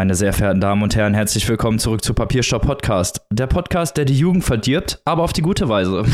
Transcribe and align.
Meine 0.00 0.14
sehr 0.14 0.32
verehrten 0.32 0.62
Damen 0.62 0.82
und 0.82 0.96
Herren, 0.96 1.12
herzlich 1.12 1.46
willkommen 1.46 1.78
zurück 1.78 2.02
zu 2.02 2.14
Papierstopp 2.14 2.64
Podcast. 2.64 3.20
Der 3.30 3.46
Podcast, 3.46 3.98
der 3.98 4.06
die 4.06 4.16
Jugend 4.16 4.42
verdirbt, 4.42 4.98
aber 5.04 5.22
auf 5.22 5.34
die 5.34 5.42
gute 5.42 5.68
Weise. 5.68 6.06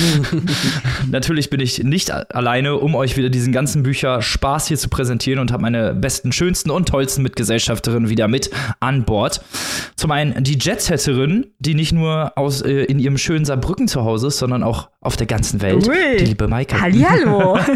Natürlich 1.10 1.50
bin 1.50 1.58
ich 1.58 1.82
nicht 1.82 2.12
alleine, 2.12 2.76
um 2.76 2.94
euch 2.94 3.16
wieder 3.16 3.30
diesen 3.30 3.52
ganzen 3.52 3.82
Bücher 3.82 4.22
Spaß 4.22 4.68
hier 4.68 4.78
zu 4.78 4.88
präsentieren 4.90 5.40
und 5.40 5.50
habe 5.50 5.62
meine 5.62 5.92
besten, 5.92 6.30
schönsten 6.30 6.70
und 6.70 6.88
tollsten 6.88 7.24
Mitgesellschafterinnen 7.24 8.10
wieder 8.10 8.28
mit 8.28 8.50
an 8.78 9.04
Bord. 9.04 9.44
Zum 9.96 10.12
einen 10.12 10.44
die 10.44 10.56
Jetsetterin, 10.56 11.48
die 11.58 11.74
nicht 11.74 11.90
nur 11.90 12.38
aus, 12.38 12.62
äh, 12.62 12.84
in 12.84 13.00
ihrem 13.00 13.18
schönen 13.18 13.44
Saarbrücken 13.44 13.88
zu 13.88 14.04
Hause 14.04 14.28
ist, 14.28 14.38
sondern 14.38 14.62
auch 14.62 14.88
auf 15.00 15.16
der 15.16 15.26
ganzen 15.26 15.62
Welt. 15.62 15.88
Ui. 15.88 15.96
Die 16.20 16.26
liebe 16.26 16.46
Maike. 16.46 16.80
Hallihallo. 16.80 17.58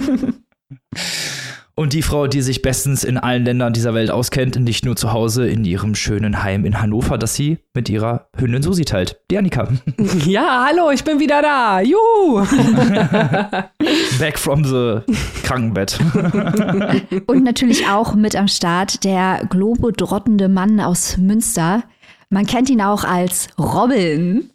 Und 1.78 1.92
die 1.92 2.02
Frau, 2.02 2.26
die 2.26 2.42
sich 2.42 2.60
bestens 2.60 3.04
in 3.04 3.18
allen 3.18 3.44
Ländern 3.44 3.72
dieser 3.72 3.94
Welt 3.94 4.10
auskennt, 4.10 4.58
nicht 4.58 4.84
nur 4.84 4.96
zu 4.96 5.12
Hause 5.12 5.46
in 5.46 5.64
ihrem 5.64 5.94
schönen 5.94 6.42
Heim 6.42 6.64
in 6.64 6.80
Hannover, 6.80 7.18
das 7.18 7.36
sie 7.36 7.58
mit 7.72 7.88
ihrer 7.88 8.26
Hündin 8.36 8.64
Susi 8.64 8.84
teilt. 8.84 9.20
Die 9.30 9.38
Annika. 9.38 9.68
Ja, 10.26 10.66
hallo, 10.68 10.90
ich 10.90 11.04
bin 11.04 11.20
wieder 11.20 11.40
da. 11.40 11.80
Juhu! 11.80 12.44
Back 14.18 14.40
from 14.40 14.64
the 14.64 15.02
Krankenbett. 15.44 16.00
Und 17.28 17.44
natürlich 17.44 17.86
auch 17.86 18.16
mit 18.16 18.34
am 18.34 18.48
Start 18.48 19.04
der 19.04 19.46
globodrottende 19.48 20.48
Mann 20.48 20.80
aus 20.80 21.16
Münster. 21.16 21.84
Man 22.28 22.44
kennt 22.46 22.70
ihn 22.70 22.82
auch 22.82 23.04
als 23.04 23.50
Robin. 23.56 24.50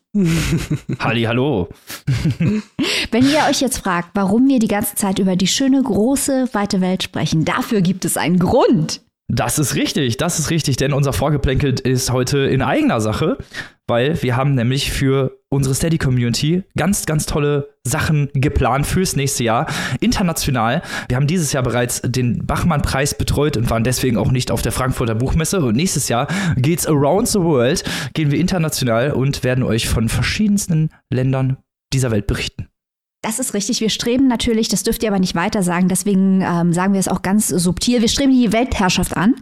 Halli, 0.99 1.23
hallo. 1.23 1.69
Wenn 3.11 3.25
ihr 3.25 3.47
euch 3.49 3.61
jetzt 3.61 3.79
fragt, 3.79 4.09
warum 4.13 4.47
wir 4.47 4.59
die 4.59 4.67
ganze 4.67 4.93
Zeit 4.93 5.17
über 5.17 5.35
die 5.35 5.47
schöne, 5.47 5.81
große, 5.81 6.49
weite 6.53 6.81
Welt 6.81 7.01
sprechen, 7.01 7.45
dafür 7.45 7.81
gibt 7.81 8.05
es 8.05 8.15
einen 8.15 8.37
Grund. 8.37 9.01
Das 9.33 9.57
ist 9.57 9.73
richtig, 9.73 10.17
das 10.17 10.37
ist 10.37 10.51
richtig, 10.51 10.77
denn 10.77 10.93
unser 10.93 11.11
Vorgeplänkel 11.11 11.73
ist 11.79 12.11
heute 12.11 12.37
in 12.39 12.61
eigener 12.61 13.01
Sache, 13.01 13.39
weil 13.87 14.21
wir 14.21 14.35
haben 14.35 14.53
nämlich 14.53 14.91
für 14.91 15.39
unsere 15.49 15.73
Steady 15.73 15.97
Community 15.97 16.61
ganz, 16.77 17.07
ganz 17.07 17.25
tolle 17.25 17.69
Sachen 17.83 18.29
geplant 18.35 18.85
fürs 18.85 19.15
nächste 19.15 19.43
Jahr. 19.43 19.65
International. 20.01 20.83
Wir 21.09 21.17
haben 21.17 21.25
dieses 21.25 21.51
Jahr 21.51 21.63
bereits 21.63 22.01
den 22.03 22.45
Bachmann-Preis 22.45 23.17
betreut 23.17 23.57
und 23.57 23.71
waren 23.71 23.83
deswegen 23.83 24.17
auch 24.17 24.31
nicht 24.31 24.51
auf 24.51 24.61
der 24.61 24.71
Frankfurter 24.71 25.15
Buchmesse. 25.15 25.61
Und 25.61 25.75
nächstes 25.75 26.09
Jahr 26.09 26.27
geht's 26.55 26.85
around 26.85 27.27
the 27.27 27.39
world, 27.39 27.83
gehen 28.13 28.29
wir 28.29 28.39
international 28.39 29.13
und 29.13 29.43
werden 29.43 29.63
euch 29.63 29.89
von 29.89 30.09
verschiedensten 30.09 30.91
Ländern 31.09 31.57
dieser 31.91 32.11
Welt 32.11 32.27
berichten. 32.27 32.67
Das 33.23 33.39
ist 33.39 33.53
richtig. 33.53 33.79
Wir 33.79 33.89
streben 33.89 34.27
natürlich, 34.27 34.67
das 34.67 34.83
dürft 34.83 35.01
ihr 35.01 35.07
aber 35.07 35.17
nicht 35.17 35.33
weiter 35.33 35.63
sagen, 35.63 35.87
deswegen 35.87 36.41
ähm, 36.41 36.73
sagen 36.73 36.91
wir 36.91 36.99
es 36.99 37.07
auch 37.07 37.21
ganz 37.21 37.47
subtil, 37.47 38.01
wir 38.01 38.09
streben 38.09 38.33
die 38.33 38.51
Weltherrschaft 38.51 39.15
an. 39.15 39.35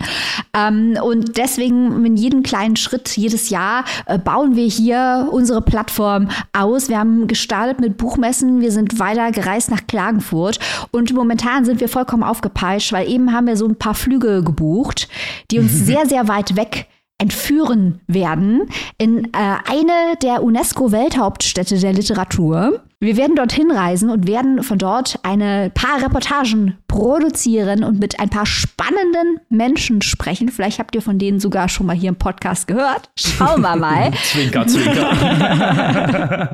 Ähm, 0.54 1.00
und 1.04 1.36
deswegen 1.36 2.06
in 2.06 2.16
jedem 2.16 2.44
kleinen 2.44 2.76
Schritt, 2.76 3.18
jedes 3.18 3.50
Jahr 3.50 3.84
äh, 4.06 4.20
bauen 4.20 4.56
wir 4.56 4.68
hier 4.68 5.30
unsere 5.32 5.64
Plattform 5.64 6.30
aus. 6.54 6.90
Wir 6.90 7.00
haben 7.00 7.26
gestartet 7.26 7.82
mit 7.82 7.98
Buchmessen, 7.98 8.62
wir 8.62 8.72
sind 8.72 9.00
weiter 9.00 9.32
gereist 9.32 9.72
nach 9.72 9.88
Klagenfurt 9.88 10.60
und 10.92 11.12
momentan 11.16 11.66
sind 11.66 11.80
wir 11.80 11.90
vollkommen 11.90 12.22
aufgepeitscht, 12.22 12.94
weil 12.94 13.10
eben 13.10 13.34
haben 13.34 13.48
wir 13.48 13.58
so 13.58 13.66
ein 13.66 13.78
paar 13.78 13.96
Flüge 13.96 14.44
gebucht, 14.44 15.10
die 15.50 15.58
uns 15.58 15.72
sehr, 15.86 16.06
sehr 16.06 16.28
weit 16.28 16.56
weg 16.56 16.86
entführen 17.22 18.02
werden 18.08 18.64
in 18.98 19.26
äh, 19.26 19.30
eine 19.34 20.18
der 20.24 20.42
UNESCO-Welthauptstädte 20.42 21.78
der 21.78 21.94
Literatur. 21.94 22.82
Wir 23.00 23.18
werden 23.18 23.36
dorthin 23.36 23.72
reisen 23.72 24.12
und 24.12 24.28
werden 24.28 24.62
von 24.62 24.78
dort 24.78 25.18
eine 25.24 25.72
paar 25.74 26.04
Reportagen 26.04 26.78
produzieren 26.88 27.84
und 27.84 28.00
mit 28.00 28.20
ein 28.20 28.30
paar 28.30 28.46
spannenden 28.46 29.40
Menschen 29.50 30.04
sprechen. 30.04 30.50
Vielleicht 30.50 30.78
habt 30.78 30.94
ihr 30.94 31.02
von 31.02 31.18
denen 31.18 31.40
sogar 31.40 31.68
schon 31.68 31.88
mal 31.88 31.96
hier 31.96 32.10
im 32.10 32.16
Podcast 32.16 32.68
gehört. 32.68 33.10
Schauen 33.16 33.62
wir 33.62 33.76
mal. 33.76 34.12
zwinker, 34.24 34.68
zwinker. 34.68 36.54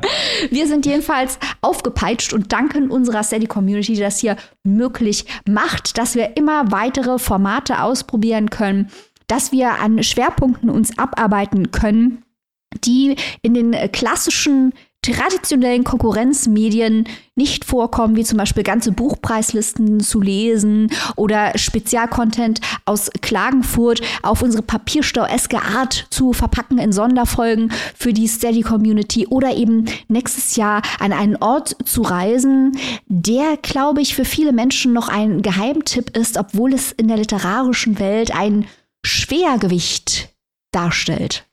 wir 0.50 0.66
sind 0.66 0.86
jedenfalls 0.86 1.38
aufgepeitscht 1.60 2.32
und 2.32 2.50
danken 2.50 2.90
unserer 2.90 3.22
Steady 3.22 3.46
Community, 3.46 3.92
die 3.94 4.00
das 4.00 4.18
hier 4.18 4.36
möglich 4.64 5.26
macht, 5.46 5.98
dass 5.98 6.14
wir 6.14 6.36
immer 6.38 6.70
weitere 6.70 7.18
Formate 7.18 7.82
ausprobieren 7.82 8.48
können, 8.48 8.88
dass 9.28 9.52
wir 9.52 9.80
an 9.80 10.02
Schwerpunkten 10.02 10.68
uns 10.68 10.98
abarbeiten 10.98 11.70
können, 11.70 12.24
die 12.84 13.16
in 13.42 13.54
den 13.54 13.72
klassischen 13.92 14.72
traditionellen 15.02 15.84
Konkurrenzmedien 15.84 17.04
nicht 17.36 17.64
vorkommen, 17.64 18.16
wie 18.16 18.24
zum 18.24 18.36
Beispiel 18.36 18.64
ganze 18.64 18.90
Buchpreislisten 18.90 20.00
zu 20.00 20.20
lesen 20.20 20.90
oder 21.14 21.56
Spezialcontent 21.56 22.60
aus 22.84 23.08
Klagenfurt 23.22 24.00
auf 24.22 24.42
unsere 24.42 24.62
papierstaueske 24.62 25.62
Art 25.62 26.08
zu 26.10 26.32
verpacken 26.32 26.78
in 26.78 26.92
Sonderfolgen 26.92 27.70
für 27.96 28.12
die 28.12 28.26
Steady 28.26 28.62
Community 28.62 29.26
oder 29.28 29.54
eben 29.54 29.84
nächstes 30.08 30.56
Jahr 30.56 30.82
an 30.98 31.12
einen 31.12 31.36
Ort 31.36 31.76
zu 31.84 32.02
reisen, 32.02 32.76
der, 33.06 33.56
glaube 33.62 34.00
ich, 34.00 34.16
für 34.16 34.24
viele 34.24 34.52
Menschen 34.52 34.92
noch 34.92 35.08
ein 35.08 35.42
Geheimtipp 35.42 36.16
ist, 36.16 36.36
obwohl 36.36 36.74
es 36.74 36.90
in 36.90 37.06
der 37.06 37.18
literarischen 37.18 38.00
Welt 38.00 38.34
ein 38.34 38.66
Schwergewicht 39.04 40.34
darstellt. 40.72 41.48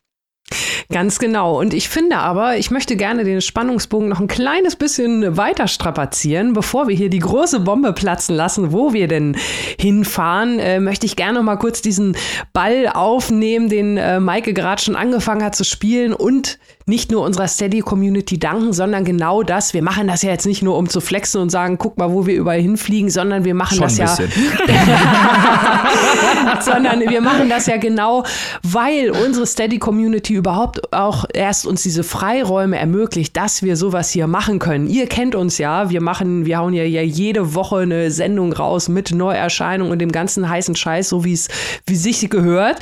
Ganz 0.91 1.17
genau. 1.17 1.59
Und 1.59 1.73
ich 1.73 1.89
finde 1.89 2.17
aber, 2.17 2.57
ich 2.57 2.69
möchte 2.69 2.95
gerne 2.95 3.23
den 3.23 3.41
Spannungsbogen 3.41 4.07
noch 4.07 4.19
ein 4.19 4.28
kleines 4.28 4.75
bisschen 4.75 5.38
weiter 5.38 5.67
strapazieren, 5.67 6.53
bevor 6.53 6.88
wir 6.88 6.95
hier 6.95 7.09
die 7.09 7.19
große 7.19 7.61
Bombe 7.61 7.94
platzen 7.94 8.35
lassen, 8.35 8.72
wo 8.72 8.94
wir 8.94 9.07
denn 9.07 9.35
hinfahren, 9.79 10.59
äh, 10.59 10.79
möchte 10.79 11.07
ich 11.07 11.16
gerne 11.16 11.39
noch 11.39 11.44
mal 11.44 11.55
kurz 11.55 11.81
diesen 11.81 12.16
Ball 12.53 12.88
aufnehmen, 12.88 13.69
den 13.69 13.97
äh, 13.97 14.19
Maike 14.19 14.53
gerade 14.53 14.81
schon 14.81 14.95
angefangen 14.95 15.44
hat 15.44 15.55
zu 15.55 15.63
spielen 15.63 16.13
und 16.13 16.59
nicht 16.88 17.12
nur 17.12 17.23
unserer 17.23 17.47
Steady-Community 17.47 18.38
danken, 18.38 18.72
sondern 18.72 19.06
genau 19.06 19.41
das. 19.41 19.73
Wir 19.73 19.81
machen 19.81 20.07
das 20.07 20.22
ja 20.22 20.29
jetzt 20.29 20.46
nicht 20.46 20.62
nur, 20.62 20.78
um 20.78 20.88
zu 20.88 21.01
flexen 21.01 21.41
und 21.41 21.50
sagen, 21.50 21.79
guck 21.79 21.97
mal, 21.97 22.12
wo 22.12 22.28
wir 22.28 22.35
überall 22.35 22.62
hinfliegen, 22.62 23.09
sondern 23.09 23.44
wir 23.44 23.56
machen 23.56 23.78
Schon 23.78 23.85
das 23.85 23.97
ja. 23.97 24.16
sondern 26.62 27.09
wir 27.09 27.22
machen 27.22 27.50
das 27.50 27.66
ja 27.66 27.78
genau, 27.78 28.23
weil 28.62 29.09
unsere 29.09 29.47
Steady-Community 29.47 30.35
überhaupt 30.35 30.94
auch 30.94 31.25
erst 31.34 31.66
uns 31.66 31.81
diese 31.81 32.03
Freiräume 32.03 32.78
ermöglicht, 32.78 33.35
dass 33.35 33.63
wir 33.63 33.78
sowas 33.78 34.12
hier 34.12 34.28
machen 34.28 34.59
können. 34.59 34.88
Ihr 34.88 35.07
kennt 35.07 35.34
uns 35.34 35.57
ja, 35.57 35.90
wir 35.90 36.02
machen, 36.02 36.46
wir 36.46 36.59
hauen 36.59 36.75
ja, 36.75 36.84
ja 36.84 37.02
jede 37.02 37.56
Woche 37.56 37.78
eine 37.78 38.12
Sendung 38.12 38.53
raus 38.53 38.90
mit 38.90 39.12
Neuerscheinungen 39.12 39.91
und 39.91 39.97
dem 40.00 40.12
ganzen 40.12 40.47
heißen 40.47 40.75
Scheiß, 40.75 41.09
so 41.09 41.25
wie 41.25 41.34
es 41.34 41.47
wie 41.88 41.96
sich 41.96 42.29
gehört. 42.29 42.78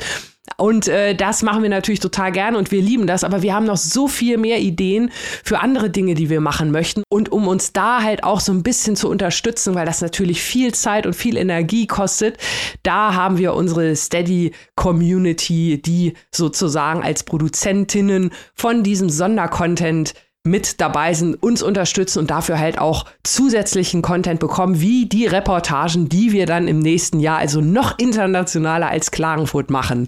Und 0.56 0.88
äh, 0.88 1.14
das 1.14 1.42
machen 1.42 1.62
wir 1.62 1.70
natürlich 1.70 2.00
total 2.00 2.32
gerne 2.32 2.58
und 2.58 2.70
wir 2.70 2.82
lieben 2.82 3.06
das, 3.06 3.24
aber 3.24 3.42
wir 3.42 3.54
haben 3.54 3.66
noch 3.66 3.76
so 3.76 4.08
viel 4.08 4.38
mehr 4.38 4.60
Ideen 4.60 5.10
für 5.42 5.60
andere 5.60 5.90
Dinge, 5.90 6.14
die 6.14 6.30
wir 6.30 6.40
machen 6.40 6.70
möchten. 6.70 7.02
Und 7.08 7.32
um 7.32 7.48
uns 7.48 7.72
da 7.72 8.02
halt 8.02 8.24
auch 8.24 8.40
so 8.40 8.52
ein 8.52 8.62
bisschen 8.62 8.96
zu 8.96 9.08
unterstützen, 9.08 9.74
weil 9.74 9.86
das 9.86 10.00
natürlich 10.00 10.42
viel 10.42 10.72
Zeit 10.74 11.06
und 11.06 11.14
viel 11.14 11.36
Energie 11.36 11.86
kostet, 11.86 12.38
da 12.82 13.14
haben 13.14 13.38
wir 13.38 13.54
unsere 13.54 13.96
Steady 13.96 14.52
Community, 14.76 15.80
die 15.80 16.14
sozusagen 16.30 17.02
als 17.02 17.24
Produzentinnen 17.24 18.30
von 18.54 18.82
diesem 18.82 19.10
Sondercontent 19.10 20.14
mit 20.44 20.80
dabei 20.80 21.14
sind, 21.14 21.42
uns 21.42 21.62
unterstützen 21.62 22.18
und 22.18 22.30
dafür 22.30 22.58
halt 22.58 22.78
auch 22.78 23.06
zusätzlichen 23.22 24.02
Content 24.02 24.40
bekommen, 24.40 24.80
wie 24.80 25.06
die 25.06 25.26
Reportagen, 25.26 26.08
die 26.08 26.32
wir 26.32 26.44
dann 26.46 26.68
im 26.68 26.78
nächsten 26.78 27.18
Jahr, 27.18 27.38
also 27.38 27.60
noch 27.62 27.98
internationaler 27.98 28.88
als 28.88 29.10
Klagenfurt 29.10 29.70
machen. 29.70 30.06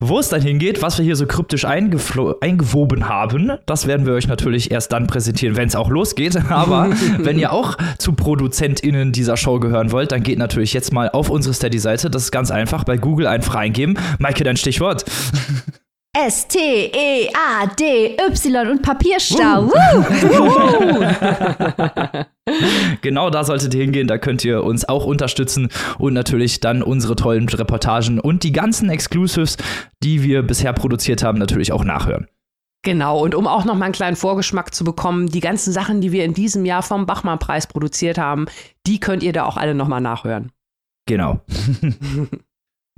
Wo 0.00 0.20
es 0.20 0.28
dann 0.28 0.40
hingeht, 0.40 0.80
was 0.80 0.96
wir 0.98 1.04
hier 1.04 1.16
so 1.16 1.26
kryptisch 1.26 1.64
eingewoben 1.64 3.08
haben, 3.08 3.52
das 3.66 3.88
werden 3.88 4.06
wir 4.06 4.12
euch 4.12 4.28
natürlich 4.28 4.70
erst 4.70 4.92
dann 4.92 5.08
präsentieren, 5.08 5.56
wenn 5.56 5.66
es 5.66 5.74
auch 5.74 5.90
losgeht. 5.90 6.36
Aber 6.50 6.90
wenn 7.18 7.36
ihr 7.36 7.52
auch 7.52 7.76
zu 7.98 8.12
ProduzentInnen 8.12 9.10
dieser 9.10 9.36
Show 9.36 9.58
gehören 9.58 9.90
wollt, 9.90 10.12
dann 10.12 10.22
geht 10.22 10.38
natürlich 10.38 10.72
jetzt 10.72 10.92
mal 10.92 11.10
auf 11.10 11.30
unsere 11.30 11.52
Steady-Seite. 11.52 12.10
Das 12.10 12.22
ist 12.22 12.30
ganz 12.30 12.52
einfach. 12.52 12.84
Bei 12.84 12.96
Google 12.96 13.26
einfach 13.26 13.56
eingeben. 13.56 13.96
Maike, 14.20 14.44
dein 14.44 14.56
Stichwort. 14.56 15.04
S-T-E-A-D-Y 16.16 17.30
und 18.70 18.82
Papierstau. 18.82 19.64
Uh. 19.64 19.70
genau 23.02 23.30
da 23.30 23.44
solltet 23.44 23.74
ihr 23.74 23.82
hingehen, 23.82 24.08
da 24.08 24.18
könnt 24.18 24.44
ihr 24.44 24.64
uns 24.64 24.88
auch 24.88 25.04
unterstützen 25.04 25.68
und 25.98 26.14
natürlich 26.14 26.60
dann 26.60 26.82
unsere 26.82 27.14
tollen 27.14 27.48
Reportagen 27.48 28.18
und 28.18 28.42
die 28.42 28.52
ganzen 28.52 28.90
Exclusives, 28.90 29.58
die 30.02 30.22
wir 30.22 30.42
bisher 30.42 30.72
produziert 30.72 31.22
haben, 31.22 31.38
natürlich 31.38 31.72
auch 31.72 31.84
nachhören. 31.84 32.26
Genau, 32.82 33.20
und 33.22 33.34
um 33.34 33.46
auch 33.46 33.64
noch 33.64 33.74
mal 33.74 33.86
einen 33.86 33.94
kleinen 33.94 34.16
Vorgeschmack 34.16 34.74
zu 34.74 34.84
bekommen, 34.84 35.28
die 35.28 35.40
ganzen 35.40 35.72
Sachen, 35.72 36.00
die 36.00 36.12
wir 36.12 36.24
in 36.24 36.32
diesem 36.32 36.64
Jahr 36.64 36.82
vom 36.82 37.06
Bachmann-Preis 37.06 37.66
produziert 37.66 38.18
haben, 38.18 38.46
die 38.86 38.98
könnt 38.98 39.22
ihr 39.22 39.32
da 39.32 39.44
auch 39.44 39.56
alle 39.56 39.74
noch 39.74 39.88
mal 39.88 40.00
nachhören. 40.00 40.52
Genau. 41.06 41.40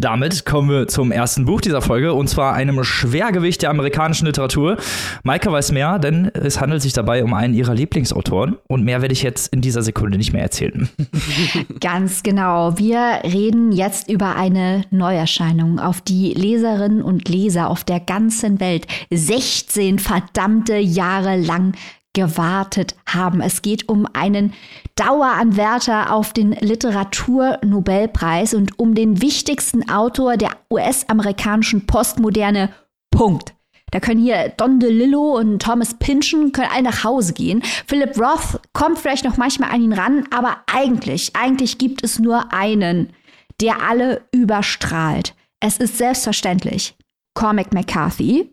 Damit 0.00 0.46
kommen 0.46 0.70
wir 0.70 0.88
zum 0.88 1.12
ersten 1.12 1.44
Buch 1.44 1.60
dieser 1.60 1.82
Folge 1.82 2.14
und 2.14 2.26
zwar 2.26 2.54
einem 2.54 2.82
Schwergewicht 2.84 3.60
der 3.60 3.68
amerikanischen 3.68 4.24
Literatur. 4.24 4.78
Maike 5.24 5.52
weiß 5.52 5.72
mehr, 5.72 5.98
denn 5.98 6.30
es 6.32 6.58
handelt 6.58 6.80
sich 6.80 6.94
dabei 6.94 7.22
um 7.22 7.34
einen 7.34 7.52
ihrer 7.52 7.74
Lieblingsautoren 7.74 8.56
und 8.66 8.82
mehr 8.82 9.02
werde 9.02 9.12
ich 9.12 9.22
jetzt 9.22 9.52
in 9.52 9.60
dieser 9.60 9.82
Sekunde 9.82 10.16
nicht 10.16 10.32
mehr 10.32 10.40
erzählen. 10.40 10.88
Ganz 11.80 12.22
genau. 12.22 12.78
Wir 12.78 13.20
reden 13.24 13.72
jetzt 13.72 14.08
über 14.08 14.36
eine 14.36 14.84
Neuerscheinung, 14.90 15.78
auf 15.78 16.00
die 16.00 16.32
Leserinnen 16.32 17.02
und 17.02 17.28
Leser 17.28 17.68
auf 17.68 17.84
der 17.84 18.00
ganzen 18.00 18.58
Welt 18.58 18.86
16 19.10 19.98
verdammte 19.98 20.78
Jahre 20.78 21.36
lang 21.36 21.74
gewartet 22.12 22.96
haben. 23.06 23.40
Es 23.40 23.62
geht 23.62 23.88
um 23.88 24.06
einen 24.12 24.52
Daueranwärter 24.96 26.12
auf 26.12 26.32
den 26.32 26.52
Literaturnobelpreis 26.52 28.54
und 28.54 28.78
um 28.78 28.94
den 28.94 29.22
wichtigsten 29.22 29.88
Autor 29.88 30.36
der 30.36 30.50
US-amerikanischen 30.70 31.86
Postmoderne. 31.86 32.70
Punkt. 33.10 33.54
Da 33.90 33.98
können 33.98 34.22
hier 34.22 34.52
Don 34.56 34.78
DeLillo 34.78 35.36
und 35.36 35.60
Thomas 35.60 35.94
Pynchon 35.94 36.52
können 36.52 36.70
alle 36.72 36.84
nach 36.84 37.04
Hause 37.04 37.32
gehen. 37.32 37.62
Philip 37.86 38.16
Roth 38.18 38.60
kommt 38.72 38.98
vielleicht 38.98 39.24
noch 39.24 39.36
manchmal 39.36 39.70
an 39.70 39.82
ihn 39.82 39.92
ran, 39.92 40.26
aber 40.30 40.58
eigentlich, 40.72 41.34
eigentlich 41.34 41.78
gibt 41.78 42.04
es 42.04 42.18
nur 42.18 42.52
einen, 42.52 43.12
der 43.60 43.82
alle 43.82 44.22
überstrahlt. 44.32 45.34
Es 45.60 45.76
ist 45.76 45.98
selbstverständlich 45.98 46.94
Cormac 47.34 47.72
McCarthy, 47.72 48.50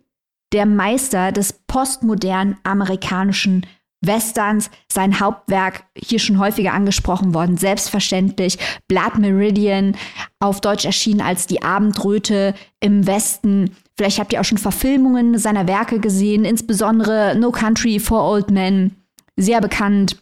der 0.53 0.65
Meister 0.65 1.31
des 1.31 1.53
postmodernen 1.67 2.57
amerikanischen 2.63 3.65
Westerns, 4.01 4.69
sein 4.91 5.19
Hauptwerk, 5.19 5.85
hier 5.97 6.19
schon 6.19 6.38
häufiger 6.38 6.73
angesprochen 6.73 7.33
worden, 7.33 7.57
selbstverständlich, 7.57 8.57
Blood 8.88 9.17
Meridian, 9.17 9.95
auf 10.39 10.61
Deutsch 10.61 10.85
erschienen 10.85 11.21
als 11.21 11.47
Die 11.47 11.63
Abendröte 11.63 12.53
im 12.79 13.07
Westen. 13.07 13.75
Vielleicht 13.97 14.19
habt 14.19 14.33
ihr 14.33 14.39
auch 14.39 14.45
schon 14.45 14.59
Verfilmungen 14.59 15.39
seiner 15.39 15.67
Werke 15.67 15.99
gesehen, 15.99 16.45
insbesondere 16.45 17.35
No 17.38 17.51
Country 17.51 17.99
for 17.99 18.23
Old 18.23 18.51
Men, 18.51 18.95
sehr 19.35 19.61
bekannt. 19.61 20.17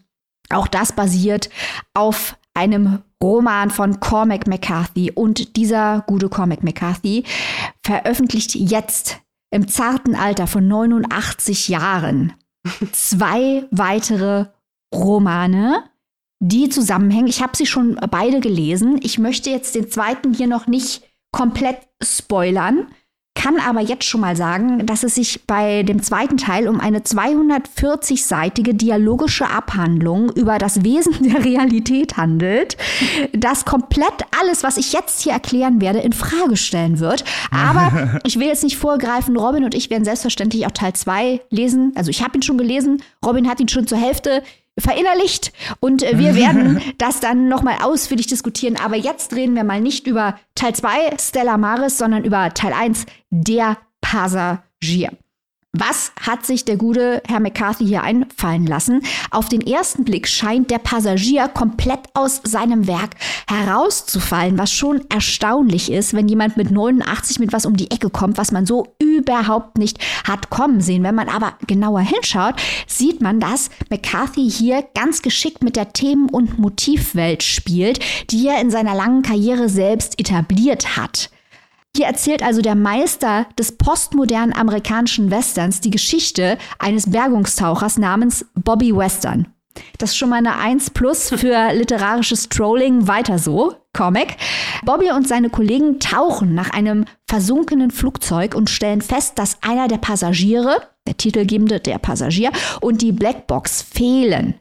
Auch 0.49 0.67
das 0.67 0.93
basiert 0.93 1.49
auf 1.93 2.37
einem 2.53 2.99
Roman 3.21 3.71
von 3.71 3.99
Cormac 3.99 4.47
McCarthy. 4.47 5.11
Und 5.11 5.57
dieser 5.57 6.03
gute 6.07 6.29
Cormac 6.29 6.63
McCarthy 6.63 7.25
veröffentlicht 7.83 8.55
jetzt 8.55 9.19
im 9.55 9.69
zarten 9.69 10.15
Alter 10.15 10.47
von 10.47 10.67
89 10.67 11.69
Jahren 11.69 12.33
zwei 12.91 13.65
weitere 13.71 14.47
Romane, 14.93 15.81
die 16.41 16.67
zusammenhängen. 16.67 17.27
Ich 17.27 17.41
habe 17.41 17.55
sie 17.55 17.65
schon 17.65 17.95
beide 18.11 18.41
gelesen. 18.41 18.99
Ich 19.01 19.17
möchte 19.17 19.49
jetzt 19.49 19.73
den 19.73 19.89
zweiten 19.89 20.33
hier 20.33 20.47
noch 20.47 20.67
nicht 20.67 21.03
komplett 21.31 21.77
spoilern 22.03 22.87
kann 23.35 23.59
aber 23.59 23.81
jetzt 23.81 24.05
schon 24.05 24.21
mal 24.21 24.35
sagen, 24.35 24.85
dass 24.85 25.03
es 25.03 25.15
sich 25.15 25.45
bei 25.45 25.83
dem 25.83 26.01
zweiten 26.01 26.37
Teil 26.37 26.67
um 26.67 26.79
eine 26.79 26.99
240-seitige 26.99 28.73
dialogische 28.73 29.47
Abhandlung 29.49 30.31
über 30.31 30.57
das 30.57 30.83
Wesen 30.83 31.13
der 31.21 31.43
Realität 31.45 32.17
handelt, 32.17 32.77
das 33.33 33.65
komplett 33.65 34.25
alles, 34.41 34.63
was 34.63 34.77
ich 34.77 34.93
jetzt 34.93 35.21
hier 35.21 35.33
erklären 35.33 35.81
werde, 35.81 35.99
in 35.99 36.13
Frage 36.13 36.57
stellen 36.57 36.99
wird. 36.99 37.23
Aber 37.51 38.19
ich 38.23 38.39
will 38.39 38.47
jetzt 38.47 38.63
nicht 38.63 38.77
vorgreifen. 38.77 39.37
Robin 39.37 39.65
und 39.65 39.75
ich 39.75 39.89
werden 39.89 40.05
selbstverständlich 40.05 40.65
auch 40.65 40.71
Teil 40.71 40.93
2 40.93 41.41
lesen. 41.49 41.91
Also 41.95 42.09
ich 42.09 42.23
habe 42.23 42.37
ihn 42.37 42.41
schon 42.41 42.57
gelesen. 42.57 43.03
Robin 43.23 43.49
hat 43.49 43.59
ihn 43.59 43.67
schon 43.67 43.85
zur 43.85 43.97
Hälfte 43.97 44.41
verinnerlicht 44.77 45.53
und 45.79 46.03
äh, 46.03 46.17
wir 46.17 46.35
werden 46.35 46.81
das 46.97 47.19
dann 47.19 47.47
nochmal 47.47 47.77
ausführlich 47.81 48.27
diskutieren. 48.27 48.77
Aber 48.77 48.95
jetzt 48.95 49.33
reden 49.35 49.55
wir 49.55 49.63
mal 49.63 49.81
nicht 49.81 50.07
über 50.07 50.37
Teil 50.55 50.75
2 50.75 51.17
Stella 51.19 51.57
Maris, 51.57 51.97
sondern 51.97 52.23
über 52.23 52.53
Teil 52.53 52.73
1 52.73 53.05
der 53.29 53.77
Passagier. 54.01 55.11
Was 55.77 56.13
hat 56.21 56.45
sich 56.45 56.63
der 56.63 56.77
gute 56.77 57.21
Herr 57.27 57.41
McCarthy 57.41 57.85
hier 57.85 58.03
einfallen 58.03 58.65
lassen? 58.65 59.01
Auf 59.29 59.49
den 59.49 59.59
ersten 59.59 60.05
Blick 60.05 60.27
scheint 60.27 60.71
der 60.71 60.77
Passagier 60.77 61.49
komplett 61.49 61.99
aus 62.13 62.39
seinem 62.43 62.87
Werk 62.87 63.15
herauszufallen, 63.49 64.57
was 64.57 64.71
schon 64.71 65.01
erstaunlich 65.09 65.91
ist, 65.91 66.13
wenn 66.13 66.29
jemand 66.29 66.55
mit 66.55 66.71
89 66.71 67.39
mit 67.39 67.51
was 67.51 67.65
um 67.65 67.75
die 67.75 67.91
Ecke 67.91 68.09
kommt, 68.09 68.37
was 68.37 68.53
man 68.53 68.65
so 68.65 68.95
überhaupt 68.99 69.77
nicht 69.77 69.99
hat 70.25 70.49
kommen 70.49 70.79
sehen. 70.79 71.03
Wenn 71.03 71.15
man 71.15 71.27
aber 71.27 71.53
genauer 71.67 72.01
hinschaut, 72.01 72.55
sieht 72.87 73.21
man, 73.21 73.41
dass 73.41 73.69
McCarthy 73.89 74.49
hier 74.49 74.81
ganz 74.95 75.21
geschickt 75.21 75.61
mit 75.61 75.75
der 75.75 75.91
Themen- 75.91 76.29
und 76.29 76.57
Motivwelt 76.57 77.43
spielt, 77.43 77.99
die 78.31 78.47
er 78.47 78.61
in 78.61 78.71
seiner 78.71 78.95
langen 78.95 79.23
Karriere 79.23 79.67
selbst 79.67 80.19
etabliert 80.19 80.95
hat. 80.95 81.29
Hier 81.95 82.07
erzählt 82.07 82.43
also 82.43 82.61
der 82.61 82.75
Meister 82.75 83.47
des 83.57 83.71
postmodernen 83.77 84.53
amerikanischen 84.53 85.31
Westerns 85.31 85.79
die 85.79 85.91
Geschichte 85.91 86.57
eines 86.77 87.09
Bergungstauchers 87.09 87.97
namens 87.97 88.45
Bobby 88.53 88.93
Western. 88.93 89.47
Das 89.97 90.09
ist 90.09 90.17
schon 90.17 90.29
mal 90.29 90.37
eine 90.37 90.57
1 90.57 90.89
plus 90.89 91.29
für 91.29 91.71
literarisches 91.73 92.49
Trolling. 92.49 93.07
Weiter 93.07 93.39
so. 93.39 93.75
Comic. 93.93 94.35
Bobby 94.83 95.11
und 95.11 95.25
seine 95.25 95.49
Kollegen 95.49 96.01
tauchen 96.01 96.53
nach 96.53 96.71
einem 96.71 97.05
versunkenen 97.29 97.91
Flugzeug 97.91 98.55
und 98.55 98.69
stellen 98.69 99.01
fest, 99.01 99.39
dass 99.39 99.63
einer 99.63 99.87
der 99.87 99.97
Passagiere, 99.97 100.81
der 101.07 101.15
titelgebende 101.15 101.79
der 101.79 101.97
Passagier, 101.97 102.51
und 102.81 103.01
die 103.01 103.13
Blackbox 103.13 103.81
fehlen. 103.81 104.55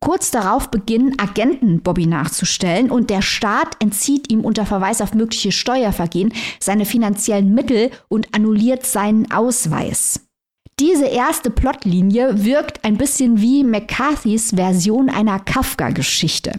Kurz 0.00 0.30
darauf 0.30 0.70
beginnen 0.70 1.18
Agenten 1.18 1.82
Bobby 1.82 2.06
nachzustellen 2.06 2.90
und 2.90 3.10
der 3.10 3.22
Staat 3.22 3.82
entzieht 3.82 4.30
ihm 4.30 4.44
unter 4.44 4.66
Verweis 4.66 5.00
auf 5.00 5.14
mögliche 5.14 5.52
Steuervergehen 5.52 6.32
seine 6.60 6.84
finanziellen 6.84 7.54
Mittel 7.54 7.90
und 8.08 8.34
annulliert 8.34 8.84
seinen 8.86 9.30
Ausweis. 9.32 10.20
Diese 10.78 11.06
erste 11.06 11.50
Plotlinie 11.50 12.44
wirkt 12.44 12.84
ein 12.84 12.98
bisschen 12.98 13.40
wie 13.40 13.64
McCarthys 13.64 14.50
Version 14.54 15.08
einer 15.08 15.40
Kafka-Geschichte. 15.40 16.52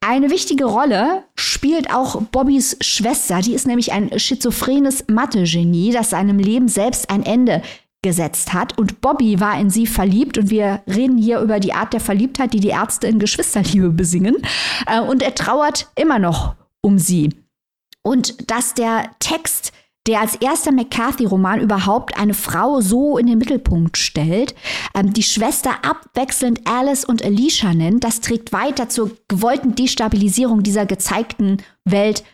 Eine 0.00 0.30
wichtige 0.30 0.66
Rolle 0.66 1.24
spielt 1.34 1.92
auch 1.92 2.20
Bobbys 2.20 2.76
Schwester. 2.82 3.40
Die 3.40 3.54
ist 3.54 3.66
nämlich 3.66 3.92
ein 3.92 4.18
schizophrenes 4.18 5.04
Mathe-Genie, 5.08 5.92
das 5.92 6.10
seinem 6.10 6.38
Leben 6.38 6.68
selbst 6.68 7.08
ein 7.08 7.24
Ende 7.24 7.62
gesetzt 8.06 8.52
hat. 8.52 8.78
Und 8.78 9.00
Bobby 9.00 9.40
war 9.40 9.58
in 9.58 9.68
sie 9.68 9.86
verliebt. 9.86 10.38
Und 10.38 10.50
wir 10.50 10.82
reden 10.86 11.18
hier 11.18 11.40
über 11.40 11.60
die 11.60 11.74
Art 11.74 11.92
der 11.92 12.00
Verliebtheit, 12.00 12.52
die 12.54 12.60
die 12.60 12.68
Ärzte 12.68 13.08
in 13.08 13.18
Geschwisterliebe 13.18 13.90
besingen. 13.90 14.36
Äh, 14.86 15.00
und 15.00 15.22
er 15.22 15.34
trauert 15.34 15.88
immer 15.96 16.18
noch 16.18 16.54
um 16.80 16.98
sie. 16.98 17.34
Und 18.02 18.50
dass 18.50 18.74
der 18.74 19.10
Text 19.18 19.72
der 20.06 20.20
als 20.20 20.36
erster 20.36 20.72
McCarthy-Roman 20.72 21.60
überhaupt 21.60 22.16
eine 22.16 22.34
Frau 22.34 22.80
so 22.80 23.18
in 23.18 23.26
den 23.26 23.38
Mittelpunkt 23.38 23.96
stellt, 23.96 24.54
ähm, 24.94 25.12
die 25.12 25.22
Schwester 25.22 25.84
abwechselnd 25.84 26.60
Alice 26.64 27.04
und 27.04 27.24
Alicia 27.24 27.74
nennt, 27.74 28.04
das 28.04 28.20
trägt 28.20 28.52
weiter 28.52 28.88
zur 28.88 29.10
gewollten 29.28 29.74
Destabilisierung 29.74 30.62
dieser 30.62 30.86
gezeigten 30.86 31.58
Welt. 31.84 32.24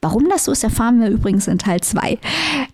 Warum 0.00 0.28
das 0.28 0.44
so 0.44 0.52
ist, 0.52 0.62
erfahren 0.62 1.00
wir 1.00 1.08
übrigens 1.08 1.48
in 1.48 1.58
Teil 1.58 1.80
2. 1.80 2.18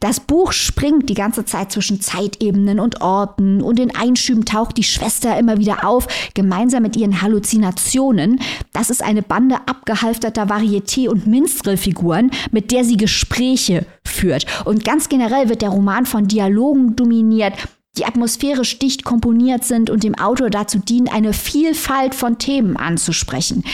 Das 0.01 0.21
Buch 0.21 0.53
springt 0.53 1.09
die 1.09 1.15
ganze 1.15 1.45
Zeit 1.45 1.73
zwischen 1.73 2.01
Zeitebenen 2.01 2.79
und 2.81 3.01
Orten 3.01 3.63
und 3.63 3.81
in 3.81 3.95
Einschüben 3.95 4.45
taucht 4.45 4.77
die 4.77 4.83
Schwester 4.83 5.39
immer 5.39 5.59
wieder 5.59 5.87
auf, 5.87 6.07
gemeinsam 6.35 6.83
mit 6.83 6.97
ihren 6.97 7.23
Halluzinationen. 7.23 8.41
Das 8.73 8.91
ist 8.91 9.03
eine 9.03 9.23
Bande 9.23 9.57
abgehalfterter 9.67 10.45
Varieté- 10.45 11.09
und 11.09 11.27
Minstrel-Figuren, 11.27 12.31
mit 12.51 12.71
der 12.71 12.85
sie 12.85 12.97
Gespräche 12.97 13.87
führt. 14.05 14.47
Und 14.65 14.85
ganz 14.85 15.09
generell 15.09 15.49
wird 15.49 15.63
der 15.63 15.71
Roman 15.71 16.07
von 16.07 16.29
Dialogen 16.29 16.97
dominiert, 16.97 17.55
die 17.99 18.05
atmosphärisch 18.05 18.79
dicht 18.79 19.05
komponiert 19.05 19.65
sind 19.65 19.91
und 19.91 20.05
dem 20.05 20.15
Autor 20.15 20.51
dazu 20.51 20.79
dienen, 20.79 21.09
eine 21.09 21.33
Vielfalt 21.33 22.15
von 22.15 22.39
Themen 22.39 22.77
anzusprechen. 22.77 23.65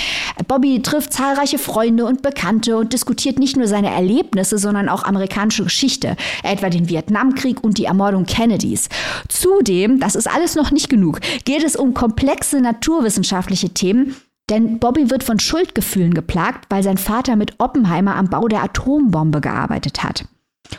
Bobby 0.49 0.83
trifft 0.83 1.12
zahlreiche 1.12 1.59
Freunde 1.59 2.07
und 2.07 2.23
Bekannte 2.23 2.76
und 2.76 2.93
diskutiert 2.93 3.38
nicht 3.38 3.57
nur 3.57 3.69
seine 3.69 3.90
Erlebnisse, 3.90 4.59
sondern 4.59 4.88
auch 4.88 5.04
amerikanische 5.04 5.64
Geschichte, 5.64 6.16
etwa 6.43 6.71
den 6.71 6.88
Vietnamkrieg 6.88 7.62
und 7.62 7.78
die 7.78 7.85
Ermordung 7.85 8.25
Kennedys. 8.25 8.88
Zudem, 9.28 10.00
das 10.00 10.14
ist 10.14 10.31
alles 10.31 10.54
noch 10.54 10.71
nicht 10.71 10.88
genug, 10.88 11.21
geht 11.45 11.62
es 11.62 11.76
um 11.76 11.95
komplexe 11.95 12.61
naturwissenschaftliche 12.61 13.71
Themen, 13.71 14.16
denn 14.50 14.78
Bobby 14.78 15.11
wird 15.11 15.25
von 15.25 15.38
Schuldgefühlen 15.38 16.12
geplagt, 16.12 16.66
weil 16.69 16.83
sein 16.83 16.99
Vater 16.99 17.37
mit 17.37 17.54
Oppenheimer 17.59 18.16
am 18.16 18.28
Bau 18.28 18.47
der 18.49 18.62
Atombombe 18.62 19.40
gearbeitet 19.40 20.02
hat. 20.02 20.26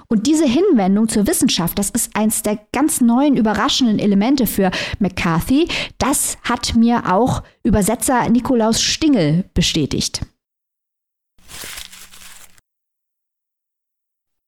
Und 0.08 0.28
diese 0.28 0.46
Hinwendung 0.46 1.08
zur 1.08 1.28
Wissenschaft, 1.28 1.78
das 1.80 1.90
ist 1.90 2.16
eins 2.16 2.42
der 2.44 2.60
ganz 2.72 3.02
neuen, 3.02 3.38
überraschenden 3.38 4.00
Elemente 4.00 4.48
für 4.48 4.72
McCarthy. 5.00 5.68
Das 5.98 6.38
hat 6.44 6.76
mir 6.76 7.12
auch 7.12 7.44
Übersetzer 7.64 8.30
Nikolaus 8.30 8.82
Stingel 8.82 9.46
bestätigt. 9.54 10.22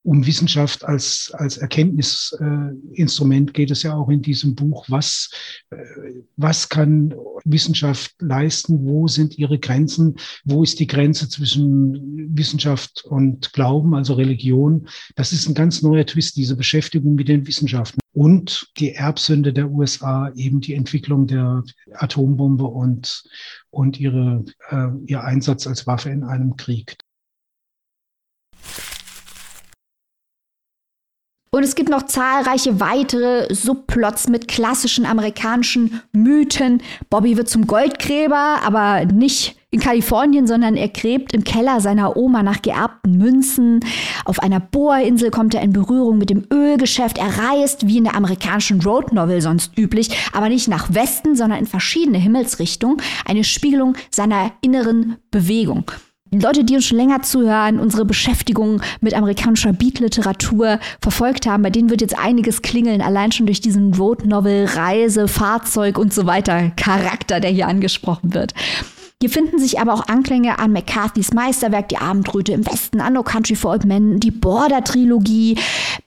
Um 0.08 0.26
Wissenschaft 0.26 0.86
als, 0.86 1.32
als 1.34 1.58
Erkenntnisinstrument 1.58 3.54
geht 3.54 3.72
es 3.72 3.84
ja 3.84 3.94
auch 3.94 4.08
in 4.08 4.22
diesem 4.22 4.56
Buch. 4.56 4.86
Was, 4.88 5.30
äh, 5.70 5.76
was 6.38 6.70
kann 6.70 7.14
Wissenschaft 7.44 8.16
leisten? 8.20 8.86
Wo 8.86 9.10
sind 9.10 9.38
ihre 9.38 9.60
Grenzen? 9.60 10.16
Wo 10.46 10.64
ist 10.64 10.80
die 10.80 10.88
Grenze 10.88 11.28
zwischen 11.28 12.34
Wissenschaft 12.38 13.04
und 13.04 13.52
Glauben, 13.52 13.96
also 13.96 14.14
Religion? 14.14 14.88
Das 15.16 15.34
ist 15.34 15.46
ein 15.50 15.56
ganz 15.56 15.82
neuer 15.82 16.06
Twist, 16.06 16.38
diese 16.38 16.56
Beschäftigung 16.56 17.16
mit 17.16 17.28
den 17.28 17.46
Wissenschaften. 17.46 18.00
Und 18.14 18.72
die 18.78 18.94
Erbsünde 18.94 19.52
der 19.52 19.70
USA, 19.70 20.32
eben 20.36 20.62
die 20.62 20.74
Entwicklung 20.74 21.28
der 21.28 21.66
Atombombe 21.92 22.64
und, 22.64 23.24
und 23.72 24.00
ihre, 24.00 24.46
äh, 24.70 24.88
ihr 25.06 25.22
Einsatz 25.26 25.68
als 25.68 25.86
Waffe 25.86 26.12
in 26.12 26.24
einem 26.24 26.56
Krieg. 26.56 26.96
Und 31.50 31.64
es 31.64 31.76
gibt 31.76 31.90
noch 31.90 32.04
zahlreiche 32.04 32.80
weitere 32.80 33.54
Subplots 33.54 34.28
mit 34.28 34.48
klassischen 34.48 35.06
amerikanischen 35.06 36.02
Mythen. 36.12 36.82
Bobby 37.10 37.38
wird 37.38 37.50
zum 37.50 37.68
Goldgräber, 37.68 38.60
aber 38.66 39.06
nicht 39.06 39.56
in 39.70 39.80
Kalifornien, 39.82 40.48
sondern 40.48 40.76
er 40.76 40.88
gräbt 40.88 41.34
im 41.34 41.44
Keller 41.44 41.82
seiner 41.82 42.16
Oma 42.16 42.42
nach 42.42 42.62
geerbten 42.62 43.18
Münzen. 43.18 43.82
Auf 44.24 44.40
einer 44.40 44.60
Bohrinsel 44.60 45.30
kommt 45.30 45.56
er 45.56 45.62
in 45.62 45.74
Berührung 45.74 46.18
mit 46.18 46.30
dem 46.30 46.46
Ölgeschäft. 46.52 47.18
Er 47.18 47.38
reist, 47.38 47.86
wie 47.88 47.98
in 47.98 48.06
der 48.06 48.16
amerikanischen 48.16 48.82
Road 48.82 49.12
Novel 49.12 49.42
sonst 49.42 49.78
üblich, 49.78 50.10
aber 50.32 50.50
nicht 50.50 50.68
nach 50.68 50.94
Westen, 50.94 51.36
sondern 51.36 51.60
in 51.60 51.66
verschiedene 51.66 52.18
Himmelsrichtungen. 52.18 53.02
Eine 53.26 53.44
Spiegelung 53.44 53.96
seiner 54.10 54.54
inneren 54.62 55.18
Bewegung. 55.32 55.92
Leute, 56.32 56.64
die 56.64 56.76
uns 56.76 56.86
schon 56.86 56.98
länger 56.98 57.22
zuhören, 57.22 57.80
unsere 57.80 58.04
Beschäftigung 58.04 58.82
mit 59.02 59.14
amerikanischer 59.14 59.74
Beat-Literatur 59.74 60.80
verfolgt 61.02 61.48
haben, 61.48 61.64
bei 61.64 61.70
denen 61.70 61.90
wird 61.90 62.02
jetzt 62.02 62.18
einiges 62.18 62.62
klingeln, 62.62 63.02
allein 63.02 63.32
schon 63.32 63.46
durch 63.46 63.62
diesen 63.62 63.94
Road 63.94 64.26
Novel, 64.26 64.66
Reise, 64.66 65.28
Fahrzeug 65.28 65.98
und 65.98 66.14
so 66.14 66.26
weiter 66.26 66.72
Charakter, 66.76 67.40
der 67.40 67.52
hier 67.52 67.68
angesprochen 67.68 68.34
wird. 68.34 68.54
Hier 69.20 69.32
finden 69.32 69.58
sich 69.58 69.80
aber 69.80 69.96
auch 69.96 70.08
Anklänge 70.08 70.60
an 70.60 70.72
McCarthys 70.72 71.34
Meisterwerk 71.34 71.90
Die 71.90 71.98
Abendröte 71.98 72.52
im 72.52 72.68
Westen, 72.68 73.02
an 73.02 73.14
No 73.14 73.24
Country 73.24 73.56
for 73.56 73.72
Old 73.72 73.84
Men, 73.84 74.20
die 74.20 74.30
Border-Trilogie. 74.30 75.58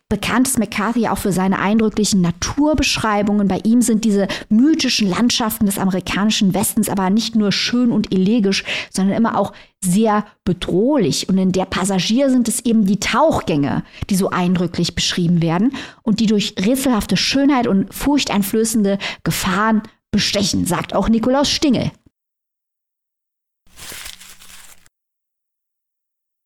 Bekannt 0.09 0.47
ist 0.47 0.61
McCarthy 0.61 1.09
auch 1.09 1.19
für 1.19 1.33
seine 1.33 1.59
eindrücklichen 1.59 2.21
Naturbeschreibungen. 2.21 3.49
Bei 3.49 3.59
ihm 3.65 3.83
sind 3.83 4.05
diese 4.05 4.29
mythischen 4.49 5.11
Landschaften 5.11 5.67
des 5.67 5.77
amerikanischen 5.77 6.55
Westens 6.55 6.89
aber 6.89 7.11
nicht 7.11 7.35
nur 7.35 7.51
schön 7.51 7.91
und 7.91 8.13
elegisch, 8.13 8.63
sondern 8.91 9.17
immer 9.17 9.37
auch 9.37 9.53
sehr 9.85 10.25
bedrohlich. 10.45 11.29
Und 11.29 11.37
in 11.37 11.51
der 11.51 11.65
Passagier 11.65 12.31
sind 12.31 12.47
es 12.47 12.65
eben 12.65 12.87
die 12.87 13.01
Tauchgänge, 13.01 13.83
die 14.09 14.15
so 14.15 14.31
eindrücklich 14.31 14.95
beschrieben 14.95 15.43
werden 15.43 15.73
und 16.03 16.21
die 16.21 16.27
durch 16.27 16.55
rätselhafte 16.61 17.17
Schönheit 17.17 17.67
und 17.67 17.93
furchteinflößende 17.93 18.99
Gefahren 19.25 19.83
bestechen, 20.13 20.65
sagt 20.65 20.95
auch 20.95 21.09
Nikolaus 21.09 21.51
Stingel. 21.51 21.91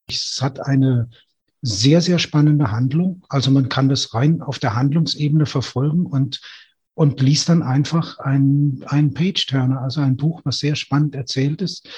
Es 0.08 0.38
hat 0.40 0.60
eine 0.60 1.08
sehr, 1.66 2.02
sehr 2.02 2.18
spannende 2.18 2.70
Handlung. 2.70 3.22
Also 3.28 3.50
man 3.50 3.68
kann 3.70 3.88
das 3.88 4.12
rein 4.12 4.42
auf 4.42 4.58
der 4.58 4.74
Handlungsebene 4.74 5.46
verfolgen 5.46 6.04
und, 6.04 6.42
und 6.92 7.22
liest 7.22 7.48
dann 7.48 7.62
einfach 7.62 8.18
ein, 8.18 8.84
ein 8.86 9.14
Page-Turner, 9.14 9.80
also 9.80 10.02
ein 10.02 10.18
Buch, 10.18 10.42
was 10.44 10.58
sehr 10.58 10.76
spannend 10.76 11.14
erzählt 11.14 11.62
ist, 11.62 11.88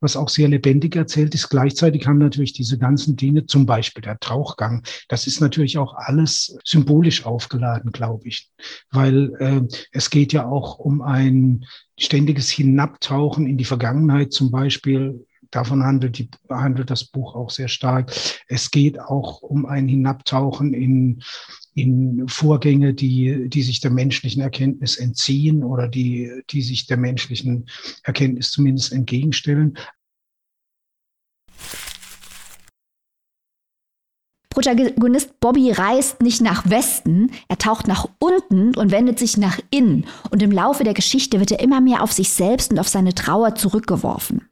was 0.00 0.16
auch 0.16 0.28
sehr 0.28 0.46
lebendig 0.46 0.94
erzählt 0.94 1.34
ist. 1.34 1.48
Gleichzeitig 1.48 2.06
haben 2.06 2.18
natürlich 2.18 2.52
diese 2.52 2.78
ganzen 2.78 3.16
Dinge, 3.16 3.46
zum 3.46 3.66
Beispiel 3.66 4.02
der 4.02 4.20
Tauchgang, 4.20 4.84
das 5.08 5.26
ist 5.26 5.40
natürlich 5.40 5.78
auch 5.78 5.94
alles 5.94 6.56
symbolisch 6.64 7.26
aufgeladen, 7.26 7.90
glaube 7.90 8.28
ich, 8.28 8.48
weil 8.92 9.32
äh, 9.40 9.62
es 9.90 10.10
geht 10.10 10.32
ja 10.32 10.46
auch 10.46 10.78
um 10.78 11.02
ein 11.02 11.64
ständiges 11.98 12.50
Hinabtauchen 12.50 13.48
in 13.48 13.58
die 13.58 13.64
Vergangenheit, 13.64 14.32
zum 14.32 14.52
Beispiel 14.52 15.26
davon 15.50 15.82
handelt, 15.82 16.18
die, 16.18 16.28
handelt 16.48 16.90
das 16.90 17.04
Buch 17.04 17.34
auch 17.34 17.50
sehr 17.50 17.68
stark. 17.68 18.12
Es 18.48 18.70
geht 18.70 19.00
auch 19.00 19.42
um 19.42 19.66
ein 19.66 19.88
Hinabtauchen 19.88 20.74
in, 20.74 21.22
in 21.74 22.28
Vorgänge, 22.28 22.94
die, 22.94 23.48
die 23.48 23.62
sich 23.62 23.80
der 23.80 23.90
menschlichen 23.90 24.42
Erkenntnis 24.42 24.96
entziehen 24.96 25.62
oder 25.64 25.88
die, 25.88 26.42
die 26.50 26.62
sich 26.62 26.86
der 26.86 26.96
menschlichen 26.96 27.68
Erkenntnis 28.02 28.50
zumindest 28.50 28.92
entgegenstellen. 28.92 29.78
Protagonist 34.50 35.38
Bobby 35.38 35.70
reist 35.70 36.20
nicht 36.20 36.40
nach 36.40 36.68
Westen, 36.68 37.30
er 37.46 37.58
taucht 37.58 37.86
nach 37.86 38.08
unten 38.18 38.74
und 38.74 38.90
wendet 38.90 39.16
sich 39.16 39.36
nach 39.36 39.60
innen. 39.70 40.06
Und 40.30 40.42
im 40.42 40.50
Laufe 40.50 40.82
der 40.82 40.94
Geschichte 40.94 41.38
wird 41.38 41.52
er 41.52 41.60
immer 41.60 41.80
mehr 41.80 42.02
auf 42.02 42.12
sich 42.12 42.30
selbst 42.30 42.72
und 42.72 42.80
auf 42.80 42.88
seine 42.88 43.14
Trauer 43.14 43.54
zurückgeworfen. 43.54 44.48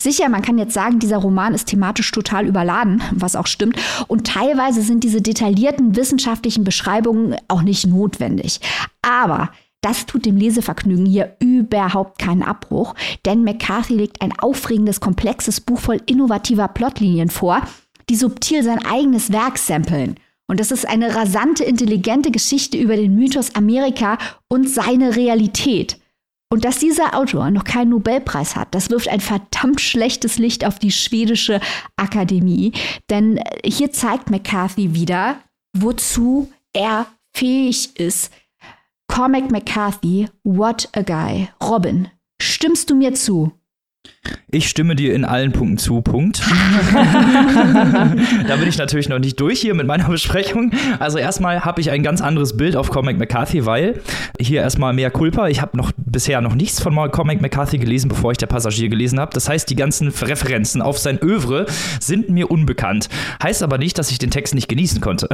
Sicher, 0.00 0.28
man 0.28 0.42
kann 0.42 0.58
jetzt 0.58 0.74
sagen, 0.74 0.98
dieser 0.98 1.18
Roman 1.18 1.54
ist 1.54 1.66
thematisch 1.66 2.10
total 2.10 2.46
überladen, 2.46 3.02
was 3.12 3.36
auch 3.36 3.46
stimmt. 3.46 3.76
Und 4.08 4.26
teilweise 4.26 4.82
sind 4.82 5.04
diese 5.04 5.22
detaillierten 5.22 5.96
wissenschaftlichen 5.96 6.64
Beschreibungen 6.64 7.36
auch 7.48 7.62
nicht 7.62 7.86
notwendig. 7.86 8.60
Aber 9.02 9.50
das 9.80 10.06
tut 10.06 10.24
dem 10.24 10.36
Lesevergnügen 10.36 11.04
hier 11.04 11.36
überhaupt 11.40 12.18
keinen 12.18 12.42
Abbruch, 12.42 12.94
denn 13.26 13.44
McCarthy 13.44 13.94
legt 13.94 14.22
ein 14.22 14.32
aufregendes, 14.38 15.00
komplexes 15.00 15.60
Buch 15.60 15.78
voll 15.78 16.00
innovativer 16.06 16.68
Plotlinien 16.68 17.28
vor, 17.28 17.60
die 18.08 18.16
subtil 18.16 18.62
sein 18.62 18.84
eigenes 18.84 19.30
Werk 19.30 19.58
samplen. 19.58 20.16
Und 20.46 20.60
das 20.60 20.70
ist 20.70 20.86
eine 20.88 21.14
rasante, 21.14 21.64
intelligente 21.64 22.30
Geschichte 22.30 22.78
über 22.78 22.96
den 22.96 23.14
Mythos 23.14 23.54
Amerika 23.54 24.18
und 24.48 24.68
seine 24.68 25.16
Realität. 25.16 25.98
Und 26.54 26.64
dass 26.64 26.78
dieser 26.78 27.16
Autor 27.16 27.50
noch 27.50 27.64
keinen 27.64 27.88
Nobelpreis 27.88 28.54
hat, 28.54 28.76
das 28.76 28.88
wirft 28.88 29.08
ein 29.08 29.18
verdammt 29.18 29.80
schlechtes 29.80 30.38
Licht 30.38 30.64
auf 30.64 30.78
die 30.78 30.92
schwedische 30.92 31.58
Akademie. 31.96 32.70
Denn 33.10 33.38
äh, 33.38 33.68
hier 33.68 33.90
zeigt 33.90 34.30
McCarthy 34.30 34.94
wieder, 34.94 35.40
wozu 35.76 36.52
er 36.72 37.06
fähig 37.34 37.98
ist. 37.98 38.32
Cormac 39.08 39.50
McCarthy, 39.50 40.28
what 40.44 40.88
a 40.92 41.02
guy. 41.02 41.48
Robin, 41.60 42.06
stimmst 42.40 42.88
du 42.88 42.94
mir 42.94 43.14
zu? 43.14 43.50
Ich 44.50 44.68
stimme 44.68 44.94
dir 44.94 45.14
in 45.14 45.24
allen 45.24 45.50
Punkten 45.52 45.78
zu, 45.78 46.00
Punkt. 46.00 46.40
da 48.46 48.56
bin 48.56 48.68
ich 48.68 48.78
natürlich 48.78 49.08
noch 49.08 49.18
nicht 49.18 49.40
durch 49.40 49.60
hier 49.60 49.74
mit 49.74 49.86
meiner 49.86 50.08
Besprechung. 50.08 50.70
Also 51.00 51.18
erstmal 51.18 51.64
habe 51.64 51.80
ich 51.80 51.90
ein 51.90 52.04
ganz 52.04 52.20
anderes 52.20 52.56
Bild 52.56 52.76
auf 52.76 52.88
Cormac 52.90 53.18
McCarthy, 53.18 53.66
weil 53.66 54.00
hier 54.38 54.62
erstmal 54.62 54.92
mehr 54.92 55.10
Culpa. 55.10 55.48
Ich 55.48 55.60
habe 55.60 55.76
noch 55.76 55.90
bisher 55.96 56.40
noch 56.40 56.54
nichts 56.54 56.80
von 56.80 56.94
Cormac 57.10 57.40
McCarthy 57.40 57.78
gelesen, 57.78 58.08
bevor 58.08 58.30
ich 58.30 58.38
der 58.38 58.46
Passagier 58.46 58.88
gelesen 58.88 59.18
habe. 59.18 59.32
Das 59.34 59.48
heißt, 59.48 59.68
die 59.68 59.76
ganzen 59.76 60.08
Referenzen 60.08 60.82
auf 60.82 60.98
sein 60.98 61.18
Övre 61.20 61.66
sind 62.00 62.30
mir 62.30 62.48
unbekannt. 62.50 63.08
Heißt 63.42 63.62
aber 63.62 63.78
nicht, 63.78 63.98
dass 63.98 64.12
ich 64.12 64.18
den 64.18 64.30
Text 64.30 64.54
nicht 64.54 64.68
genießen 64.68 65.00
konnte. 65.00 65.28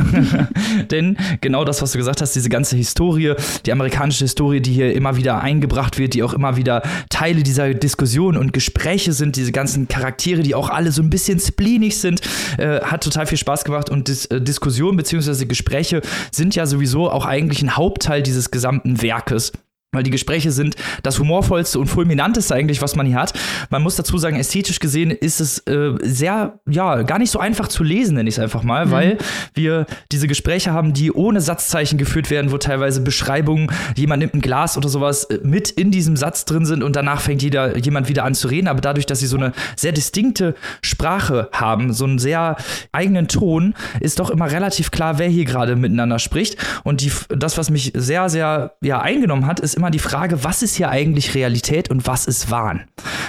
Denn 0.91 1.19
genau 1.43 1.67
das, 1.67 1.83
was 1.83 1.93
du 1.93 1.99
gesagt 1.99 2.23
hast, 2.23 2.35
diese 2.35 2.49
ganze 2.49 2.77
Historie, 2.77 3.35
die 3.67 3.73
amerikanische 3.73 4.25
Historie, 4.25 4.61
die 4.61 4.73
hier 4.73 4.95
immer 4.95 5.17
wieder 5.17 5.43
eingebracht 5.43 5.99
wird, 5.99 6.15
die 6.15 6.23
auch 6.23 6.33
immer 6.33 6.57
wieder 6.57 6.83
Teile 7.11 7.43
dieser 7.43 7.75
Diskussion 7.75 8.39
und 8.39 8.55
Gespräche 8.55 8.80
sind, 9.13 9.37
diese 9.37 9.53
ganzen 9.53 9.89
Charaktere, 9.89 10.43
die 10.43 10.55
auch 10.55 10.69
alle 10.69 10.93
so 10.93 11.03
ein 11.03 11.11
bisschen 11.11 11.39
spleenig 11.39 11.99
sind, 11.99 12.21
äh, 12.59 12.81
hat 12.81 13.05
total 13.05 13.27
viel 13.27 13.39
Spaß 13.39 13.65
gemacht 13.65 13.91
und 13.91 14.09
Dis 14.09 14.27
äh, 14.27 14.41
Diskussionen 14.41 14.97
bzw. 14.97 15.47
Gespräche 15.47 16.01
sind 16.33 16.55
ja 16.55 16.67
sowieso 16.67 17.11
auch 17.11 17.27
eigentlich 17.27 17.63
ein 17.63 17.77
Hauptteil 17.77 18.23
dieses 18.23 18.51
gesamten 18.51 19.03
Werkes. 19.03 19.53
Weil 19.93 20.05
die 20.05 20.11
Gespräche 20.11 20.53
sind 20.53 20.77
das 21.03 21.19
humorvollste 21.19 21.81
und 21.81 21.89
fulminanteste 21.89 22.55
eigentlich, 22.55 22.81
was 22.81 22.95
man 22.95 23.07
hier 23.07 23.17
hat. 23.17 23.33
Man 23.71 23.83
muss 23.83 23.97
dazu 23.97 24.19
sagen, 24.19 24.37
ästhetisch 24.37 24.79
gesehen 24.79 25.11
ist 25.11 25.41
es 25.41 25.59
äh, 25.67 25.95
sehr, 26.03 26.61
ja, 26.69 27.03
gar 27.03 27.19
nicht 27.19 27.33
so 27.33 27.41
einfach 27.41 27.67
zu 27.67 27.83
lesen, 27.83 28.15
nenne 28.15 28.29
ich 28.29 28.37
es 28.37 28.39
einfach 28.39 28.63
mal, 28.63 28.87
mhm. 28.87 28.91
weil 28.93 29.19
wir 29.55 29.87
diese 30.13 30.29
Gespräche 30.29 30.73
haben, 30.73 30.93
die 30.93 31.11
ohne 31.11 31.41
Satzzeichen 31.41 31.99
geführt 31.99 32.31
werden, 32.31 32.53
wo 32.53 32.59
teilweise 32.59 33.01
Beschreibungen, 33.01 33.73
jemand 33.97 34.21
nimmt 34.21 34.35
ein 34.35 34.41
Glas 34.41 34.77
oder 34.77 34.89
sowas 34.89 35.25
äh, 35.25 35.41
mit 35.43 35.71
in 35.71 35.91
diesem 35.91 36.17
Satz 36.17 36.45
drin 36.45 36.65
sind 36.65 36.85
und 36.85 36.95
danach 36.95 37.21
fängt 37.21 37.43
jeder, 37.43 37.77
jemand 37.77 38.09
wieder 38.09 38.23
an 38.23 38.37
zu 38.37 38.47
reden. 38.47 38.69
Aber 38.69 38.81
dadurch, 38.81 39.07
dass 39.07 39.19
sie 39.19 39.27
so 39.27 39.39
eine 39.39 39.53
sehr 39.75 39.91
distinkte 39.91 40.55
Sprache 40.83 41.49
haben, 41.53 41.93
so 41.93 42.05
einen 42.05 42.21
sehr 42.21 42.57
eigenen 42.93 43.27
Ton, 43.27 43.75
ist 43.99 44.21
doch 44.21 44.31
immer 44.31 44.53
relativ 44.53 44.93
klar, 44.93 45.19
wer 45.19 45.29
hier 45.29 45.47
gerade 45.47 45.75
miteinander 45.75 46.21
spricht. 46.21 46.57
Und 46.85 47.01
die, 47.01 47.11
das, 47.29 47.59
was 47.59 47.71
mich 47.71 47.93
sehr, 47.97 48.29
sehr 48.29 48.75
ja, 48.83 49.01
eingenommen 49.01 49.47
hat, 49.47 49.59
ist 49.59 49.80
immer 49.81 49.91
die 49.91 49.99
Frage, 49.99 50.45
was 50.45 50.63
ist 50.63 50.77
hier 50.77 50.91
eigentlich 50.91 51.35
Realität 51.35 51.91
und 51.91 52.07
was 52.07 52.27
ist 52.27 52.51
Wahn? 52.51 52.83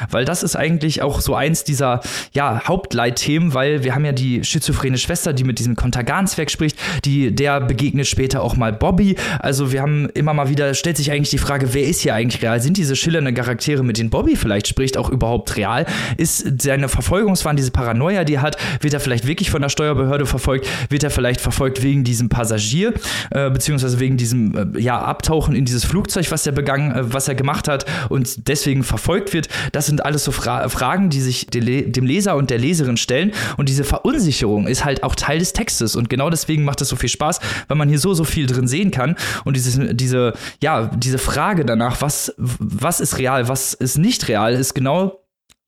Weil 0.10 0.26
das 0.26 0.44
ist 0.44 0.58
eigentlich 0.58 1.02
auch 1.02 1.22
so 1.22 1.34
eins 1.34 1.64
dieser 1.64 2.02
ja, 2.34 2.64
Hauptleitthemen, 2.68 3.54
weil 3.54 3.86
wir 3.86 3.96
haben 3.96 4.04
ja 4.04 4.12
die 4.12 4.44
schizophrene 4.44 4.98
Schwester, 4.98 5.32
die 5.32 5.46
mit 5.46 5.60
diesem 5.60 5.78
Konterganswerk 5.78 6.52
spricht, 6.52 6.78
die, 7.06 7.34
der 7.34 7.62
begegnet 7.62 8.06
später 8.08 8.42
auch 8.42 8.58
mal 8.58 8.74
Bobby. 8.74 9.16
Also 9.40 9.72
wir 9.72 9.82
haben 9.82 10.10
immer 10.10 10.34
mal 10.34 10.50
wieder, 10.50 10.74
stellt 10.74 10.98
sich 10.98 11.12
eigentlich 11.12 11.30
die 11.30 11.38
Frage, 11.38 11.74
wer 11.74 11.84
ist 11.84 12.02
hier 12.02 12.16
eigentlich 12.16 12.42
real? 12.42 12.60
Sind 12.60 12.76
diese 12.76 12.98
schillernden 12.98 13.34
Charaktere, 13.34 13.84
mit 13.84 13.98
denen 13.98 14.10
Bobby 14.10 14.36
vielleicht 14.36 14.68
spricht, 14.68 14.98
auch 14.98 15.10
überhaupt 15.10 15.56
real? 15.56 15.86
Ist 16.18 16.62
seine 16.62 16.90
Verfolgungswahn, 16.90 17.56
diese 17.56 17.72
Paranoia, 17.72 18.26
die 18.26 18.36
er 18.36 18.42
hat, 18.42 18.58
wird 18.82 18.94
er 18.94 19.00
vielleicht 19.00 19.26
wirklich 19.26 19.50
von 19.52 19.62
der 19.62 19.70
Steuerbehörde 19.70 20.26
verfolgt? 20.26 20.68
Wird 20.90 21.04
er 21.04 21.12
vielleicht 21.12 21.40
verfolgt 21.40 21.82
wegen 21.82 22.04
diesem 22.04 22.28
Passagier, 22.28 22.94
äh, 23.30 23.50
beziehungsweise 23.50 24.02
wegen 24.02 24.18
diesem 24.18 24.76
äh, 24.76 24.80
ja, 24.82 25.00
Abtauchen 25.00 25.56
in 25.56 25.64
dieses 25.64 25.86
Flugzeug, 25.86 26.30
was 26.30 26.41
er 26.46 26.54
begangen, 26.54 26.92
äh, 26.92 27.14
was 27.14 27.28
er 27.28 27.36
gemacht 27.36 27.68
hat 27.68 27.86
und 28.10 28.48
deswegen 28.48 28.84
verfolgt 28.84 29.34
wird? 29.34 29.48
Das 29.72 29.86
sind 29.86 30.06
alles 30.06 30.24
so 30.24 30.32
Fra 30.32 30.68
Fragen, 30.70 31.10
die 31.10 31.22
sich 31.22 31.48
dem 31.48 32.06
Leser 32.06 32.36
und 32.36 32.50
der 32.50 32.58
Leserin 32.58 32.98
stellen. 32.98 33.32
Und 33.58 33.70
diese 33.70 33.84
Verunsicherung 33.84 34.68
ist 34.68 34.86
halt 34.86 35.04
auch 35.04 35.16
Teil 35.16 35.40
des 35.40 35.54
Textes. 35.54 35.96
Und 35.96 36.10
genau 36.10 36.30
deswegen 36.30 36.64
macht 36.64 36.82
es 36.82 36.90
so 36.90 36.96
viel 36.96 37.10
Spaß, 37.10 37.40
weil 37.68 37.78
man 37.78 37.90
hier 37.90 38.00
so, 38.00 38.14
so 38.14 38.24
viel 38.24 38.48
drin 38.48 38.68
sehen 38.68 38.92
kann. 38.92 39.16
Und 39.46 39.56
dieses, 39.56 39.80
diese, 39.94 40.34
ja, 40.62 40.92
diese 40.96 41.18
Frage 41.18 41.66
danach, 41.66 42.02
was, 42.02 42.34
was 42.38 43.00
ist 43.00 43.18
real, 43.18 43.48
was 43.48 43.74
ist 43.74 43.98
nicht 43.98 44.28
real, 44.28 44.54
ist 44.54 44.74
genau 44.74 45.21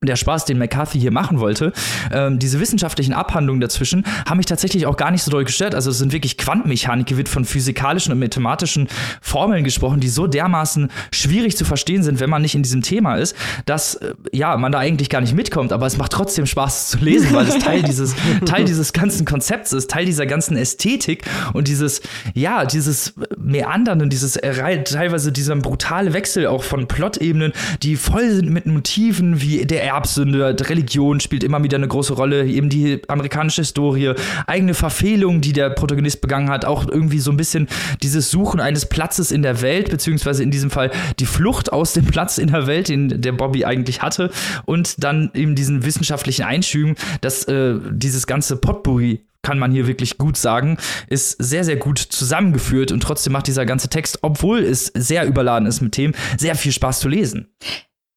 der 0.05 0.15
Spaß, 0.15 0.45
den 0.45 0.57
McCarthy 0.57 0.99
hier 0.99 1.11
machen 1.11 1.39
wollte, 1.39 1.73
ähm, 2.11 2.39
diese 2.39 2.59
wissenschaftlichen 2.59 3.13
Abhandlungen 3.13 3.61
dazwischen 3.61 4.05
haben 4.27 4.37
mich 4.37 4.45
tatsächlich 4.45 4.85
auch 4.85 4.97
gar 4.97 5.11
nicht 5.11 5.23
so 5.23 5.31
doll 5.31 5.43
gestört. 5.43 5.75
Also 5.75 5.89
es 5.89 5.97
sind 5.97 6.11
wirklich 6.11 6.37
Quantenmechanik, 6.37 7.07
hier 7.07 7.17
wird 7.17 7.29
von 7.29 7.45
physikalischen 7.45 8.11
und 8.11 8.19
mathematischen 8.19 8.87
Formeln 9.21 9.63
gesprochen, 9.63 9.99
die 9.99 10.09
so 10.09 10.27
dermaßen 10.27 10.89
schwierig 11.11 11.57
zu 11.57 11.65
verstehen 11.65 12.03
sind, 12.03 12.19
wenn 12.19 12.29
man 12.29 12.41
nicht 12.41 12.55
in 12.55 12.63
diesem 12.63 12.81
Thema 12.81 13.15
ist, 13.15 13.35
dass 13.65 13.95
äh, 13.95 14.13
ja 14.31 14.55
man 14.57 14.71
da 14.71 14.79
eigentlich 14.79 15.09
gar 15.09 15.21
nicht 15.21 15.33
mitkommt. 15.33 15.71
Aber 15.73 15.85
es 15.85 15.97
macht 15.97 16.11
trotzdem 16.11 16.45
Spaß 16.45 16.89
zu 16.89 16.97
lesen, 16.99 17.33
weil 17.33 17.47
es 17.47 17.57
Teil 17.59 17.81
dieses 17.83 18.15
Teil 18.45 18.65
dieses 18.65 18.93
ganzen 18.93 19.25
Konzepts 19.25 19.73
ist, 19.73 19.89
Teil 19.89 20.05
dieser 20.05 20.25
ganzen 20.25 20.57
Ästhetik 20.57 21.23
und 21.53 21.67
dieses 21.67 22.01
ja 22.33 22.65
dieses 22.65 23.13
Meandern 23.37 24.01
dieses 24.09 24.35
äh, 24.37 24.83
teilweise 24.83 25.31
dieser 25.31 25.55
brutale 25.55 26.13
Wechsel 26.13 26.47
auch 26.47 26.63
von 26.63 26.87
Plot-Ebenen, 26.87 27.53
die 27.81 27.95
voll 27.95 28.29
sind 28.29 28.49
mit 28.49 28.65
Motiven 28.65 29.41
wie 29.41 29.65
der 29.65 29.83
Erbsünde, 29.93 30.55
Religion 30.69 31.19
spielt 31.19 31.43
immer 31.43 31.63
wieder 31.63 31.77
eine 31.77 31.87
große 31.87 32.13
Rolle, 32.13 32.45
eben 32.45 32.69
die 32.69 33.01
amerikanische 33.07 33.61
Historie, 33.61 34.13
eigene 34.47 34.73
Verfehlungen, 34.73 35.41
die 35.41 35.53
der 35.53 35.69
Protagonist 35.69 36.21
begangen 36.21 36.49
hat, 36.49 36.65
auch 36.65 36.87
irgendwie 36.87 37.19
so 37.19 37.31
ein 37.31 37.37
bisschen 37.37 37.67
dieses 38.01 38.31
Suchen 38.31 38.59
eines 38.59 38.87
Platzes 38.87 39.31
in 39.31 39.41
der 39.41 39.61
Welt, 39.61 39.89
beziehungsweise 39.89 40.43
in 40.43 40.51
diesem 40.51 40.71
Fall 40.71 40.91
die 41.19 41.25
Flucht 41.25 41.71
aus 41.71 41.93
dem 41.93 42.05
Platz 42.05 42.37
in 42.37 42.51
der 42.51 42.67
Welt, 42.67 42.89
den 42.89 43.21
der 43.21 43.31
Bobby 43.33 43.65
eigentlich 43.65 44.01
hatte, 44.01 44.31
und 44.65 45.03
dann 45.03 45.31
eben 45.33 45.55
diesen 45.55 45.85
wissenschaftlichen 45.85 46.43
Einschüben, 46.43 46.95
dass 47.21 47.43
äh, 47.45 47.75
dieses 47.91 48.27
ganze 48.27 48.55
Potpourri 48.57 49.21
kann 49.43 49.59
man 49.59 49.71
hier 49.71 49.87
wirklich 49.87 50.17
gut 50.17 50.37
sagen, 50.37 50.77
ist 51.09 51.31
sehr, 51.31 51.63
sehr 51.65 51.75
gut 51.75 51.99
zusammengeführt 51.99 52.91
und 52.91 53.03
trotzdem 53.03 53.33
macht 53.33 53.47
dieser 53.47 53.65
ganze 53.65 53.89
Text, 53.89 54.19
obwohl 54.21 54.59
es 54.59 54.85
sehr 54.95 55.25
überladen 55.25 55.67
ist 55.67 55.81
mit 55.81 55.91
Themen, 55.91 56.15
sehr 56.37 56.55
viel 56.55 56.71
Spaß 56.71 57.01
zu 57.01 57.09
lesen. 57.09 57.47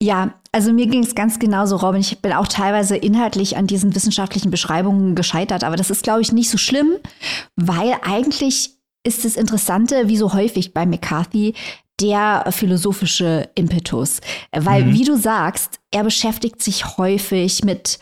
Ja, 0.02 0.34
also 0.52 0.72
mir 0.72 0.86
ging 0.86 1.02
es 1.02 1.14
ganz 1.14 1.38
genauso, 1.38 1.76
Robin. 1.76 2.00
Ich 2.00 2.20
bin 2.20 2.32
auch 2.32 2.48
teilweise 2.48 2.96
inhaltlich 2.96 3.56
an 3.56 3.66
diesen 3.66 3.94
wissenschaftlichen 3.94 4.50
Beschreibungen 4.50 5.14
gescheitert, 5.14 5.64
aber 5.64 5.76
das 5.76 5.90
ist, 5.90 6.02
glaube 6.02 6.20
ich, 6.20 6.32
nicht 6.32 6.50
so 6.50 6.58
schlimm, 6.58 6.96
weil 7.56 7.96
eigentlich 8.02 8.70
ist 9.04 9.24
das 9.24 9.36
Interessante, 9.36 10.08
wie 10.08 10.16
so 10.16 10.34
häufig 10.34 10.74
bei 10.74 10.84
McCarthy, 10.84 11.54
der 12.00 12.44
philosophische 12.50 13.48
Impetus. 13.54 14.20
Weil, 14.52 14.84
mhm. 14.84 14.92
wie 14.92 15.04
du 15.04 15.16
sagst, 15.16 15.80
er 15.90 16.04
beschäftigt 16.04 16.62
sich 16.62 16.98
häufig 16.98 17.64
mit 17.64 17.98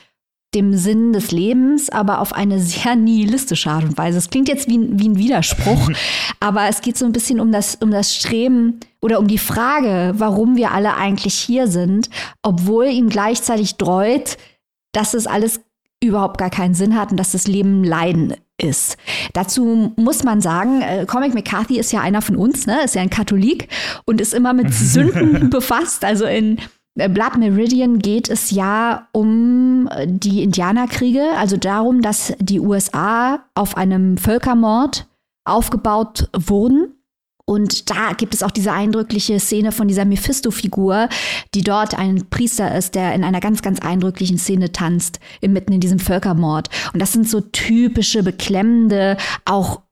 dem 0.54 0.74
Sinn 0.74 1.12
des 1.12 1.30
Lebens, 1.30 1.90
aber 1.90 2.20
auf 2.20 2.32
eine 2.32 2.60
sehr 2.60 2.96
nihilistische 2.96 3.70
Art 3.70 3.84
und 3.84 3.98
Weise. 3.98 4.18
Es 4.18 4.30
klingt 4.30 4.48
jetzt 4.48 4.68
wie, 4.68 4.88
wie 4.92 5.08
ein 5.08 5.18
Widerspruch, 5.18 5.90
aber 6.40 6.68
es 6.68 6.80
geht 6.80 6.96
so 6.96 7.04
ein 7.04 7.12
bisschen 7.12 7.40
um 7.40 7.52
das, 7.52 7.76
um 7.76 7.90
das 7.90 8.14
Streben 8.14 8.80
oder 9.00 9.18
um 9.18 9.26
die 9.26 9.38
Frage, 9.38 10.14
warum 10.16 10.56
wir 10.56 10.72
alle 10.72 10.94
eigentlich 10.94 11.34
hier 11.34 11.66
sind, 11.66 12.08
obwohl 12.42 12.86
ihm 12.86 13.08
gleichzeitig 13.08 13.76
dreut, 13.76 14.36
dass 14.92 15.14
es 15.14 15.26
alles 15.26 15.60
überhaupt 16.02 16.38
gar 16.38 16.50
keinen 16.50 16.74
Sinn 16.74 16.98
hat 16.98 17.10
und 17.10 17.16
dass 17.16 17.32
das 17.32 17.46
Leben 17.46 17.82
Leiden 17.82 18.34
ist. 18.58 18.96
Dazu 19.32 19.92
muss 19.96 20.22
man 20.22 20.40
sagen, 20.40 20.82
äh, 20.82 21.06
Comic 21.06 21.34
McCarthy 21.34 21.78
ist 21.78 21.92
ja 21.92 22.00
einer 22.00 22.22
von 22.22 22.36
uns, 22.36 22.66
ne? 22.66 22.84
ist 22.84 22.94
ja 22.94 23.02
ein 23.02 23.10
Katholik 23.10 23.68
und 24.04 24.20
ist 24.20 24.34
immer 24.34 24.52
mit 24.52 24.72
Sünden 24.74 25.50
befasst. 25.50 26.04
Also 26.04 26.26
in 26.26 26.58
Blood 26.94 27.38
Meridian 27.38 27.98
geht 27.98 28.28
es 28.28 28.52
ja 28.52 29.08
um 29.12 29.88
äh, 29.90 30.06
die 30.06 30.42
Indianerkriege, 30.42 31.24
also 31.36 31.56
darum, 31.56 32.02
dass 32.02 32.34
die 32.38 32.60
USA 32.60 33.44
auf 33.54 33.76
einem 33.76 34.16
Völkermord 34.16 35.06
aufgebaut 35.44 36.28
wurden. 36.36 36.94
Und 37.46 37.90
da 37.90 38.12
gibt 38.12 38.32
es 38.32 38.42
auch 38.42 38.50
diese 38.50 38.72
eindrückliche 38.72 39.38
Szene 39.38 39.70
von 39.70 39.86
dieser 39.86 40.06
Mephisto-Figur, 40.06 41.10
die 41.54 41.62
dort 41.62 41.98
ein 41.98 42.30
Priester 42.30 42.74
ist, 42.74 42.94
der 42.94 43.12
in 43.14 43.22
einer 43.22 43.40
ganz, 43.40 43.60
ganz 43.60 43.80
eindrücklichen 43.80 44.38
Szene 44.38 44.72
tanzt, 44.72 45.20
mitten 45.42 45.72
in 45.74 45.80
diesem 45.80 45.98
Völkermord. 45.98 46.70
Und 46.94 47.02
das 47.02 47.12
sind 47.12 47.28
so 47.28 47.42
typische, 47.42 48.22
beklemmende, 48.22 49.18
auch 49.44 49.82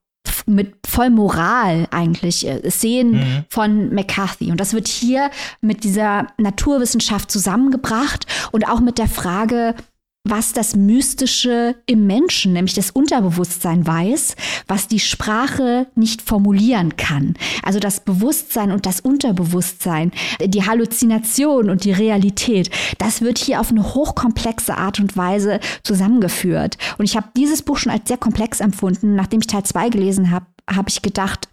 mit 0.45 0.75
voll 0.85 1.09
Moral 1.09 1.87
eigentlich 1.91 2.47
äh, 2.47 2.69
Szenen 2.69 3.13
mhm. 3.13 3.45
von 3.49 3.93
McCarthy. 3.93 4.51
Und 4.51 4.59
das 4.59 4.73
wird 4.73 4.87
hier 4.87 5.29
mit 5.61 5.83
dieser 5.83 6.27
Naturwissenschaft 6.37 7.31
zusammengebracht 7.31 8.25
und 8.51 8.67
auch 8.67 8.79
mit 8.79 8.97
der 8.97 9.07
Frage, 9.07 9.75
was 10.25 10.53
das 10.53 10.75
Mystische 10.75 11.75
im 11.85 12.07
Menschen, 12.07 12.53
nämlich 12.53 12.73
das 12.73 12.91
Unterbewusstsein 12.91 13.85
weiß, 13.85 14.35
was 14.67 14.87
die 14.87 14.99
Sprache 14.99 15.87
nicht 15.95 16.21
formulieren 16.21 16.95
kann. 16.95 17.33
Also 17.61 17.79
das 17.79 17.99
Bewusstsein 17.99 18.71
und 18.71 18.85
das 18.85 19.01
Unterbewusstsein, 19.01 20.13
die 20.41 20.65
Halluzination 20.65 21.69
und 21.69 21.83
die 21.83 21.91
Realität, 21.91 22.69
das 22.99 23.21
wird 23.21 23.37
hier 23.37 23.59
auf 23.59 23.71
eine 23.71 23.93
hochkomplexe 23.93 24.77
Art 24.77 25.01
und 25.01 25.17
Weise 25.17 25.59
zusammengeführt. 25.83 26.77
Und 26.97 27.03
ich 27.03 27.17
habe 27.17 27.27
dieses 27.35 27.61
Buch 27.61 27.77
schon 27.77 27.91
als 27.91 28.07
sehr 28.07 28.17
komplex 28.17 28.61
empfunden. 28.61 29.15
Nachdem 29.15 29.41
ich 29.41 29.47
Teil 29.47 29.63
2 29.63 29.89
gelesen 29.89 30.31
habe, 30.31 30.45
habe 30.73 30.87
ich 30.87 31.01
gedacht, 31.01 31.49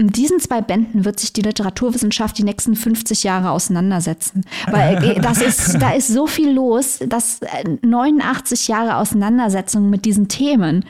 in 0.00 0.08
diesen 0.08 0.38
zwei 0.38 0.60
Bänden 0.60 1.04
wird 1.04 1.18
sich 1.18 1.32
die 1.32 1.42
Literaturwissenschaft 1.42 2.38
die 2.38 2.44
nächsten 2.44 2.76
50 2.76 3.24
Jahre 3.24 3.50
auseinandersetzen. 3.50 4.44
Weil 4.70 5.02
äh, 5.02 5.20
das 5.20 5.42
ist, 5.42 5.74
da 5.82 5.90
ist 5.90 6.08
so 6.08 6.28
viel 6.28 6.52
los, 6.52 7.00
dass 7.04 7.40
89 7.82 8.68
äh, 8.68 8.72
Jahre 8.72 8.96
Auseinandersetzung 8.96 9.90
mit 9.90 10.04
diesen 10.04 10.28
Themen 10.28 10.84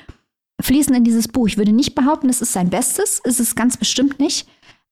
fließen 0.60 0.94
in 0.94 1.04
dieses 1.04 1.26
Buch. 1.26 1.48
Ich 1.48 1.56
würde 1.56 1.72
nicht 1.72 1.94
behaupten, 1.94 2.28
es 2.28 2.42
ist 2.42 2.52
sein 2.52 2.68
Bestes, 2.68 3.20
ist 3.24 3.40
es 3.40 3.54
ganz 3.54 3.78
bestimmt 3.78 4.20
nicht. 4.20 4.46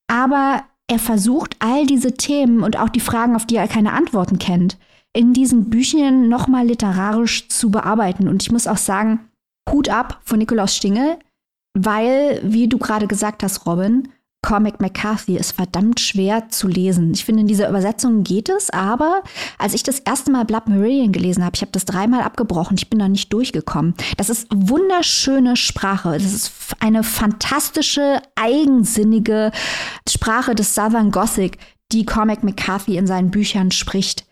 Aber 0.07 0.65
er 0.89 0.99
versucht, 0.99 1.57
all 1.59 1.85
diese 1.87 2.15
Themen 2.15 2.63
und 2.63 2.79
auch 2.79 2.89
die 2.89 3.01
Fragen, 3.01 3.37
auf 3.37 3.45
die 3.45 3.57
er 3.57 3.69
keine 3.69 3.93
Antworten 3.93 4.39
kennt, 4.39 4.79
in 5.13 5.35
diesen 5.35 5.69
Büchern 5.69 6.29
nochmal 6.29 6.67
literarisch 6.67 7.49
zu 7.49 7.71
bearbeiten. 7.71 8.29
Und 8.29 8.43
ich 8.43 8.51
muss 8.51 8.67
auch 8.67 8.77
sagen, 8.79 9.21
Hut 9.71 9.89
ab 9.91 10.21
von 10.25 10.39
Nikolaus 10.39 10.75
Stingel 10.75 11.19
weil, 11.77 12.41
wie 12.43 12.69
du 12.69 12.79
gerade 12.79 13.07
gesagt 13.07 13.43
hast, 13.43 13.67
Robin, 13.67 14.09
Comic 14.43 14.81
McCarthy 14.81 15.37
ist 15.37 15.53
verdammt 15.53 15.99
schwer 15.99 16.49
zu 16.51 16.69
lesen. 16.69 17.13
Ich 17.13 17.25
finde, 17.25 17.41
in 17.41 17.49
dieser 17.49 17.69
Übersetzung 17.69 18.23
geht 18.23 18.49
es, 18.49 18.71
aber 18.71 19.23
als 19.59 19.75
ich 19.75 19.83
das 19.83 19.99
erste 19.99 20.31
Mal 20.31 20.45
Blood 20.45 20.69
Meridian 20.69 21.11
gelesen 21.11 21.45
habe, 21.45 21.57
ich 21.57 21.63
habe 21.63 21.73
das 21.73 21.85
dreimal 21.85 22.23
abgebrochen, 22.23 22.77
ich 22.79 22.89
bin 22.89 23.01
da 23.01 23.09
nicht 23.09 23.33
durchgekommen. 23.33 23.95
Das 24.17 24.31
ist 24.31 24.47
wunderschöne 24.55 25.57
Sprache. 25.57 26.13
Das 26.13 26.33
ist 26.33 26.53
eine 26.79 27.03
fantastische, 27.03 28.23
eigensinnige 28.37 29.51
Sprache 30.09 30.55
des 30.55 30.75
Southern 30.75 31.11
Gothic, 31.11 31.59
die 31.93 32.07
Comic 32.07 32.45
McCarthy 32.45 32.97
in 32.97 33.09
seinen 33.09 33.33
Büchern 33.33 33.73
spricht. 33.73 34.26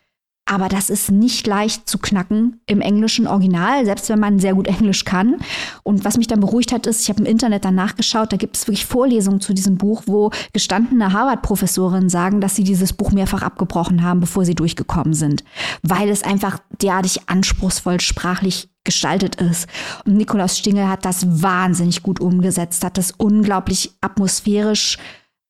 Aber 0.46 0.68
das 0.68 0.90
ist 0.90 1.10
nicht 1.10 1.46
leicht 1.46 1.88
zu 1.88 1.96
knacken 1.96 2.60
im 2.66 2.82
englischen 2.82 3.26
Original, 3.26 3.86
selbst 3.86 4.10
wenn 4.10 4.20
man 4.20 4.38
sehr 4.38 4.54
gut 4.54 4.66
Englisch 4.66 5.06
kann. 5.06 5.36
Und 5.84 6.04
was 6.04 6.18
mich 6.18 6.26
dann 6.26 6.40
beruhigt 6.40 6.70
hat, 6.70 6.86
ist, 6.86 7.00
ich 7.00 7.08
habe 7.08 7.20
im 7.20 7.26
Internet 7.26 7.64
danach 7.64 7.96
geschaut, 7.96 8.30
da 8.30 8.36
gibt 8.36 8.56
es 8.56 8.66
wirklich 8.66 8.84
Vorlesungen 8.84 9.40
zu 9.40 9.54
diesem 9.54 9.78
Buch, 9.78 10.02
wo 10.04 10.30
gestandene 10.52 11.14
Harvard-Professorinnen 11.14 12.10
sagen, 12.10 12.42
dass 12.42 12.56
sie 12.56 12.64
dieses 12.64 12.92
Buch 12.92 13.10
mehrfach 13.10 13.40
abgebrochen 13.40 14.02
haben, 14.02 14.20
bevor 14.20 14.44
sie 14.44 14.54
durchgekommen 14.54 15.14
sind, 15.14 15.44
weil 15.82 16.10
es 16.10 16.22
einfach 16.22 16.58
derartig 16.82 17.30
anspruchsvoll 17.30 18.00
sprachlich 18.00 18.68
gestaltet 18.84 19.36
ist. 19.36 19.66
Und 20.04 20.18
Nikolaus 20.18 20.58
Stingel 20.58 20.88
hat 20.88 21.06
das 21.06 21.42
wahnsinnig 21.42 22.02
gut 22.02 22.20
umgesetzt, 22.20 22.84
hat 22.84 22.98
das 22.98 23.12
unglaublich 23.12 23.92
atmosphärisch 24.02 24.98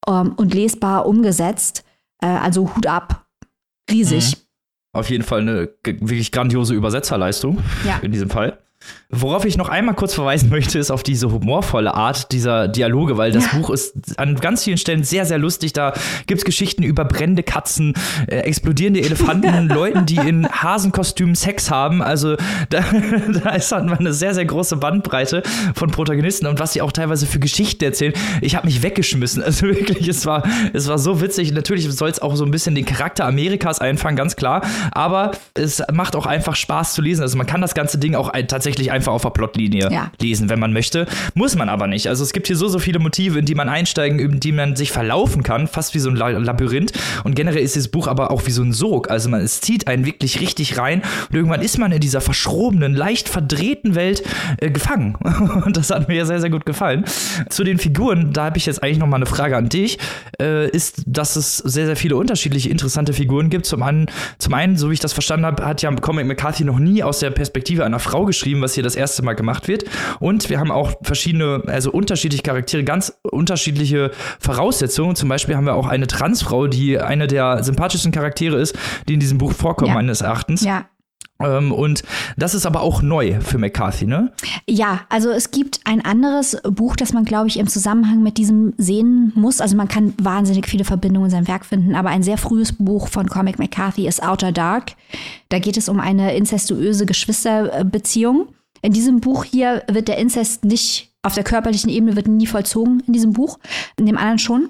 ähm, 0.06 0.34
und 0.36 0.54
lesbar 0.54 1.06
umgesetzt. 1.06 1.84
Äh, 2.22 2.28
also 2.28 2.72
Hut 2.76 2.86
ab. 2.86 3.26
Riesig. 3.90 4.36
Mhm 4.36 4.43
auf 4.94 5.10
jeden 5.10 5.24
Fall 5.24 5.40
eine 5.40 5.68
wirklich 5.84 6.32
grandiose 6.32 6.72
Übersetzerleistung 6.74 7.58
ja. 7.86 7.98
in 8.02 8.12
diesem 8.12 8.30
Fall. 8.30 8.58
Worauf 9.16 9.44
ich 9.44 9.56
noch 9.56 9.68
einmal 9.68 9.94
kurz 9.94 10.14
verweisen 10.14 10.48
möchte, 10.50 10.78
ist 10.78 10.90
auf 10.90 11.02
diese 11.02 11.30
humorvolle 11.30 11.94
Art 11.94 12.32
dieser 12.32 12.68
Dialoge, 12.68 13.16
weil 13.16 13.32
das 13.32 13.44
ja. 13.44 13.58
Buch 13.58 13.70
ist 13.70 14.18
an 14.18 14.34
ganz 14.36 14.64
vielen 14.64 14.78
Stellen 14.78 15.04
sehr, 15.04 15.24
sehr 15.24 15.38
lustig. 15.38 15.72
Da 15.72 15.92
gibt 16.26 16.38
es 16.38 16.44
Geschichten 16.44 16.82
über 16.82 17.04
brennende 17.04 17.42
Katzen, 17.42 17.94
äh, 18.26 18.38
explodierende 18.38 19.00
Elefanten, 19.00 19.68
Leuten, 19.74 20.06
die 20.06 20.16
in 20.16 20.48
Hasenkostümen 20.48 21.34
Sex 21.34 21.70
haben. 21.70 22.02
Also 22.02 22.36
da, 22.70 22.84
da 23.44 23.50
ist 23.50 23.70
halt 23.70 23.90
eine 23.90 24.12
sehr, 24.12 24.34
sehr 24.34 24.44
große 24.44 24.76
Bandbreite 24.76 25.42
von 25.74 25.90
Protagonisten 25.90 26.46
und 26.46 26.58
was 26.58 26.72
sie 26.72 26.82
auch 26.82 26.92
teilweise 26.92 27.26
für 27.26 27.38
Geschichten 27.38 27.84
erzählen. 27.84 28.14
Ich 28.40 28.56
habe 28.56 28.66
mich 28.66 28.82
weggeschmissen. 28.82 29.44
Also 29.54 29.66
wirklich, 29.66 30.08
es 30.08 30.24
war, 30.26 30.42
es 30.72 30.88
war 30.88 30.98
so 30.98 31.20
witzig. 31.20 31.52
Natürlich 31.52 31.88
soll 31.92 32.08
es 32.08 32.20
auch 32.20 32.34
so 32.34 32.44
ein 32.44 32.50
bisschen 32.50 32.74
den 32.74 32.86
Charakter 32.86 33.26
Amerikas 33.26 33.78
einfangen, 33.78 34.16
ganz 34.16 34.36
klar. 34.36 34.62
Aber 34.90 35.32
es 35.52 35.82
macht 35.92 36.16
auch 36.16 36.26
einfach 36.26 36.56
Spaß 36.56 36.94
zu 36.94 37.02
lesen. 37.02 37.22
Also 37.22 37.36
man 37.36 37.46
kann 37.46 37.60
das 37.60 37.74
ganze 37.74 37.98
Ding 37.98 38.14
auch 38.14 38.32
tatsächlich 38.48 38.73
einfach 38.90 39.12
auf 39.12 39.22
der 39.22 39.30
Plotlinie 39.30 39.90
ja. 39.90 40.10
lesen, 40.20 40.48
wenn 40.48 40.58
man 40.58 40.72
möchte. 40.72 41.06
Muss 41.34 41.56
man 41.56 41.68
aber 41.68 41.86
nicht. 41.86 42.08
Also 42.08 42.22
es 42.22 42.32
gibt 42.32 42.46
hier 42.46 42.56
so, 42.56 42.68
so 42.68 42.78
viele 42.78 42.98
Motive, 42.98 43.38
in 43.38 43.44
die 43.44 43.54
man 43.54 43.68
einsteigen, 43.68 44.18
in 44.18 44.40
die 44.40 44.52
man 44.52 44.76
sich 44.76 44.92
verlaufen 44.92 45.42
kann, 45.42 45.66
fast 45.66 45.94
wie 45.94 45.98
so 45.98 46.10
ein 46.10 46.16
Labyrinth. 46.16 46.92
Und 47.24 47.34
generell 47.34 47.62
ist 47.62 47.74
dieses 47.74 47.88
Buch 47.88 48.06
aber 48.06 48.30
auch 48.30 48.46
wie 48.46 48.50
so 48.50 48.62
ein 48.62 48.72
Sog. 48.72 49.10
Also 49.10 49.28
man, 49.28 49.40
es 49.40 49.60
zieht 49.60 49.86
einen 49.86 50.04
wirklich 50.06 50.40
richtig 50.40 50.78
rein 50.78 51.02
und 51.30 51.36
irgendwann 51.36 51.62
ist 51.62 51.78
man 51.78 51.92
in 51.92 52.00
dieser 52.00 52.20
verschrobenen, 52.20 52.94
leicht 52.94 53.28
verdrehten 53.28 53.94
Welt 53.94 54.22
äh, 54.58 54.70
gefangen. 54.70 55.16
Und 55.64 55.76
das 55.76 55.90
hat 55.90 56.08
mir 56.08 56.16
ja 56.16 56.26
sehr, 56.26 56.40
sehr 56.40 56.50
gut 56.50 56.66
gefallen. 56.66 57.04
Zu 57.48 57.64
den 57.64 57.78
Figuren, 57.78 58.32
da 58.32 58.44
habe 58.44 58.58
ich 58.58 58.66
jetzt 58.66 58.82
eigentlich 58.82 58.98
noch 58.98 59.06
mal 59.06 59.16
eine 59.16 59.26
Frage 59.26 59.56
an 59.56 59.68
dich, 59.68 59.98
äh, 60.40 60.68
ist, 60.70 61.02
dass 61.06 61.36
es 61.36 61.58
sehr, 61.58 61.86
sehr 61.86 61.96
viele 61.96 62.16
unterschiedliche, 62.16 62.68
interessante 62.68 63.12
Figuren 63.12 63.50
gibt. 63.50 63.66
Zum 63.66 63.82
einen, 63.82 64.06
zum 64.38 64.54
einen, 64.54 64.76
so 64.76 64.90
wie 64.90 64.94
ich 64.94 65.00
das 65.00 65.12
verstanden 65.12 65.46
habe, 65.46 65.64
hat 65.64 65.82
ja 65.82 65.94
Comic 65.94 66.26
McCarthy 66.26 66.64
noch 66.64 66.78
nie 66.78 67.02
aus 67.02 67.20
der 67.20 67.30
Perspektive 67.30 67.84
einer 67.84 67.98
Frau 67.98 68.24
geschrieben, 68.24 68.62
was 68.64 68.74
hier 68.74 68.82
das 68.82 68.96
erste 68.96 69.22
Mal 69.22 69.34
gemacht 69.34 69.68
wird. 69.68 69.84
Und 70.20 70.48
wir 70.50 70.58
haben 70.58 70.70
auch 70.70 70.94
verschiedene, 71.02 71.62
also 71.66 71.90
unterschiedliche 71.92 72.42
Charaktere, 72.42 72.82
ganz 72.84 73.18
unterschiedliche 73.22 74.10
Voraussetzungen. 74.40 75.14
Zum 75.14 75.28
Beispiel 75.28 75.56
haben 75.56 75.66
wir 75.66 75.74
auch 75.74 75.86
eine 75.86 76.06
Transfrau, 76.06 76.66
die 76.66 76.98
eine 76.98 77.26
der 77.26 77.62
sympathischsten 77.62 78.12
Charaktere 78.12 78.56
ist, 78.56 78.76
die 79.08 79.14
in 79.14 79.20
diesem 79.20 79.38
Buch 79.38 79.52
vorkommen, 79.52 79.88
ja. 79.88 79.94
meines 79.94 80.20
Erachtens. 80.20 80.64
Ja. 80.64 80.86
Ähm, 81.40 81.72
und 81.72 82.02
das 82.36 82.54
ist 82.54 82.64
aber 82.66 82.82
auch 82.82 83.02
neu 83.02 83.40
für 83.40 83.58
McCarthy, 83.58 84.06
ne? 84.06 84.32
Ja, 84.68 85.00
also 85.08 85.30
es 85.30 85.50
gibt 85.50 85.80
ein 85.84 86.04
anderes 86.04 86.56
Buch, 86.62 86.96
das 86.96 87.12
man, 87.12 87.24
glaube 87.24 87.48
ich, 87.48 87.58
im 87.58 87.66
Zusammenhang 87.66 88.22
mit 88.22 88.38
diesem 88.38 88.74
sehen 88.78 89.32
muss. 89.34 89.60
Also 89.60 89.76
man 89.76 89.88
kann 89.88 90.14
wahnsinnig 90.18 90.68
viele 90.68 90.84
Verbindungen 90.84 91.26
in 91.26 91.30
seinem 91.30 91.48
Werk 91.48 91.66
finden, 91.66 91.94
aber 91.94 92.10
ein 92.10 92.22
sehr 92.22 92.38
frühes 92.38 92.72
Buch 92.72 93.08
von 93.08 93.28
Comic 93.28 93.58
McCarthy 93.58 94.06
ist 94.06 94.22
Outer 94.22 94.52
Dark. 94.52 94.92
Da 95.48 95.58
geht 95.58 95.76
es 95.76 95.88
um 95.88 96.00
eine 96.00 96.36
incestuöse 96.36 97.06
Geschwisterbeziehung. 97.06 98.48
In 98.82 98.92
diesem 98.92 99.20
Buch 99.20 99.44
hier 99.44 99.82
wird 99.88 100.08
der 100.08 100.18
Inzest 100.18 100.64
nicht 100.64 101.14
auf 101.24 101.34
der 101.34 101.44
körperlichen 101.44 101.88
Ebene 101.88 102.16
wird 102.16 102.28
nie 102.28 102.46
vollzogen 102.46 103.02
in 103.06 103.14
diesem 103.14 103.32
Buch, 103.32 103.58
in 103.96 104.04
dem 104.04 104.18
anderen 104.18 104.38
schon. 104.38 104.68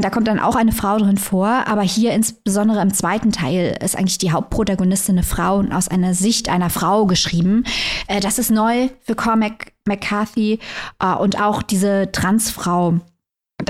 Da 0.00 0.10
kommt 0.10 0.28
dann 0.28 0.38
auch 0.38 0.56
eine 0.56 0.72
Frau 0.72 0.98
drin 0.98 1.18
vor, 1.18 1.64
aber 1.66 1.82
hier 1.82 2.12
insbesondere 2.12 2.80
im 2.80 2.92
zweiten 2.92 3.32
Teil 3.32 3.76
ist 3.82 3.96
eigentlich 3.96 4.18
die 4.18 4.32
Hauptprotagonistin 4.32 5.16
eine 5.16 5.22
Frau 5.22 5.56
und 5.56 5.72
aus 5.72 5.88
einer 5.88 6.14
Sicht 6.14 6.48
einer 6.48 6.70
Frau 6.70 7.06
geschrieben. 7.06 7.64
Äh, 8.06 8.20
das 8.20 8.38
ist 8.38 8.50
neu 8.50 8.88
für 9.02 9.14
Cormac 9.14 9.72
McCarthy 9.86 10.58
äh, 11.00 11.14
und 11.14 11.40
auch 11.40 11.62
diese 11.62 12.10
Transfrau 12.12 13.00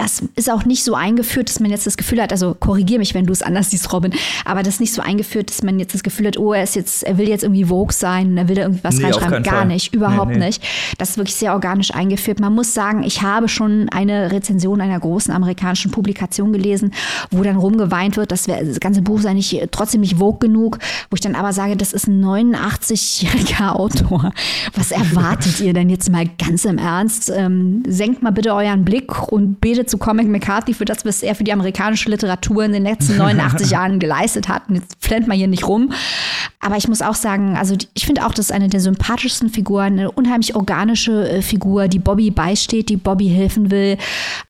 das 0.01 0.23
ist 0.35 0.51
auch 0.51 0.65
nicht 0.65 0.83
so 0.83 0.95
eingeführt, 0.95 1.51
dass 1.51 1.61
man 1.61 1.71
jetzt 1.71 1.87
das 1.87 1.99
Gefühl 1.99 2.23
hat, 2.23 2.33
also 2.33 2.57
korrigier 2.59 2.99
mich, 2.99 3.13
wenn 3.13 3.27
du 3.27 3.33
es 3.33 3.43
anders 3.43 3.71
siehst, 3.71 3.93
Robin, 3.93 4.15
aber 4.47 4.63
das 4.63 4.75
ist 4.75 4.81
nicht 4.81 4.95
so 4.95 5.03
eingeführt, 5.03 5.51
dass 5.51 5.63
man 5.63 5.79
jetzt 5.79 5.93
das 5.93 6.03
Gefühl 6.03 6.27
hat, 6.27 6.39
oh, 6.39 6.55
er 6.55 6.63
ist 6.63 6.75
jetzt, 6.75 7.03
er 7.03 7.19
will 7.19 7.29
jetzt 7.29 7.43
irgendwie 7.43 7.65
Vogue 7.65 7.93
sein, 7.93 8.39
er 8.39 8.49
will 8.49 8.57
da 8.57 8.63
irgendwie 8.63 8.83
was 8.83 8.97
nee, 8.97 9.05
reinschreiben. 9.05 9.43
Gar 9.43 9.59
Fall. 9.59 9.67
nicht, 9.67 9.93
überhaupt 9.95 10.31
nee, 10.31 10.39
nee. 10.39 10.47
nicht. 10.47 10.63
Das 10.97 11.11
ist 11.11 11.17
wirklich 11.19 11.37
sehr 11.37 11.53
organisch 11.53 11.93
eingeführt. 11.93 12.41
Man 12.41 12.55
muss 12.55 12.73
sagen, 12.73 13.03
ich 13.03 13.21
habe 13.21 13.49
schon 13.49 13.91
eine 13.91 14.33
Rezension 14.33 14.81
einer 14.81 14.99
großen 14.99 15.35
amerikanischen 15.35 15.91
Publikation 15.91 16.53
gelesen, 16.53 16.95
wo 17.31 17.43
dann 17.43 17.57
rumgeweint 17.57 18.17
wird, 18.17 18.33
dass 18.33 18.45
das 18.45 18.81
ganze 18.81 19.03
Buch 19.03 19.21
sei 19.21 19.35
nicht, 19.35 19.69
trotzdem 19.71 20.01
nicht 20.01 20.17
Vogue 20.17 20.39
genug, 20.39 20.79
wo 21.11 21.15
ich 21.15 21.21
dann 21.21 21.35
aber 21.35 21.53
sage, 21.53 21.77
das 21.77 21.93
ist 21.93 22.07
ein 22.07 22.25
89-jähriger 22.25 23.73
Autor. 23.75 24.33
Was 24.75 24.93
erwartet 24.93 25.61
ihr 25.61 25.75
denn 25.75 25.91
jetzt 25.91 26.11
mal 26.11 26.25
ganz 26.39 26.65
im 26.65 26.79
Ernst? 26.79 27.31
Ähm, 27.35 27.83
senkt 27.87 28.23
mal 28.23 28.31
bitte 28.31 28.55
euren 28.55 28.85
Blick 28.87 29.31
und 29.31 29.61
betet 29.61 29.90
zu 29.91 29.99
Comic 29.99 30.29
McCarthy 30.29 30.73
für 30.75 30.85
das, 30.85 31.05
was 31.05 31.23
er 31.23 31.35
für 31.35 31.45
die 31.45 31.53
amerikanische 31.53 32.09
Literatur 32.09 32.65
in 32.65 32.73
den 32.73 32.85
letzten 32.85 33.17
89 33.19 33.71
Jahren 33.71 33.99
geleistet 33.99 34.49
hat. 34.49 34.69
Und 34.69 34.77
jetzt 34.77 34.97
flennt 35.01 35.27
man 35.27 35.37
hier 35.37 35.49
nicht 35.49 35.67
rum. 35.67 35.93
Aber 36.61 36.77
ich 36.77 36.89
muss 36.89 37.01
auch 37.01 37.15
sagen, 37.15 37.57
also 37.57 37.75
ich 37.95 38.05
finde 38.05 38.27
auch, 38.27 38.33
das 38.33 38.47
ist 38.47 38.53
eine 38.53 38.69
der 38.69 38.81
sympathischsten 38.81 39.49
Figuren, 39.49 39.99
eine 39.99 40.11
unheimlich 40.11 40.55
organische 40.55 41.29
äh, 41.29 41.43
Figur, 41.43 41.89
die 41.89 41.99
Bobby 41.99 42.31
beisteht, 42.31 42.91
die 42.91 42.99
Bobby 42.99 43.29
helfen 43.29 43.71
will. 43.71 43.97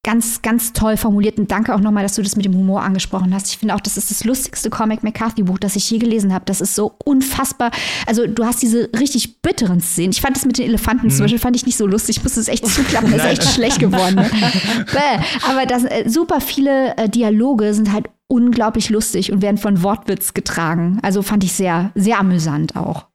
Ganz, 0.02 0.42
ganz 0.42 0.72
toll 0.72 0.96
formuliert. 0.96 1.38
Und 1.38 1.50
danke 1.50 1.74
auch 1.74 1.80
nochmal, 1.80 2.02
dass 2.02 2.16
du 2.16 2.22
das 2.22 2.34
mit 2.34 2.44
dem 2.44 2.54
Humor 2.54 2.82
angesprochen 2.82 3.32
hast. 3.32 3.48
Ich 3.48 3.58
finde 3.58 3.74
auch, 3.76 3.80
das 3.80 3.96
ist 3.96 4.10
das 4.10 4.24
lustigste 4.24 4.70
Comic 4.70 5.04
McCarthy-Buch, 5.04 5.58
das 5.58 5.76
ich 5.76 5.88
je 5.88 5.98
gelesen 5.98 6.34
habe. 6.34 6.44
Das 6.46 6.60
ist 6.60 6.74
so 6.74 6.92
unfassbar. 7.04 7.70
Also 8.06 8.26
du 8.26 8.44
hast 8.44 8.60
diese 8.60 8.90
richtig 8.98 9.40
bitteren 9.40 9.80
Szenen. 9.80 10.10
Ich 10.10 10.20
fand 10.20 10.36
das 10.36 10.44
mit 10.44 10.58
den 10.58 10.66
Elefanten 10.66 11.06
mhm. 11.06 11.10
zum 11.10 11.20
Beispiel 11.20 11.38
fand 11.38 11.56
ich 11.56 11.64
nicht 11.64 11.76
so 11.76 11.86
lustig. 11.86 12.18
Ich 12.18 12.22
musste 12.24 12.40
es 12.40 12.48
echt 12.48 12.66
zuklappen. 12.66 13.12
Das 13.12 13.24
ist 13.24 13.30
echt 13.30 13.54
schlecht 13.54 13.78
geworden. 13.78 14.16
Ne? 14.16 14.30
Aber 15.48 15.66
das, 15.66 15.84
äh, 15.84 16.08
super 16.08 16.40
viele 16.40 16.96
äh, 16.96 17.08
Dialoge 17.08 17.74
sind 17.74 17.92
halt 17.92 18.08
unglaublich 18.28 18.90
lustig 18.90 19.32
und 19.32 19.42
werden 19.42 19.58
von 19.58 19.82
Wortwitz 19.82 20.34
getragen. 20.34 20.98
Also 21.02 21.22
fand 21.22 21.44
ich 21.44 21.52
sehr, 21.52 21.90
sehr 21.94 22.18
amüsant 22.18 22.76
auch. 22.76 23.09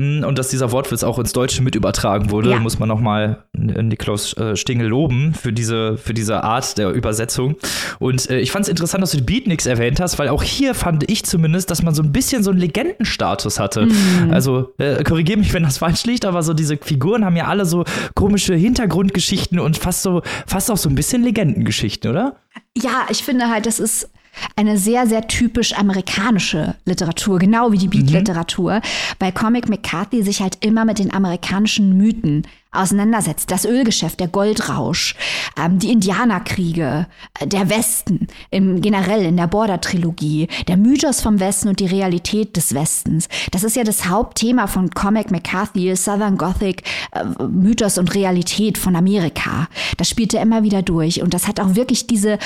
Hm, 0.00 0.24
und 0.24 0.38
dass 0.38 0.48
dieser 0.48 0.72
Wortwitz 0.72 1.02
auch 1.02 1.18
ins 1.18 1.34
Deutsche 1.34 1.62
mit 1.62 1.74
übertragen 1.74 2.30
wurde, 2.30 2.52
ja. 2.52 2.58
muss 2.58 2.78
man 2.78 2.88
nochmal 2.88 3.44
Niklaus 3.52 4.34
äh, 4.38 4.56
Stingel 4.56 4.86
loben 4.86 5.34
für 5.34 5.52
diese, 5.52 5.98
für 5.98 6.14
diese 6.14 6.42
Art 6.42 6.78
der 6.78 6.88
Übersetzung. 6.92 7.56
Und 7.98 8.30
äh, 8.30 8.40
ich 8.40 8.50
fand 8.50 8.64
es 8.64 8.70
interessant, 8.70 9.02
dass 9.02 9.10
du 9.10 9.18
die 9.18 9.24
Beatniks 9.24 9.66
erwähnt 9.66 10.00
hast, 10.00 10.18
weil 10.18 10.30
auch 10.30 10.42
hier 10.42 10.74
fand 10.74 11.10
ich 11.10 11.26
zumindest, 11.26 11.70
dass 11.70 11.82
man 11.82 11.94
so 11.94 12.02
ein 12.02 12.12
bisschen 12.12 12.42
so 12.42 12.50
einen 12.50 12.60
Legendenstatus 12.60 13.60
hatte. 13.60 13.86
Mhm. 13.86 14.30
Also, 14.30 14.72
äh, 14.78 15.04
korrigiere 15.04 15.38
mich, 15.38 15.52
wenn 15.52 15.64
das 15.64 15.76
falsch 15.76 16.04
liegt, 16.06 16.24
aber 16.24 16.42
so 16.42 16.54
diese 16.54 16.78
Figuren 16.78 17.26
haben 17.26 17.36
ja 17.36 17.48
alle 17.48 17.66
so 17.66 17.84
komische 18.14 18.54
Hintergrundgeschichten 18.54 19.60
und 19.60 19.76
fast 19.76 20.00
so, 20.00 20.22
fast 20.46 20.70
auch 20.70 20.78
so 20.78 20.88
ein 20.88 20.94
bisschen 20.94 21.22
Legendengeschichten, 21.24 22.10
oder? 22.10 22.36
Ja, 22.74 23.06
ich 23.10 23.22
finde 23.22 23.50
halt, 23.50 23.66
das 23.66 23.78
ist 23.78 24.08
eine 24.56 24.78
sehr, 24.78 25.06
sehr 25.06 25.26
typisch 25.26 25.74
amerikanische 25.74 26.74
Literatur, 26.84 27.38
genau 27.38 27.72
wie 27.72 27.78
die 27.78 27.88
Beat-Literatur, 27.88 28.74
mhm. 28.74 28.82
weil 29.18 29.32
Comic 29.32 29.68
McCarthy 29.68 30.22
sich 30.22 30.40
halt 30.40 30.58
immer 30.64 30.84
mit 30.84 30.98
den 30.98 31.12
amerikanischen 31.12 31.96
Mythen 31.96 32.46
auseinandersetzt. 32.72 33.50
Das 33.50 33.64
Ölgeschäft, 33.64 34.20
der 34.20 34.28
Goldrausch, 34.28 35.16
ähm, 35.56 35.78
die 35.78 35.90
Indianerkriege, 35.90 37.06
äh, 37.38 37.46
der 37.46 37.68
Westen, 37.68 38.28
im, 38.50 38.80
generell 38.80 39.24
in 39.24 39.36
der 39.36 39.48
Border-Trilogie, 39.48 40.48
der 40.68 40.76
Mythos 40.76 41.20
vom 41.20 41.40
Westen 41.40 41.68
und 41.68 41.80
die 41.80 41.86
Realität 41.86 42.56
des 42.56 42.74
Westens. 42.74 43.28
Das 43.50 43.64
ist 43.64 43.76
ja 43.76 43.82
das 43.82 44.06
Hauptthema 44.06 44.68
von 44.68 44.90
Comic 44.90 45.30
McCarthy, 45.30 45.94
Southern 45.96 46.38
Gothic, 46.38 46.84
äh, 47.12 47.24
Mythos 47.48 47.98
und 47.98 48.14
Realität 48.14 48.78
von 48.78 48.94
Amerika. 48.94 49.68
Das 49.96 50.08
spielt 50.08 50.32
er 50.34 50.42
immer 50.42 50.62
wieder 50.62 50.82
durch 50.82 51.22
und 51.22 51.34
das 51.34 51.48
hat 51.48 51.58
auch 51.58 51.74
wirklich 51.74 52.06
diese 52.06 52.38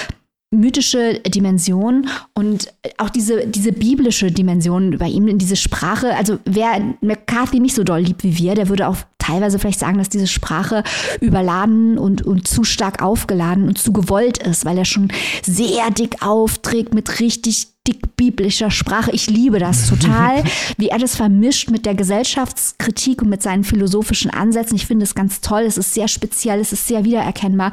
mythische 0.54 1.20
Dimension 1.20 2.08
und 2.34 2.72
auch 2.98 3.10
diese, 3.10 3.46
diese 3.46 3.72
biblische 3.72 4.30
Dimension 4.30 4.98
bei 4.98 5.08
ihm 5.08 5.28
in 5.28 5.38
diese 5.38 5.56
Sprache. 5.56 6.14
Also 6.16 6.38
wer 6.44 6.80
McCarthy 7.00 7.60
nicht 7.60 7.74
so 7.74 7.84
doll 7.84 8.00
liebt 8.00 8.24
wie 8.24 8.38
wir, 8.38 8.54
der 8.54 8.68
würde 8.68 8.88
auch 8.88 8.96
teilweise 9.18 9.58
vielleicht 9.58 9.78
sagen, 9.78 9.98
dass 9.98 10.08
diese 10.10 10.26
Sprache 10.26 10.82
überladen 11.20 11.96
und, 11.96 12.22
und 12.22 12.46
zu 12.46 12.62
stark 12.62 13.02
aufgeladen 13.02 13.68
und 13.68 13.78
zu 13.78 13.92
gewollt 13.92 14.38
ist, 14.38 14.64
weil 14.64 14.76
er 14.76 14.84
schon 14.84 15.08
sehr 15.42 15.90
dick 15.90 16.22
aufträgt 16.22 16.92
mit 16.94 17.20
richtig 17.20 17.68
dick 17.86 18.16
biblischer 18.16 18.70
Sprache. 18.70 19.10
Ich 19.12 19.28
liebe 19.28 19.58
das 19.58 19.88
total, 19.88 20.44
wie 20.76 20.88
er 20.88 20.98
das 20.98 21.16
vermischt 21.16 21.70
mit 21.70 21.86
der 21.86 21.94
Gesellschaftskritik 21.94 23.22
und 23.22 23.28
mit 23.28 23.42
seinen 23.42 23.64
philosophischen 23.64 24.30
Ansätzen. 24.30 24.76
Ich 24.76 24.86
finde 24.86 25.04
es 25.04 25.14
ganz 25.14 25.40
toll. 25.40 25.62
Es 25.62 25.78
ist 25.78 25.94
sehr 25.94 26.08
speziell, 26.08 26.60
es 26.60 26.72
ist 26.72 26.86
sehr 26.86 27.04
wiedererkennbar 27.04 27.72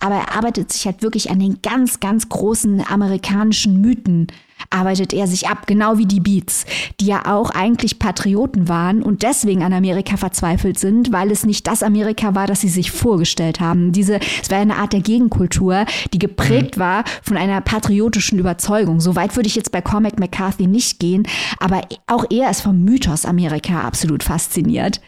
aber 0.00 0.16
er 0.16 0.36
arbeitet 0.36 0.72
sich 0.72 0.86
halt 0.86 1.02
wirklich 1.02 1.30
an 1.30 1.38
den 1.38 1.60
ganz, 1.62 2.00
ganz 2.00 2.28
großen 2.28 2.84
amerikanischen 2.86 3.80
Mythen 3.80 4.28
arbeitet 4.70 5.12
er 5.12 5.26
sich 5.26 5.48
ab, 5.48 5.66
genau 5.66 5.98
wie 5.98 6.06
die 6.06 6.20
Beats, 6.20 6.64
die 7.00 7.06
ja 7.06 7.26
auch 7.26 7.50
eigentlich 7.50 7.98
Patrioten 7.98 8.68
waren 8.68 9.02
und 9.02 9.22
deswegen 9.22 9.62
an 9.62 9.72
Amerika 9.72 10.16
verzweifelt 10.16 10.78
sind, 10.78 11.12
weil 11.12 11.30
es 11.30 11.44
nicht 11.44 11.66
das 11.66 11.82
Amerika 11.82 12.34
war, 12.34 12.46
das 12.46 12.60
sie 12.60 12.68
sich 12.68 12.90
vorgestellt 12.90 13.60
haben. 13.60 13.92
Diese, 13.92 14.18
es 14.42 14.50
war 14.50 14.58
eine 14.58 14.76
Art 14.76 14.92
der 14.92 15.00
Gegenkultur, 15.00 15.84
die 16.12 16.18
geprägt 16.18 16.76
mhm. 16.76 16.80
war 16.80 17.04
von 17.22 17.36
einer 17.36 17.60
patriotischen 17.60 18.38
Überzeugung. 18.38 19.00
So 19.00 19.16
weit 19.16 19.36
würde 19.36 19.48
ich 19.48 19.56
jetzt 19.56 19.72
bei 19.72 19.80
Cormac 19.80 20.18
McCarthy 20.18 20.66
nicht 20.66 20.98
gehen, 20.98 21.26
aber 21.58 21.82
auch 22.06 22.24
er 22.30 22.50
ist 22.50 22.62
vom 22.62 22.82
Mythos 22.84 23.24
Amerika 23.24 23.82
absolut 23.82 24.22
fasziniert. 24.22 25.00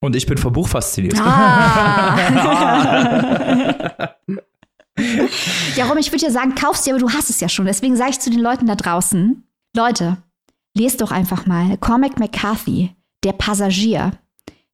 Und 0.00 0.14
ich 0.14 0.26
bin 0.26 0.38
vom 0.38 0.52
Buch 0.52 0.68
fasziniert. 0.68 1.18
Ah. 1.20 2.16
ja, 5.76 5.86
Rom, 5.86 5.98
ich 5.98 6.12
würde 6.12 6.24
ja 6.24 6.30
sagen, 6.30 6.54
kaufst 6.54 6.86
dir, 6.86 6.94
aber 6.94 7.00
du 7.00 7.10
hast 7.10 7.30
es 7.30 7.40
ja 7.40 7.48
schon. 7.48 7.66
Deswegen 7.66 7.96
sage 7.96 8.10
ich 8.10 8.20
zu 8.20 8.30
den 8.30 8.40
Leuten 8.40 8.66
da 8.66 8.76
draußen, 8.76 9.42
Leute, 9.76 10.18
lest 10.74 11.00
doch 11.00 11.10
einfach 11.10 11.46
mal 11.46 11.76
Cormac 11.78 12.18
McCarthy, 12.18 12.94
Der 13.24 13.32
Passagier. 13.32 14.12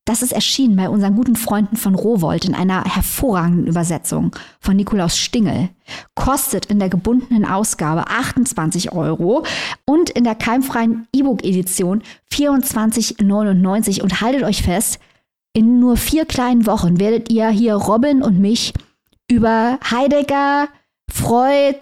Das 0.06 0.20
ist 0.20 0.32
erschienen 0.32 0.76
bei 0.76 0.90
unseren 0.90 1.16
guten 1.16 1.34
Freunden 1.34 1.76
von 1.76 1.94
Rowold 1.94 2.44
in 2.44 2.54
einer 2.54 2.84
hervorragenden 2.84 3.66
Übersetzung 3.66 4.37
von 4.60 4.76
Nikolaus 4.76 5.16
Stingel. 5.16 5.70
Kostet 6.14 6.66
in 6.66 6.78
der 6.78 6.90
gebundenen 6.90 7.46
Ausgabe 7.46 8.08
28 8.08 8.92
Euro 8.92 9.46
und 9.87 10.10
in 10.10 10.24
der 10.24 10.34
keimfreien 10.34 11.08
E-Book-Edition 11.14 12.02
24,99 12.30 14.02
und 14.02 14.20
haltet 14.20 14.42
euch 14.42 14.62
fest, 14.62 14.98
in 15.54 15.80
nur 15.80 15.96
vier 15.96 16.26
kleinen 16.26 16.66
Wochen 16.66 16.98
werdet 17.00 17.32
ihr 17.32 17.48
hier 17.48 17.74
Robin 17.74 18.22
und 18.22 18.38
mich 18.38 18.74
über 19.30 19.78
Heidegger, 19.90 20.68
Freud, 21.10 21.78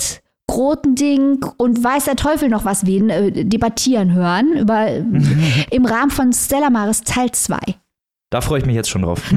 Grotending 0.46 1.44
und 1.56 1.82
weiß 1.82 2.04
der 2.04 2.16
Teufel 2.16 2.48
noch 2.48 2.64
was 2.64 2.86
wen 2.86 3.10
äh, 3.10 3.44
debattieren 3.44 4.12
hören 4.12 4.52
über, 4.52 4.86
im 5.70 5.86
Rahmen 5.86 6.10
von 6.10 6.32
Stella 6.32 6.70
Maris 6.70 7.00
Teil 7.02 7.32
2. 7.32 7.58
Da 8.30 8.40
freue 8.40 8.60
ich 8.60 8.66
mich 8.66 8.76
jetzt 8.76 8.90
schon 8.90 9.02
drauf. 9.02 9.22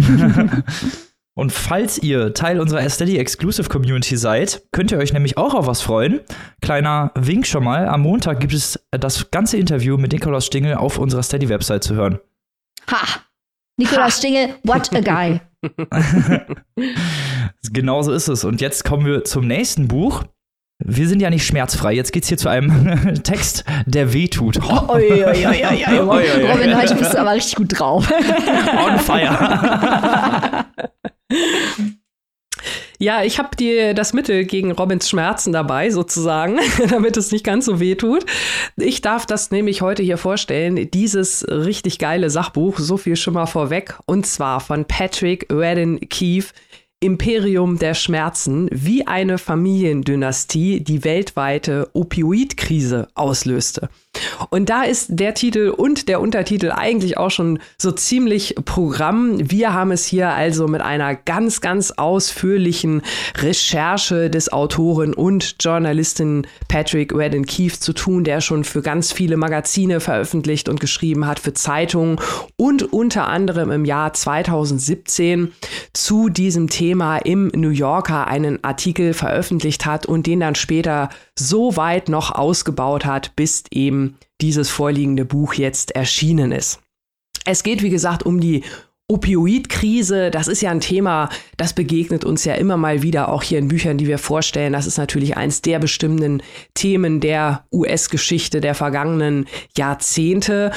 Und 1.37 1.51
falls 1.51 1.97
ihr 1.97 2.33
Teil 2.33 2.61
unserer 2.61 2.79
Aesthetic 2.79 3.17
Exclusive 3.17 3.67
Community 3.67 4.15
seid, 4.15 4.63
könnt 4.71 4.93
ihr 4.93 4.97
euch 4.97 5.11
nämlich 5.11 5.37
auch 5.37 5.53
auf 5.53 5.67
was 5.67 5.81
freuen. 5.81 6.21
Kleiner 6.61 7.11
Wink 7.13 7.45
schon 7.45 7.65
mal. 7.65 7.89
Am 7.89 8.01
Montag 8.01 8.39
gibt 8.39 8.53
es 8.53 8.79
das 8.91 9.31
ganze 9.31 9.57
Interview 9.57 9.97
mit 9.97 10.13
Nikolaus 10.13 10.45
Stingel 10.45 10.75
auf 10.75 10.97
unserer 10.97 11.23
Steady-Website 11.23 11.83
zu 11.83 11.95
hören. 11.95 12.19
Ha! 12.89 13.05
Nikolaus 13.77 14.17
Stingel, 14.17 14.55
what 14.63 14.93
a 14.93 15.01
guy. 15.01 15.41
Genauso 17.71 18.11
ist 18.13 18.27
es. 18.27 18.43
Und 18.43 18.61
jetzt 18.61 18.83
kommen 18.85 19.05
wir 19.05 19.23
zum 19.23 19.47
nächsten 19.47 19.87
Buch. 19.87 20.23
Wir 20.83 21.07
sind 21.07 21.21
ja 21.21 21.29
nicht 21.29 21.45
schmerzfrei. 21.45 21.93
Jetzt 21.93 22.11
geht's 22.11 22.27
hier 22.27 22.37
zu 22.37 22.49
einem 22.49 23.15
Text, 23.23 23.63
der 23.85 24.13
wehtut. 24.13 24.59
Oh, 24.61 24.89
oi, 24.89 25.23
oi, 25.23 25.47
oi, 25.47 26.47
Robin, 26.51 26.77
heute 26.77 26.95
bist 26.95 27.13
du 27.13 27.19
aber 27.19 27.33
richtig 27.33 27.55
gut 27.55 27.79
drauf. 27.79 28.11
On 28.11 28.99
fire. 28.99 30.65
Ja, 32.99 33.23
ich 33.23 33.39
habe 33.39 33.55
dir 33.55 33.93
das 33.93 34.13
Mittel 34.13 34.45
gegen 34.45 34.71
Robins 34.71 35.09
Schmerzen 35.09 35.51
dabei, 35.51 35.89
sozusagen, 35.89 36.59
damit 36.89 37.17
es 37.17 37.31
nicht 37.31 37.43
ganz 37.45 37.65
so 37.65 37.79
weh 37.79 37.95
tut. 37.95 38.25
Ich 38.77 39.01
darf 39.01 39.25
das 39.25 39.51
nämlich 39.51 39.81
heute 39.81 40.03
hier 40.03 40.17
vorstellen, 40.17 40.89
dieses 40.91 41.45
richtig 41.47 41.99
geile 41.99 42.29
Sachbuch, 42.29 42.79
so 42.79 42.97
viel 42.97 43.15
schon 43.15 43.33
mal 43.33 43.47
vorweg, 43.47 43.97
und 44.05 44.25
zwar 44.25 44.59
von 44.59 44.85
Patrick 44.85 45.47
Redden 45.51 45.99
Keefe. 46.09 46.53
Imperium 47.01 47.77
der 47.77 47.93
Schmerzen, 47.93 48.67
wie 48.71 49.05
eine 49.05 49.37
Familiendynastie 49.37 50.79
die 50.79 51.03
weltweite 51.03 51.89
Opioidkrise 51.93 53.09
auslöste. 53.13 53.89
Und 54.49 54.69
da 54.69 54.83
ist 54.83 55.07
der 55.09 55.33
Titel 55.33 55.69
und 55.69 56.07
der 56.07 56.21
Untertitel 56.21 56.71
eigentlich 56.71 57.17
auch 57.17 57.31
schon 57.31 57.59
so 57.77 57.91
ziemlich 57.91 58.55
Programm. 58.65 59.37
Wir 59.39 59.73
haben 59.73 59.91
es 59.91 60.05
hier 60.05 60.29
also 60.29 60.67
mit 60.67 60.81
einer 60.81 61.15
ganz, 61.15 61.61
ganz 61.61 61.91
ausführlichen 61.91 63.01
Recherche 63.37 64.29
des 64.29 64.51
Autoren 64.51 65.13
und 65.13 65.55
Journalistin 65.59 66.47
Patrick 66.67 67.13
Redden 67.13 67.45
Keefe 67.45 67.79
zu 67.79 67.93
tun, 67.93 68.23
der 68.23 68.41
schon 68.41 68.63
für 68.63 68.81
ganz 68.81 69.11
viele 69.11 69.37
Magazine 69.37 69.99
veröffentlicht 69.99 70.69
und 70.69 70.79
geschrieben 70.79 71.27
hat, 71.27 71.39
für 71.39 71.53
Zeitungen 71.53 72.19
und 72.55 72.93
unter 72.93 73.27
anderem 73.27 73.71
im 73.71 73.85
Jahr 73.85 74.13
2017 74.13 75.51
zu 75.93 76.29
diesem 76.29 76.69
Thema 76.69 77.17
im 77.17 77.47
New 77.55 77.69
Yorker 77.69 78.27
einen 78.27 78.63
Artikel 78.63 79.13
veröffentlicht 79.13 79.85
hat 79.85 80.05
und 80.05 80.27
den 80.27 80.39
dann 80.39 80.55
später 80.55 81.09
so 81.37 81.75
weit 81.75 82.09
noch 82.09 82.31
ausgebaut 82.31 83.05
hat, 83.05 83.35
bis 83.35 83.63
eben 83.71 84.04
dieses 84.41 84.69
vorliegende 84.69 85.25
Buch 85.25 85.53
jetzt 85.53 85.91
erschienen 85.91 86.51
ist. 86.51 86.79
Es 87.45 87.63
geht, 87.63 87.81
wie 87.83 87.89
gesagt, 87.89 88.23
um 88.23 88.39
die 88.39 88.63
Opioidkrise, 89.07 90.31
das 90.31 90.47
ist 90.47 90.61
ja 90.61 90.71
ein 90.71 90.79
Thema, 90.79 91.29
das 91.57 91.73
begegnet 91.73 92.25
uns 92.25 92.43
ja 92.43 92.55
immer 92.55 92.75
mal 92.75 93.03
wieder, 93.03 93.29
auch 93.29 93.43
hier 93.43 93.59
in 93.59 93.67
Büchern, 93.67 93.99
die 93.99 94.07
wir 94.07 94.17
vorstellen. 94.17 94.73
Das 94.73 94.87
ist 94.87 94.97
natürlich 94.97 95.37
eins 95.37 95.61
der 95.61 95.77
bestimmenden 95.77 96.41
Themen 96.73 97.19
der 97.19 97.65
US-Geschichte 97.71 98.61
der 98.61 98.73
vergangenen 98.73 99.45
Jahrzehnte. 99.77 100.71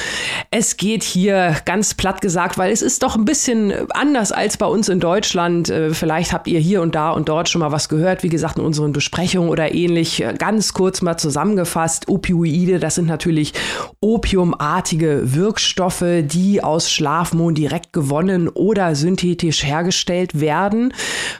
Es 0.51 0.77
geht 0.77 1.01
hier 1.01 1.55
ganz 1.65 1.95
platt 1.95 2.21
gesagt, 2.21 2.59
weil 2.59 2.71
es 2.71 2.83
ist 2.83 3.01
doch 3.01 3.15
ein 3.15 3.25
bisschen 3.25 3.73
anders 3.93 4.31
als 4.31 4.57
bei 4.57 4.67
uns 4.67 4.89
in 4.89 4.99
Deutschland. 4.99 5.71
Äh, 5.71 5.95
vielleicht 5.95 6.31
habt 6.31 6.47
ihr 6.47 6.59
hier 6.59 6.83
und 6.83 6.93
da 6.93 7.09
und 7.09 7.29
dort 7.29 7.49
schon 7.49 7.61
mal 7.61 7.71
was 7.71 7.89
gehört, 7.89 8.21
wie 8.21 8.29
gesagt, 8.29 8.59
in 8.59 8.63
unseren 8.63 8.93
Besprechungen 8.93 9.49
oder 9.49 9.73
ähnlich. 9.73 10.23
Ganz 10.37 10.73
kurz 10.73 11.01
mal 11.01 11.17
zusammengefasst. 11.17 12.07
Opioide, 12.07 12.77
das 12.77 12.93
sind 12.93 13.07
natürlich 13.07 13.53
opiumartige 14.01 15.33
Wirkstoffe, 15.33 16.05
die 16.21 16.63
aus 16.63 16.91
Schlafmohn 16.91 17.55
direkt 17.55 17.91
gewonnen 17.91 18.18
gewonnen 18.19 18.49
oder 18.49 18.95
synthetisch 18.95 19.63
hergestellt 19.63 20.39
werden. 20.39 20.93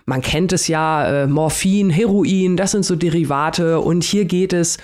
Man 0.06 0.22
kennt 0.22 0.54
es 0.54 0.68
ja, 0.68 1.24
äh, 1.24 1.28
Morphin, 1.28 1.89
Heroin, 1.89 2.58
das 2.58 2.72
sind 2.72 2.86
so 2.86 2.96
Derivate 2.96 3.80
und 3.80 4.04
hier 4.04 4.26
geht 4.26 4.54
es 4.54 4.78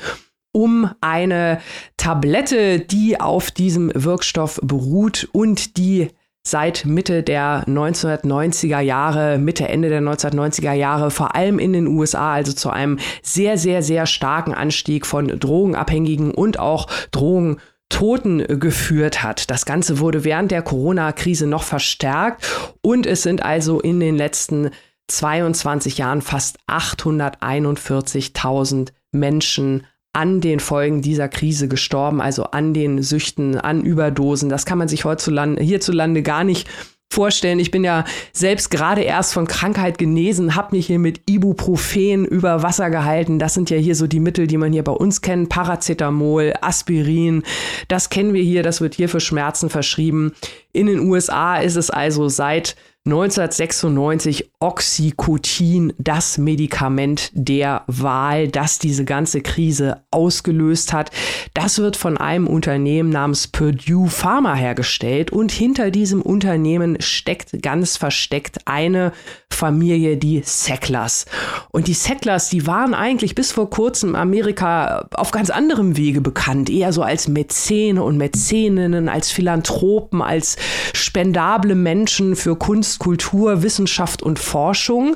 um 0.51 0.89
eine 1.01 1.59
Tablette, 1.97 2.79
die 2.79 3.19
auf 3.19 3.51
diesem 3.51 3.91
Wirkstoff 3.93 4.59
beruht 4.63 5.27
und 5.33 5.77
die 5.77 6.09
seit 6.47 6.85
Mitte 6.85 7.23
der 7.23 7.65
1990er 7.67 8.79
Jahre, 8.79 9.39
Mitte, 9.39 9.67
Ende 9.67 9.89
der 9.89 10.01
1990er 10.01 10.73
Jahre, 10.73 11.09
vor 11.09 11.35
allem 11.35 11.57
in 11.57 11.73
den 11.73 11.87
USA, 11.87 12.33
also 12.33 12.53
zu 12.53 12.69
einem 12.69 12.99
sehr, 13.23 13.57
sehr, 13.57 13.81
sehr 13.81 14.05
starken 14.05 14.53
Anstieg 14.53 15.07
von 15.07 15.27
Drogenabhängigen 15.27 16.31
und 16.31 16.59
auch 16.59 16.87
Drogen 17.11 17.57
Toten 17.89 18.59
geführt 18.59 19.23
hat. 19.23 19.49
Das 19.49 19.65
Ganze 19.65 19.99
wurde 19.99 20.23
während 20.23 20.51
der 20.51 20.61
Corona-Krise 20.61 21.47
noch 21.47 21.63
verstärkt 21.63 22.45
und 22.81 23.05
es 23.05 23.23
sind 23.23 23.43
also 23.43 23.79
in 23.79 23.99
den 23.99 24.15
letzten 24.15 24.71
22 25.07 25.99
Jahren 25.99 26.21
fast 26.21 26.57
841.000 26.67 28.89
Menschen 29.11 29.85
an 30.13 30.41
den 30.41 30.59
Folgen 30.59 31.01
dieser 31.01 31.27
Krise 31.27 31.67
gestorben, 31.67 32.21
also 32.21 32.43
an 32.45 32.73
den 32.73 33.03
Süchten, 33.03 33.57
an 33.57 33.83
Überdosen. 33.83 34.47
Das 34.49 34.65
kann 34.65 34.77
man 34.77 34.87
sich 34.87 35.03
hierzulande 35.03 36.23
gar 36.23 36.45
nicht 36.45 36.69
vorstellen. 37.11 37.59
Ich 37.59 37.71
bin 37.71 37.83
ja 37.83 38.03
selbst 38.33 38.69
gerade 38.69 39.01
erst 39.01 39.33
von 39.33 39.47
Krankheit 39.47 39.97
genesen, 39.97 40.55
habe 40.55 40.75
mich 40.75 40.87
hier 40.87 40.99
mit 40.99 41.21
Ibuprofen 41.29 42.25
über 42.25 42.61
Wasser 42.61 42.89
gehalten. 42.89 43.39
Das 43.39 43.53
sind 43.53 43.69
ja 43.69 43.77
hier 43.77 43.95
so 43.95 44.07
die 44.07 44.19
Mittel, 44.19 44.47
die 44.47 44.57
man 44.57 44.73
hier 44.73 44.83
bei 44.83 44.91
uns 44.91 45.21
kennt. 45.21 45.49
Paracetamol, 45.49 46.53
Aspirin, 46.61 47.43
das 47.87 48.09
kennen 48.09 48.33
wir 48.33 48.43
hier, 48.43 48.63
das 48.63 48.81
wird 48.81 48.95
hier 48.95 49.09
für 49.09 49.19
Schmerzen 49.21 49.69
verschrieben. 49.69 50.33
In 50.73 50.87
den 50.87 50.99
USA 50.99 51.57
ist 51.57 51.75
es 51.75 51.89
also 51.89 52.27
seit 52.27 52.75
1996 53.07 54.49
Oxycotin, 54.59 55.93
das 55.99 56.39
Medikament 56.39 57.29
der 57.33 57.83
Wahl, 57.85 58.47
das 58.47 58.79
diese 58.79 59.05
ganze 59.05 59.41
Krise 59.41 60.01
ausgelöst 60.09 60.91
hat. 60.91 61.11
Das 61.53 61.77
wird 61.77 61.97
von 61.97 62.17
einem 62.17 62.47
Unternehmen 62.47 63.11
namens 63.11 63.47
Purdue 63.47 64.09
Pharma 64.09 64.55
hergestellt 64.55 65.31
und 65.31 65.51
hinter 65.51 65.91
diesem 65.91 66.23
Unternehmen 66.23 66.99
steckt 66.99 67.61
ganz 67.61 67.95
versteckt 67.95 68.61
eine 68.65 69.11
Familie, 69.51 70.17
die 70.17 70.41
Sacklers. 70.43 71.27
Und 71.69 71.87
die 71.87 71.93
Sacklers, 71.93 72.49
die 72.49 72.65
waren 72.65 72.95
eigentlich 72.95 73.35
bis 73.35 73.51
vor 73.51 73.69
kurzem 73.69 74.15
Amerika 74.15 75.07
auf 75.13 75.29
ganz 75.29 75.51
anderem 75.51 75.95
Wege 75.95 76.21
bekannt, 76.21 76.71
eher 76.71 76.91
so 76.91 77.03
als 77.03 77.27
Mäzene 77.27 78.03
und 78.03 78.17
Mäzeninnen, 78.17 79.09
als 79.09 79.31
Philanthropen, 79.31 80.23
als 80.23 80.57
spendable 80.93 81.75
Menschen 81.75 82.35
für 82.35 82.55
Kunst 82.55 82.94
Kultur, 82.99 83.63
Wissenschaft 83.63 84.23
und 84.23 84.39
Forschung. 84.39 85.15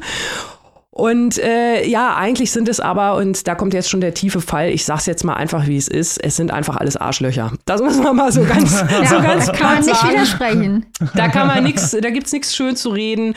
Und 1.00 1.38
äh, 1.38 1.88
ja, 1.88 2.16
eigentlich 2.16 2.52
sind 2.52 2.68
es 2.68 2.82
aber, 2.82 3.16
und 3.16 3.48
da 3.48 3.56
kommt 3.56 3.74
jetzt 3.74 3.90
schon 3.90 4.02
der 4.02 4.14
tiefe 4.14 4.42
Fall, 4.42 4.70
ich 4.70 4.84
sag's 4.84 5.06
jetzt 5.06 5.24
mal 5.24 5.36
einfach, 5.36 5.66
wie 5.66 5.78
es 5.78 5.88
ist, 5.88 6.18
es 6.22 6.36
sind 6.36 6.52
einfach 6.52 6.76
alles 6.76 6.98
Arschlöcher. 6.98 7.54
Das 7.66 7.82
muss 7.82 7.98
man 7.98 8.18
mal 8.18 8.34
so 8.34 8.44
ganz, 8.44 8.82
ja, 8.82 9.06
so 9.06 9.22
ganz 9.22 9.50
klar 9.52 9.76
kann 9.76 9.86
man 9.86 9.86
nicht 9.86 10.10
widersprechen. 10.10 10.86
Da 11.16 11.30
kann 11.30 11.48
man 11.48 11.64
nichts, 11.64 11.92
da 11.92 12.10
gibt's 12.10 12.34
nichts 12.34 12.54
schön 12.54 12.76
zu 12.76 12.90
reden. 12.90 13.34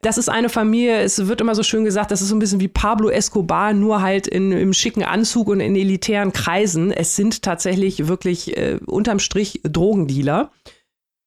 Das 0.00 0.16
ist 0.16 0.28
eine 0.28 0.48
Familie, 0.48 1.00
es 1.02 1.28
wird 1.28 1.40
immer 1.40 1.54
so 1.54 1.62
schön 1.62 1.84
gesagt, 1.84 2.10
das 2.10 2.22
ist 2.22 2.28
so 2.28 2.34
ein 2.34 2.38
bisschen 2.38 2.60
wie 2.60 2.68
Pablo 2.68 3.08
Escobar, 3.08 3.72
nur 3.72 4.00
halt 4.00 4.26
in, 4.26 4.50
im 4.50 4.72
schicken 4.72 5.04
Anzug 5.04 5.48
und 5.48 5.60
in 5.60 5.76
elitären 5.76 6.32
Kreisen. 6.32 6.92
Es 6.92 7.14
sind 7.14 7.42
tatsächlich 7.42 8.08
wirklich 8.08 8.56
äh, 8.56 8.78
unterm 8.86 9.18
Strich 9.18 9.60
Drogendealer. 9.64 10.50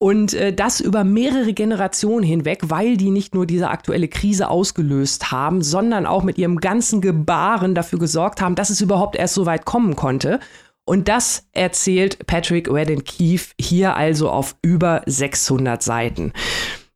Und 0.06 0.36
äh, 0.36 0.54
das 0.54 0.82
über 0.82 1.04
mehrere 1.04 1.54
Generationen 1.54 2.24
hinweg, 2.24 2.60
weil 2.66 2.96
die 2.96 3.10
nicht 3.10 3.34
nur 3.34 3.48
diese 3.48 3.72
aktuelle 3.72 4.08
Krise 4.08 4.52
ausgelöst 4.52 5.32
haben, 5.32 5.64
sondern 5.64 6.06
auch 6.06 6.22
mit 6.22 6.38
ihrem 6.38 6.60
ganzen 6.60 7.02
Gebaren 7.02 7.74
dafür 7.74 7.98
gesorgt 7.98 8.40
haben, 8.40 8.54
dass 8.54 8.70
es 8.70 8.82
überhaupt 8.82 9.16
erst 9.16 9.34
so 9.34 9.48
weit 9.48 9.66
kommen 9.66 9.96
konnte. 9.96 10.40
Und 10.86 11.08
das 11.08 11.48
erzählt 11.54 12.28
Patrick 12.28 12.72
Redden 12.72 13.04
Keefe 13.04 13.56
hier 13.60 13.96
also 13.96 14.30
auf 14.30 14.56
über 14.62 15.02
600 15.08 15.82
Seiten. 15.82 16.34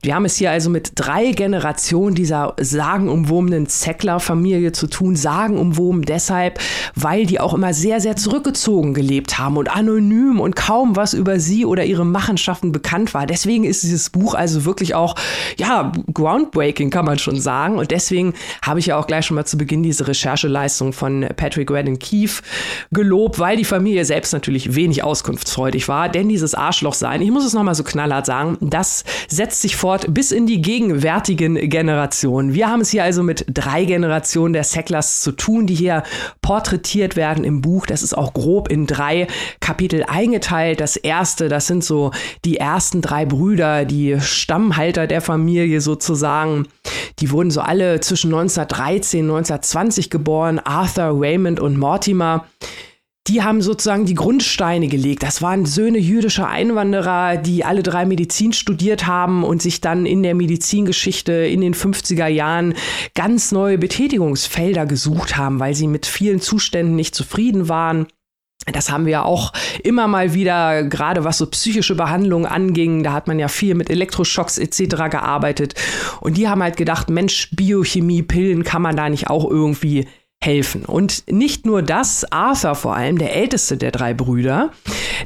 Wir 0.02 0.16
haben 0.16 0.24
es 0.24 0.38
hier 0.38 0.50
also 0.50 0.70
mit 0.70 0.94
drei 0.96 1.32
Generationen 1.32 2.16
dieser 2.16 2.56
sagenumwobenen 2.58 3.68
Zeckler-Familie 3.68 4.72
zu 4.72 4.88
tun. 4.88 5.18
Sagenumwoben 5.18 6.04
deshalb, 6.04 6.62
weil 6.96 7.26
die 7.26 7.42
auch 7.42 7.54
immer 7.54 7.74
sehr, 7.74 8.00
sehr 8.00 8.16
zurückgezogen 8.16 8.94
gelebt 8.94 9.40
haben 9.40 9.58
und 9.58 9.70
anonym 9.70 10.40
und 10.40 10.56
kaum 10.56 10.96
was 10.96 11.14
über 11.14 11.42
sie 11.42 11.66
oder 11.66 11.84
ihre 11.84 12.06
Machenschaften 12.06 12.72
bekannt 12.72 13.14
war. 13.14 13.26
Deswegen 13.26 13.66
ist 13.66 13.84
dieses 13.84 14.10
Buch 14.10 14.36
also 14.36 14.64
wirklich 14.64 14.96
auch, 14.96 15.16
ja, 15.58 15.92
groundbreaking, 16.14 16.92
kann 16.92 17.04
man 17.04 17.20
schon 17.20 17.42
sagen. 17.42 17.78
Und 17.78 17.92
deswegen 17.92 18.36
habe 18.62 18.80
ich 18.80 18.86
ja 18.86 18.98
auch 18.98 19.06
gleich 19.06 19.26
schon 19.26 19.36
mal 19.36 19.44
zu 19.44 19.58
Beginn 19.58 19.84
diese 19.84 20.08
Rechercheleistung 20.08 20.94
von 20.94 21.28
Patrick 21.36 21.70
Redden 21.70 22.00
Keefe 22.00 22.42
gelobt, 22.92 23.38
weil 23.38 23.58
die 23.58 23.66
Familie 23.66 24.06
selbst 24.06 24.32
natürlich 24.32 24.76
wenig 24.76 25.04
auskunftsfreudig 25.04 25.90
war. 25.90 26.08
Denn 26.08 26.30
dieses 26.30 26.56
Arschloch 26.56 26.94
sein, 26.94 27.22
ich 27.22 27.32
muss 27.32 27.44
es 27.44 27.52
nochmal 27.52 27.76
so 27.76 27.84
knallhart 27.84 28.26
sagen, 28.26 28.58
das 28.62 29.04
setzt 29.28 29.62
sich 29.62 29.76
fort 29.90 30.14
bis 30.14 30.32
in 30.32 30.46
die 30.46 30.62
gegenwärtigen 30.62 31.56
Generationen. 31.56 32.54
Wir 32.54 32.70
haben 32.70 32.82
es 32.82 32.92
hier 32.92 33.04
also 33.04 33.24
mit 33.24 33.44
drei 33.52 33.86
Generationen 33.86 34.54
der 34.54 34.64
Sacklers 34.64 35.22
zu 35.22 35.32
tun, 35.32 35.66
die 35.66 35.74
hier 35.74 36.04
porträtiert 36.44 37.16
werden 37.16 37.44
im 37.44 37.62
Buch. 37.62 37.88
Das 37.88 38.04
ist 38.04 38.16
auch 38.16 38.36
grob 38.36 38.70
in 38.70 38.86
drei 38.86 39.26
Kapitel 39.62 40.04
eingeteilt. 40.08 40.80
Das 40.80 40.96
erste, 40.96 41.50
das 41.50 41.66
sind 41.66 41.84
so 41.84 42.12
die 42.46 42.58
ersten 42.58 43.02
drei 43.02 43.26
Brüder, 43.26 43.84
die 43.84 44.22
Stammhalter 44.22 45.08
der 45.08 45.22
Familie 45.22 45.82
sozusagen. 45.82 46.68
Die 47.18 47.32
wurden 47.32 47.50
so 47.50 47.62
alle 47.62 48.00
zwischen 48.00 48.28
1913 48.28 49.22
und 49.32 49.38
1920 49.38 50.12
geboren. 50.12 50.60
Arthur, 50.60 51.20
Raymond 51.20 51.60
und 51.60 51.80
Mortimer 51.80 52.46
die 53.30 53.44
haben 53.44 53.62
sozusagen 53.62 54.06
die 54.06 54.16
Grundsteine 54.16 54.88
gelegt. 54.88 55.22
Das 55.22 55.44
waren 55.44 55.66
Söhne 55.66 56.00
jüdischer 56.00 56.48
Einwanderer, 56.48 57.38
die 57.38 57.64
alle 57.64 57.84
drei 57.84 58.06
Medizin 58.06 58.54
studiert 58.54 59.06
haben 59.06 59.44
und 59.44 59.62
sich 59.62 59.82
dann 59.82 60.08
in 60.08 60.24
der 60.24 60.34
Medizingeschichte 60.34 61.34
in 61.34 61.62
den 61.62 61.76
50er 61.76 62.26
Jahren 62.26 62.74
ganz 63.14 63.52
neue 63.52 63.78
Betätigungsfelder 63.78 64.88
gesucht 64.88 65.38
haben, 65.38 65.60
weil 65.60 65.76
sie 65.76 65.88
mit 65.88 66.08
vielen 66.08 66.42
Zuständen 66.42 66.96
nicht 66.96 67.14
zufrieden 67.14 67.70
waren. 67.70 68.08
Das 68.66 68.90
haben 68.90 69.06
wir 69.06 69.26
auch 69.26 69.54
immer 69.84 70.08
mal 70.08 70.34
wieder, 70.34 70.84
gerade 70.84 71.24
was 71.24 71.38
so 71.38 71.46
psychische 71.46 71.96
Behandlung 71.96 72.48
anging. 72.48 73.04
Da 73.04 73.14
hat 73.14 73.28
man 73.28 73.38
ja 73.38 73.48
viel 73.48 73.76
mit 73.76 73.92
Elektroschocks 73.92 74.58
etc. 74.58 75.10
gearbeitet. 75.10 75.76
Und 76.20 76.36
die 76.36 76.50
haben 76.50 76.64
halt 76.64 76.78
gedacht, 76.78 77.10
Mensch, 77.12 77.50
Biochemie, 77.52 78.24
Pillen 78.24 78.64
kann 78.64 78.82
man 78.82 78.96
da 78.96 79.08
nicht 79.08 79.30
auch 79.30 79.50
irgendwie 79.50 80.08
helfen. 80.42 80.86
Und 80.86 81.24
nicht 81.30 81.66
nur 81.66 81.82
das, 81.82 82.26
Arthur 82.32 82.76
vor 82.76 82.96
allem, 82.96 83.18
der 83.18 83.36
älteste 83.36 83.76
der 83.76 83.92
drei 83.92 84.14
Brüder, 84.14 84.72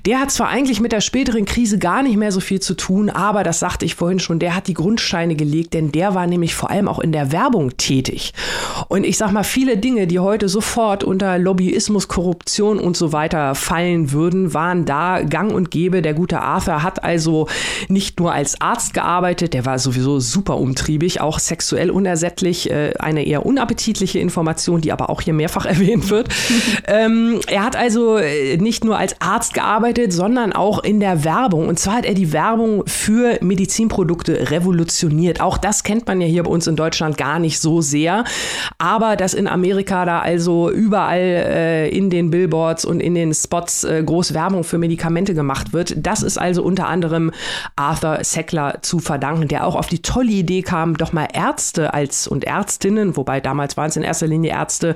der 0.07 0.19
hat 0.19 0.31
zwar 0.31 0.49
eigentlich 0.49 0.79
mit 0.79 0.91
der 0.91 1.01
späteren 1.01 1.45
Krise 1.45 1.77
gar 1.77 2.01
nicht 2.01 2.17
mehr 2.17 2.31
so 2.31 2.39
viel 2.39 2.59
zu 2.59 2.73
tun, 2.73 3.11
aber 3.11 3.43
das 3.43 3.59
sagte 3.59 3.85
ich 3.85 3.93
vorhin 3.93 4.19
schon, 4.19 4.39
der 4.39 4.55
hat 4.55 4.67
die 4.67 4.73
Grundsteine 4.73 5.35
gelegt, 5.35 5.75
denn 5.75 5.91
der 5.91 6.15
war 6.15 6.25
nämlich 6.25 6.55
vor 6.55 6.71
allem 6.71 6.87
auch 6.87 6.97
in 6.97 7.11
der 7.11 7.31
Werbung 7.31 7.77
tätig. 7.77 8.33
Und 8.87 9.05
ich 9.05 9.17
sag 9.17 9.31
mal, 9.31 9.43
viele 9.43 9.77
Dinge, 9.77 10.07
die 10.07 10.17
heute 10.17 10.49
sofort 10.49 11.03
unter 11.03 11.37
Lobbyismus, 11.37 12.07
Korruption 12.07 12.79
und 12.79 12.97
so 12.97 13.13
weiter 13.13 13.53
fallen 13.53 14.11
würden, 14.13 14.55
waren 14.55 14.85
da 14.85 15.21
gang 15.21 15.53
und 15.53 15.69
gäbe. 15.69 16.01
Der 16.01 16.15
gute 16.15 16.41
Arthur 16.41 16.81
hat 16.81 17.03
also 17.03 17.47
nicht 17.87 18.19
nur 18.19 18.33
als 18.33 18.59
Arzt 18.61 18.95
gearbeitet, 18.95 19.53
der 19.53 19.67
war 19.67 19.77
sowieso 19.77 20.19
super 20.19 20.57
umtriebig, 20.57 21.21
auch 21.21 21.37
sexuell 21.37 21.91
unersättlich, 21.91 22.71
äh, 22.71 22.93
eine 22.97 23.23
eher 23.27 23.45
unappetitliche 23.45 24.17
Information, 24.17 24.81
die 24.81 24.91
aber 24.91 25.02
aber 25.03 25.09
auch 25.09 25.21
hier 25.21 25.33
mehrfach 25.33 25.65
erwähnt 25.73 26.09
wird. 26.09 26.29
ähm, 26.87 27.39
er 27.47 27.63
hat 27.63 27.75
also 27.75 28.17
äh, 28.17 28.57
nicht 28.57 28.83
nur 28.83 28.97
als 28.97 29.19
Arzt 29.19 29.53
gearbeitet, 29.53 30.13
sondern 30.13 30.53
auch 30.53 30.83
in 30.83 30.99
der 30.99 31.23
Werbung. 31.23 31.67
Und 31.67 31.79
zwar 31.79 31.95
hat 31.95 32.05
er 32.05 32.13
die 32.13 32.33
Werbung 32.33 32.83
für 32.87 33.37
Medizinprodukte 33.41 34.51
revolutioniert. 34.51 35.41
Auch 35.41 35.57
das 35.57 35.83
kennt 35.83 36.07
man 36.07 36.21
ja 36.21 36.27
hier 36.27 36.43
bei 36.43 36.49
uns 36.49 36.67
in 36.67 36.75
Deutschland 36.75 37.17
gar 37.17 37.39
nicht 37.39 37.59
so 37.59 37.81
sehr. 37.81 38.23
Aber 38.77 39.15
dass 39.15 39.33
in 39.33 39.47
Amerika 39.47 40.05
da 40.05 40.19
also 40.19 40.69
überall 40.69 41.19
äh, 41.19 41.89
in 41.89 42.09
den 42.09 42.31
Billboards 42.31 42.85
und 42.85 42.99
in 42.99 43.15
den 43.15 43.33
Spots 43.33 43.83
äh, 43.83 44.03
groß 44.03 44.33
Werbung 44.33 44.63
für 44.63 44.77
Medikamente 44.77 45.33
gemacht 45.33 45.73
wird, 45.73 45.95
das 45.97 46.23
ist 46.23 46.37
also 46.37 46.63
unter 46.63 46.87
anderem 46.87 47.31
Arthur 47.75 48.19
Sackler 48.21 48.79
zu 48.81 48.99
verdanken, 48.99 49.47
der 49.47 49.65
auch 49.67 49.75
auf 49.75 49.87
die 49.87 50.01
tolle 50.01 50.31
Idee 50.31 50.61
kam, 50.61 50.97
doch 50.97 51.13
mal 51.13 51.27
Ärzte 51.33 51.93
als 51.93 52.27
und 52.27 52.45
Ärztinnen, 52.45 53.17
wobei 53.17 53.39
damals 53.39 53.77
waren 53.77 53.89
es 53.89 53.97
in 53.97 54.03
erster 54.03 54.27
Linie 54.27 54.51
Ärzte, 54.51 54.92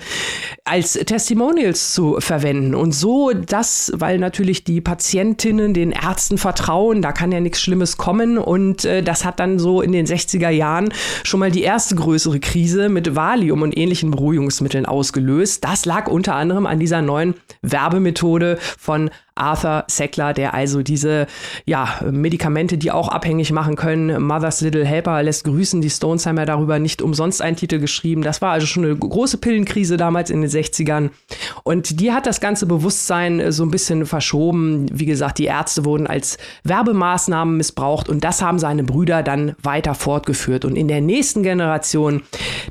als 0.64 0.94
Testimonials 0.94 1.94
zu 1.94 2.18
verwenden. 2.20 2.76
Und 2.76 2.94
so 2.94 3.32
das, 3.32 3.92
weil 3.96 4.20
natürlich 4.20 4.64
die 4.64 4.82
Patientinnen 4.82 5.74
den 5.74 5.92
Ärzten 5.92 6.38
vertrauen, 6.38 7.02
da 7.02 7.12
kann 7.12 7.32
ja 7.32 7.40
nichts 7.40 7.62
Schlimmes 7.62 7.98
kommen. 7.98 8.38
Und 8.38 8.86
äh, 8.86 9.04
das 9.04 9.26
hat 9.26 9.40
dann 9.40 9.60
so 9.60 9.82
in 9.82 9.92
den 9.92 10.06
60er 10.06 10.50
Jahren 10.50 10.94
schon 11.24 11.40
mal 11.40 11.52
die 11.52 11.64
erste 11.64 11.96
größere 11.96 12.40
Krise 12.40 12.90
mit 12.90 13.16
Valium 13.16 13.62
und 13.62 13.78
ähnlichen 13.78 14.12
Beruhigungsmitteln 14.12 14.86
ausgelöst. 14.86 15.64
Das 15.64 15.86
lag 15.86 16.08
unter 16.08 16.36
anderem 16.36 16.66
an 16.66 16.80
dieser 16.80 17.02
neuen 17.02 17.36
Werbemethode 17.62 18.58
von 18.78 19.10
Arthur 19.38 19.86
Sackler, 19.88 20.34
der 20.34 20.54
also 20.54 20.82
diese 20.82 21.28
ja, 21.66 22.00
Medikamente, 22.10 22.78
die 22.78 22.92
auch 22.92 23.10
abhängig 23.10 23.52
machen 23.52 23.76
können, 23.76 24.22
Mother's 24.22 24.62
Little 24.62 24.86
Helper 24.86 25.24
lässt 25.24 25.44
grüßen, 25.44 25.82
die 25.82 25.90
Stones 25.90 26.26
haben 26.26 26.38
ja 26.38 26.46
darüber 26.46 26.80
nicht 26.80 27.02
umsonst 27.02 27.42
einen 27.42 27.56
Titel 27.56 27.80
geschrieben. 27.80 28.22
Das 28.22 28.42
war 28.42 28.52
also 28.52 28.68
schon 28.68 28.86
eine 28.86 28.96
große 28.96 29.38
Pillenkrise 29.38 29.98
damals 29.98 30.30
in 30.30 30.42
den 30.42 30.50
60ern. 30.50 31.10
Und 31.64 32.00
die 32.00 32.12
hat 32.12 32.26
das 32.26 32.40
ganze 32.40 32.66
Bewusstsein 32.66 33.52
so 33.52 33.64
ein 33.64 33.72
bisschen 33.72 34.06
verschoben. 34.06 34.88
Wie 34.92 35.06
gesagt, 35.06 35.38
die 35.38 35.46
Ärzte 35.46 35.86
wurden 35.86 36.08
als 36.08 36.38
Werbemaßnahmen 36.64 37.58
missbraucht 37.58 38.10
und 38.10 38.24
das 38.24 38.42
haben 38.42 38.60
seine 38.60 38.84
Brüder 38.84 39.24
dann 39.24 39.56
weiter 39.62 39.94
fortgeführt. 39.94 40.66
Und 40.66 40.76
in 40.76 40.88
der 40.88 41.02
nächsten 41.02 41.44
Generation 41.44 42.24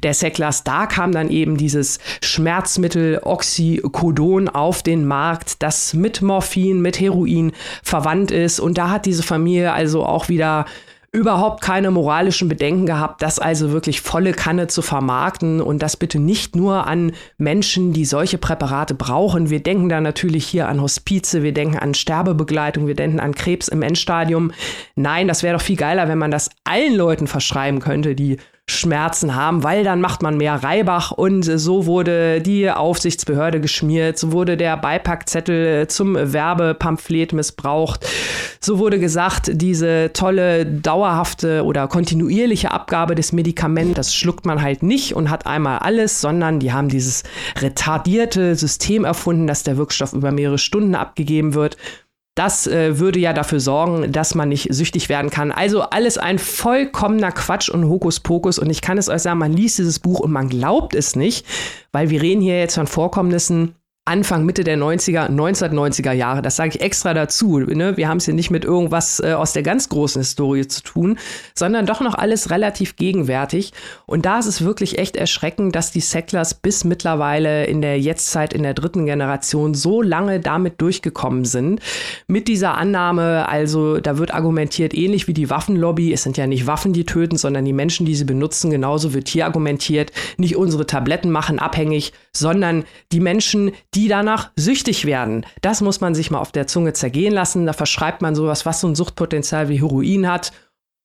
der 0.02 0.14
Sacklers, 0.14 0.64
da 0.64 0.86
kam 0.86 1.12
dann 1.12 1.30
eben 1.30 1.56
dieses 1.56 1.98
Schmerzmittel 2.22 3.20
Oxycodon 3.22 4.48
auf 4.48 4.82
den 4.82 5.06
Markt, 5.06 5.62
das 5.62 5.94
mit 5.94 6.22
Morphin 6.22 6.55
Morphin, 6.56 6.80
mit 6.80 7.00
Heroin 7.00 7.52
verwandt 7.82 8.30
ist. 8.30 8.60
Und 8.60 8.78
da 8.78 8.90
hat 8.90 9.06
diese 9.06 9.22
Familie 9.22 9.72
also 9.72 10.04
auch 10.04 10.28
wieder 10.28 10.64
überhaupt 11.12 11.62
keine 11.62 11.90
moralischen 11.90 12.48
Bedenken 12.48 12.84
gehabt, 12.84 13.22
das 13.22 13.38
also 13.38 13.72
wirklich 13.72 14.02
volle 14.02 14.32
Kanne 14.32 14.66
zu 14.66 14.82
vermarkten 14.82 15.62
und 15.62 15.82
das 15.82 15.96
bitte 15.96 16.18
nicht 16.18 16.56
nur 16.56 16.86
an 16.86 17.12
Menschen, 17.38 17.94
die 17.94 18.04
solche 18.04 18.36
Präparate 18.36 18.92
brauchen. 18.94 19.48
Wir 19.48 19.62
denken 19.62 19.88
da 19.88 20.00
natürlich 20.00 20.46
hier 20.46 20.68
an 20.68 20.82
Hospize, 20.82 21.42
wir 21.42 21.52
denken 21.52 21.78
an 21.78 21.94
Sterbebegleitung, 21.94 22.86
wir 22.86 22.96
denken 22.96 23.20
an 23.20 23.34
Krebs 23.34 23.68
im 23.68 23.80
Endstadium. 23.80 24.52
Nein, 24.94 25.26
das 25.26 25.42
wäre 25.42 25.56
doch 25.56 25.64
viel 25.64 25.76
geiler, 25.76 26.08
wenn 26.08 26.18
man 26.18 26.30
das 26.30 26.50
allen 26.64 26.94
Leuten 26.94 27.28
verschreiben 27.28 27.80
könnte, 27.80 28.14
die 28.14 28.36
Schmerzen 28.68 29.36
haben, 29.36 29.62
weil 29.62 29.84
dann 29.84 30.00
macht 30.00 30.22
man 30.22 30.36
mehr 30.36 30.54
Reibach 30.54 31.12
und 31.12 31.44
so 31.44 31.86
wurde 31.86 32.40
die 32.40 32.68
Aufsichtsbehörde 32.68 33.60
geschmiert, 33.60 34.18
so 34.18 34.32
wurde 34.32 34.56
der 34.56 34.76
Beipackzettel 34.76 35.86
zum 35.86 36.16
Werbepamphlet 36.16 37.32
missbraucht, 37.32 38.04
so 38.60 38.80
wurde 38.80 38.98
gesagt, 38.98 39.50
diese 39.52 40.10
tolle 40.12 40.66
dauerhafte 40.66 41.64
oder 41.64 41.86
kontinuierliche 41.86 42.72
Abgabe 42.72 43.14
des 43.14 43.32
Medikaments, 43.32 43.94
das 43.94 44.14
schluckt 44.14 44.46
man 44.46 44.60
halt 44.60 44.82
nicht 44.82 45.14
und 45.14 45.30
hat 45.30 45.46
einmal 45.46 45.78
alles, 45.78 46.20
sondern 46.20 46.58
die 46.58 46.72
haben 46.72 46.88
dieses 46.88 47.22
retardierte 47.60 48.56
System 48.56 49.04
erfunden, 49.04 49.46
dass 49.46 49.62
der 49.62 49.76
Wirkstoff 49.76 50.12
über 50.12 50.32
mehrere 50.32 50.58
Stunden 50.58 50.96
abgegeben 50.96 51.54
wird 51.54 51.76
das 52.36 52.66
äh, 52.66 52.98
würde 52.98 53.18
ja 53.18 53.32
dafür 53.32 53.60
sorgen, 53.60 54.12
dass 54.12 54.34
man 54.34 54.50
nicht 54.50 54.68
süchtig 54.72 55.08
werden 55.08 55.30
kann. 55.30 55.50
Also 55.50 55.80
alles 55.80 56.18
ein 56.18 56.38
vollkommener 56.38 57.32
Quatsch 57.32 57.70
und 57.70 57.88
Hokuspokus. 57.88 58.58
Und 58.58 58.68
ich 58.68 58.82
kann 58.82 58.98
es 58.98 59.08
euch 59.08 59.22
sagen, 59.22 59.38
man 59.38 59.54
liest 59.54 59.78
dieses 59.78 59.98
Buch 59.98 60.20
und 60.20 60.30
man 60.30 60.50
glaubt 60.50 60.94
es 60.94 61.16
nicht, 61.16 61.46
weil 61.92 62.10
wir 62.10 62.20
reden 62.20 62.42
hier 62.42 62.58
jetzt 62.60 62.74
von 62.74 62.86
Vorkommnissen, 62.86 63.74
Anfang, 64.08 64.44
Mitte 64.44 64.62
der 64.62 64.78
90er, 64.78 65.28
1990er 65.28 66.12
Jahre. 66.12 66.40
Das 66.40 66.54
sage 66.54 66.70
ich 66.70 66.80
extra 66.80 67.12
dazu. 67.12 67.58
Ne? 67.58 67.96
Wir 67.96 68.08
haben 68.08 68.18
es 68.18 68.24
hier 68.24 68.34
nicht 68.34 68.52
mit 68.52 68.64
irgendwas 68.64 69.18
äh, 69.18 69.32
aus 69.32 69.52
der 69.52 69.64
ganz 69.64 69.88
großen 69.88 70.20
Historie 70.20 70.68
zu 70.68 70.84
tun, 70.84 71.18
sondern 71.56 71.86
doch 71.86 72.00
noch 72.00 72.14
alles 72.14 72.50
relativ 72.50 72.94
gegenwärtig. 72.94 73.72
Und 74.06 74.24
da 74.24 74.38
ist 74.38 74.46
es 74.46 74.62
wirklich 74.62 75.00
echt 75.00 75.16
erschreckend, 75.16 75.74
dass 75.74 75.90
die 75.90 76.00
Sacklers 76.00 76.54
bis 76.54 76.84
mittlerweile 76.84 77.66
in 77.66 77.82
der 77.82 77.98
Jetztzeit, 77.98 78.52
in 78.52 78.62
der 78.62 78.74
dritten 78.74 79.06
Generation, 79.06 79.74
so 79.74 80.02
lange 80.02 80.38
damit 80.38 80.80
durchgekommen 80.80 81.44
sind. 81.44 81.80
Mit 82.28 82.46
dieser 82.46 82.78
Annahme, 82.78 83.48
also 83.48 83.98
da 83.98 84.18
wird 84.18 84.32
argumentiert, 84.32 84.94
ähnlich 84.94 85.26
wie 85.26 85.34
die 85.34 85.50
Waffenlobby, 85.50 86.12
es 86.12 86.22
sind 86.22 86.36
ja 86.36 86.46
nicht 86.46 86.68
Waffen, 86.68 86.92
die 86.92 87.06
töten, 87.06 87.38
sondern 87.38 87.64
die 87.64 87.72
Menschen, 87.72 88.06
die 88.06 88.14
sie 88.14 88.24
benutzen. 88.24 88.70
Genauso 88.70 89.14
wird 89.14 89.26
hier 89.26 89.46
argumentiert, 89.46 90.12
nicht 90.36 90.54
unsere 90.54 90.86
Tabletten 90.86 91.32
machen 91.32 91.58
abhängig, 91.58 92.12
sondern 92.38 92.84
die 93.12 93.20
Menschen, 93.20 93.72
die 93.94 94.08
danach 94.08 94.50
süchtig 94.56 95.04
werden. 95.04 95.46
Das 95.62 95.80
muss 95.80 96.00
man 96.00 96.14
sich 96.14 96.30
mal 96.30 96.38
auf 96.38 96.52
der 96.52 96.66
Zunge 96.66 96.92
zergehen 96.92 97.32
lassen. 97.32 97.66
Da 97.66 97.72
verschreibt 97.72 98.22
man 98.22 98.34
sowas, 98.34 98.66
was 98.66 98.80
so 98.80 98.88
ein 98.88 98.94
Suchtpotenzial 98.94 99.68
wie 99.68 99.80
Heroin 99.80 100.28
hat. 100.28 100.52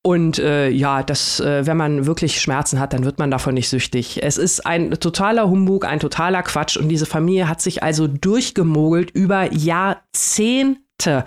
Und 0.04 0.40
äh, 0.40 0.68
ja, 0.68 1.04
das, 1.04 1.38
äh, 1.38 1.64
wenn 1.64 1.76
man 1.76 2.06
wirklich 2.06 2.40
Schmerzen 2.40 2.80
hat, 2.80 2.92
dann 2.92 3.04
wird 3.04 3.20
man 3.20 3.30
davon 3.30 3.54
nicht 3.54 3.68
süchtig. 3.68 4.20
Es 4.20 4.36
ist 4.36 4.66
ein 4.66 4.90
totaler 4.90 5.48
Humbug, 5.48 5.84
ein 5.84 6.00
totaler 6.00 6.42
Quatsch. 6.42 6.76
Und 6.76 6.88
diese 6.88 7.06
Familie 7.06 7.48
hat 7.48 7.60
sich 7.60 7.84
also 7.84 8.08
durchgemogelt 8.08 9.12
über 9.12 9.52
Jahrzehnte. 9.52 11.24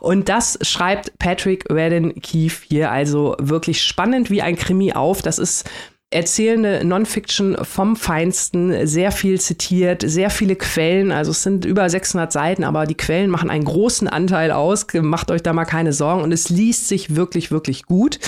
Und 0.00 0.28
das 0.28 0.58
schreibt 0.62 1.16
Patrick 1.20 1.70
Redden 1.70 2.20
Keefe 2.20 2.64
hier 2.68 2.90
also 2.90 3.36
wirklich 3.38 3.82
spannend 3.82 4.28
wie 4.28 4.42
ein 4.42 4.56
Krimi 4.56 4.92
auf. 4.92 5.22
Das 5.22 5.38
ist 5.38 5.68
erzählende 6.10 6.84
Non-Fiction 6.84 7.56
vom 7.62 7.96
Feinsten, 7.96 8.86
sehr 8.86 9.10
viel 9.10 9.40
zitiert, 9.40 10.04
sehr 10.06 10.30
viele 10.30 10.54
Quellen, 10.54 11.10
also 11.10 11.32
es 11.32 11.42
sind 11.42 11.64
über 11.64 11.90
600 11.90 12.32
Seiten, 12.32 12.62
aber 12.62 12.86
die 12.86 12.94
Quellen 12.94 13.28
machen 13.28 13.50
einen 13.50 13.64
großen 13.64 14.06
Anteil 14.06 14.52
aus, 14.52 14.86
macht 14.94 15.32
euch 15.32 15.42
da 15.42 15.52
mal 15.52 15.64
keine 15.64 15.92
Sorgen 15.92 16.22
und 16.22 16.30
es 16.30 16.48
liest 16.48 16.86
sich 16.86 17.16
wirklich, 17.16 17.50
wirklich 17.50 17.86
gut. 17.86 18.20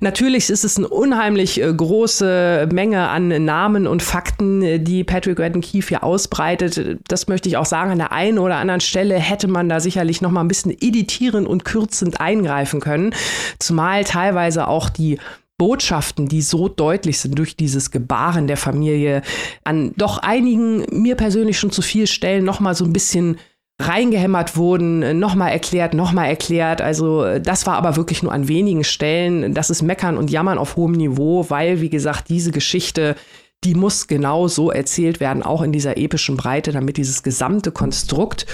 Natürlich 0.00 0.50
ist 0.50 0.64
es 0.64 0.76
eine 0.76 0.88
unheimlich 0.88 1.62
äh, 1.62 1.72
große 1.72 2.68
Menge 2.72 3.08
an 3.08 3.28
Namen 3.44 3.86
und 3.86 4.02
Fakten, 4.02 4.84
die 4.84 5.04
Patrick 5.04 5.38
Redden 5.38 5.60
Keefe 5.60 5.90
hier 5.90 6.02
ausbreitet. 6.02 6.98
Das 7.06 7.28
möchte 7.28 7.48
ich 7.48 7.56
auch 7.56 7.66
sagen, 7.66 7.92
an 7.92 7.98
der 7.98 8.10
einen 8.10 8.40
oder 8.40 8.56
anderen 8.56 8.80
Stelle 8.80 9.14
hätte 9.14 9.46
man 9.46 9.68
da 9.68 9.78
sicherlich 9.78 10.22
noch 10.22 10.32
mal 10.32 10.40
ein 10.40 10.48
bisschen 10.48 10.72
editieren 10.72 11.46
und 11.46 11.64
kürzend 11.64 12.20
eingreifen 12.20 12.80
können, 12.80 13.14
zumal 13.60 14.02
teilweise 14.02 14.66
auch 14.66 14.88
die 14.88 15.20
Botschaften, 15.62 16.26
die 16.26 16.42
so 16.42 16.66
deutlich 16.66 17.20
sind 17.20 17.38
durch 17.38 17.54
dieses 17.54 17.92
Gebaren 17.92 18.48
der 18.48 18.56
Familie, 18.56 19.22
an 19.62 19.92
doch 19.96 20.18
einigen 20.18 20.84
mir 20.90 21.14
persönlich 21.14 21.56
schon 21.56 21.70
zu 21.70 21.82
viel 21.82 22.08
Stellen 22.08 22.44
noch 22.44 22.58
mal 22.58 22.74
so 22.74 22.84
ein 22.84 22.92
bisschen 22.92 23.38
reingehämmert 23.80 24.56
wurden, 24.56 25.20
nochmal 25.20 25.52
erklärt, 25.52 25.94
nochmal 25.94 26.26
erklärt. 26.26 26.82
Also 26.82 27.38
das 27.38 27.64
war 27.64 27.76
aber 27.76 27.94
wirklich 27.94 28.24
nur 28.24 28.32
an 28.32 28.48
wenigen 28.48 28.82
Stellen. 28.82 29.54
Das 29.54 29.70
ist 29.70 29.82
Meckern 29.82 30.16
und 30.16 30.32
Jammern 30.32 30.58
auf 30.58 30.74
hohem 30.74 30.94
Niveau, 30.94 31.46
weil, 31.48 31.80
wie 31.80 31.90
gesagt, 31.90 32.28
diese 32.28 32.50
Geschichte, 32.50 33.14
die 33.62 33.76
muss 33.76 34.08
genau 34.08 34.48
so 34.48 34.72
erzählt 34.72 35.20
werden, 35.20 35.44
auch 35.44 35.62
in 35.62 35.70
dieser 35.70 35.96
epischen 35.96 36.36
Breite, 36.36 36.72
damit 36.72 36.96
dieses 36.96 37.22
gesamte 37.22 37.70
Konstrukt 37.70 38.46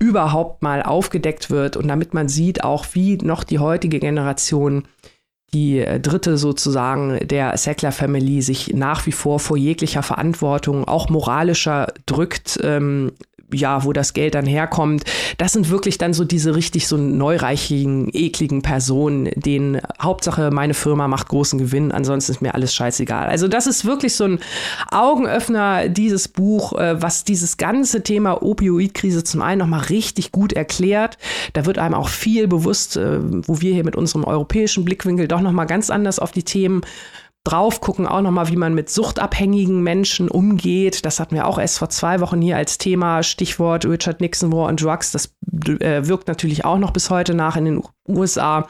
überhaupt 0.00 0.64
mal 0.64 0.82
aufgedeckt 0.82 1.48
wird 1.48 1.76
und 1.76 1.86
damit 1.86 2.12
man 2.12 2.28
sieht 2.28 2.64
auch, 2.64 2.86
wie 2.94 3.18
noch 3.18 3.44
die 3.44 3.60
heutige 3.60 4.00
Generation 4.00 4.88
die 5.56 5.78
äh, 5.78 5.98
dritte 5.98 6.36
sozusagen 6.36 7.18
der 7.26 7.56
Sackler 7.56 7.92
Family 7.92 8.42
sich 8.42 8.74
nach 8.74 9.06
wie 9.06 9.12
vor 9.12 9.40
vor 9.40 9.56
jeglicher 9.56 10.02
Verantwortung, 10.02 10.84
auch 10.84 11.08
moralischer 11.08 11.94
drückt, 12.04 12.60
ähm, 12.62 13.12
ja, 13.52 13.84
wo 13.84 13.92
das 13.92 14.12
Geld 14.12 14.34
dann 14.34 14.46
herkommt. 14.46 15.04
Das 15.38 15.52
sind 15.52 15.70
wirklich 15.70 15.98
dann 15.98 16.12
so 16.14 16.24
diese 16.24 16.54
richtig 16.54 16.88
so 16.88 16.96
neureichigen, 16.96 18.08
ekligen 18.12 18.62
Personen, 18.62 19.30
denen 19.36 19.80
Hauptsache 20.00 20.50
meine 20.50 20.74
Firma 20.74 21.08
macht 21.08 21.28
großen 21.28 21.58
Gewinn, 21.58 21.92
ansonsten 21.92 22.32
ist 22.32 22.42
mir 22.42 22.54
alles 22.54 22.74
scheißegal. 22.74 23.28
Also 23.28 23.48
das 23.48 23.66
ist 23.66 23.84
wirklich 23.84 24.14
so 24.14 24.24
ein 24.24 24.38
Augenöffner, 24.90 25.88
dieses 25.88 26.28
Buch, 26.28 26.72
äh, 26.74 27.00
was 27.00 27.24
dieses 27.24 27.56
ganze 27.56 28.02
Thema 28.02 28.42
Opioidkrise 28.42 29.24
zum 29.24 29.42
einen 29.42 29.60
nochmal 29.60 29.82
richtig 29.82 30.32
gut 30.32 30.52
erklärt. 30.52 31.18
Da 31.52 31.66
wird 31.66 31.78
einem 31.78 31.94
auch 31.94 32.08
viel 32.08 32.48
bewusst, 32.48 32.96
äh, 32.96 33.18
wo 33.20 33.60
wir 33.60 33.72
hier 33.72 33.84
mit 33.84 33.96
unserem 33.96 34.24
europäischen 34.24 34.84
Blickwinkel 34.84 35.28
doch 35.28 35.40
nochmal 35.40 35.66
ganz 35.66 35.90
anders 35.90 36.18
auf 36.18 36.32
die 36.32 36.42
Themen 36.42 36.82
drauf 37.46 37.80
gucken, 37.80 38.06
auch 38.06 38.22
nochmal, 38.22 38.48
wie 38.48 38.56
man 38.56 38.74
mit 38.74 38.90
suchtabhängigen 38.90 39.82
Menschen 39.82 40.28
umgeht. 40.28 41.04
Das 41.04 41.20
hatten 41.20 41.34
wir 41.34 41.46
auch 41.46 41.58
erst 41.58 41.78
vor 41.78 41.88
zwei 41.88 42.20
Wochen 42.20 42.40
hier 42.40 42.56
als 42.56 42.78
Thema. 42.78 43.22
Stichwort 43.22 43.84
Richard 43.84 44.20
Nixon 44.20 44.52
War 44.52 44.68
on 44.68 44.76
Drugs. 44.76 45.12
Das 45.12 45.32
äh, 45.80 46.06
wirkt 46.06 46.28
natürlich 46.28 46.64
auch 46.64 46.78
noch 46.78 46.90
bis 46.90 47.10
heute 47.10 47.34
nach 47.34 47.56
in 47.56 47.64
den 47.64 47.82
USA. 48.08 48.68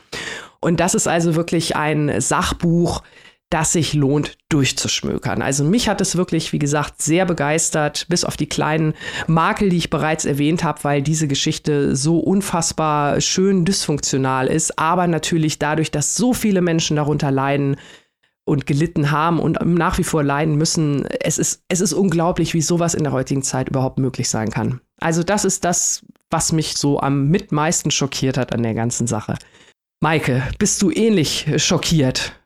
Und 0.61 0.81
das 0.81 0.95
ist 0.95 1.09
also 1.09 1.35
wirklich 1.37 1.77
ein 1.77 2.21
Sachbuch, 2.21 3.03
das 3.51 3.73
sich 3.73 3.95
lohnt 3.95 4.37
durchzuschmökern. 4.49 5.41
Also 5.41 5.65
mich 5.65 5.89
hat 5.89 6.01
es 6.01 6.17
wirklich, 6.17 6.53
wie 6.53 6.59
gesagt, 6.59 7.01
sehr 7.01 7.25
begeistert, 7.25 8.07
bis 8.09 8.25
auf 8.25 8.37
die 8.37 8.49
kleinen 8.49 8.95
Makel, 9.29 9.69
die 9.69 9.77
ich 9.77 9.91
bereits 9.91 10.25
erwähnt 10.25 10.65
habe, 10.65 10.83
weil 10.83 11.03
diese 11.03 11.29
Geschichte 11.29 11.95
so 11.95 12.19
unfassbar 12.19 13.21
schön 13.21 13.65
dysfunktional 13.65 14.49
ist, 14.49 14.79
aber 14.79 15.07
natürlich 15.07 15.59
dadurch, 15.61 15.93
dass 15.93 16.17
so 16.17 16.33
viele 16.33 16.61
Menschen 16.61 16.97
darunter 16.97 17.31
leiden, 17.31 17.77
und 18.47 18.65
gelitten 18.65 19.11
haben 19.11 19.39
und 19.39 19.59
nach 19.67 19.99
wie 19.99 20.05
vor 20.05 20.23
leiden 20.23 20.57
müssen. 20.57 21.05
Es 21.21 21.37
ist, 21.37 21.63
es 21.69 21.81
ist 21.81 21.93
unglaublich, 21.93 22.55
wie 22.55 22.63
sowas 22.63 22.95
in 22.95 23.03
der 23.03 23.13
heutigen 23.13 23.43
Zeit 23.43 23.69
überhaupt 23.69 23.99
möglich 23.99 24.31
sein 24.31 24.51
kann. 24.51 24.81
Also 25.01 25.23
das 25.23 25.45
ist 25.45 25.65
das, 25.65 26.05
was 26.31 26.53
mich 26.53 26.77
so 26.77 27.01
am 27.01 27.29
mit 27.29 27.53
meisten 27.53 27.91
schockiert 27.91 28.39
hat 28.39 28.55
an 28.55 28.63
der 28.63 28.75
ganzen 28.75 29.07
Sache. 29.07 29.37
Maike, 30.01 30.43
bist 30.59 30.81
du 30.81 30.91
ähnlich 30.91 31.47
schockiert? 31.57 32.41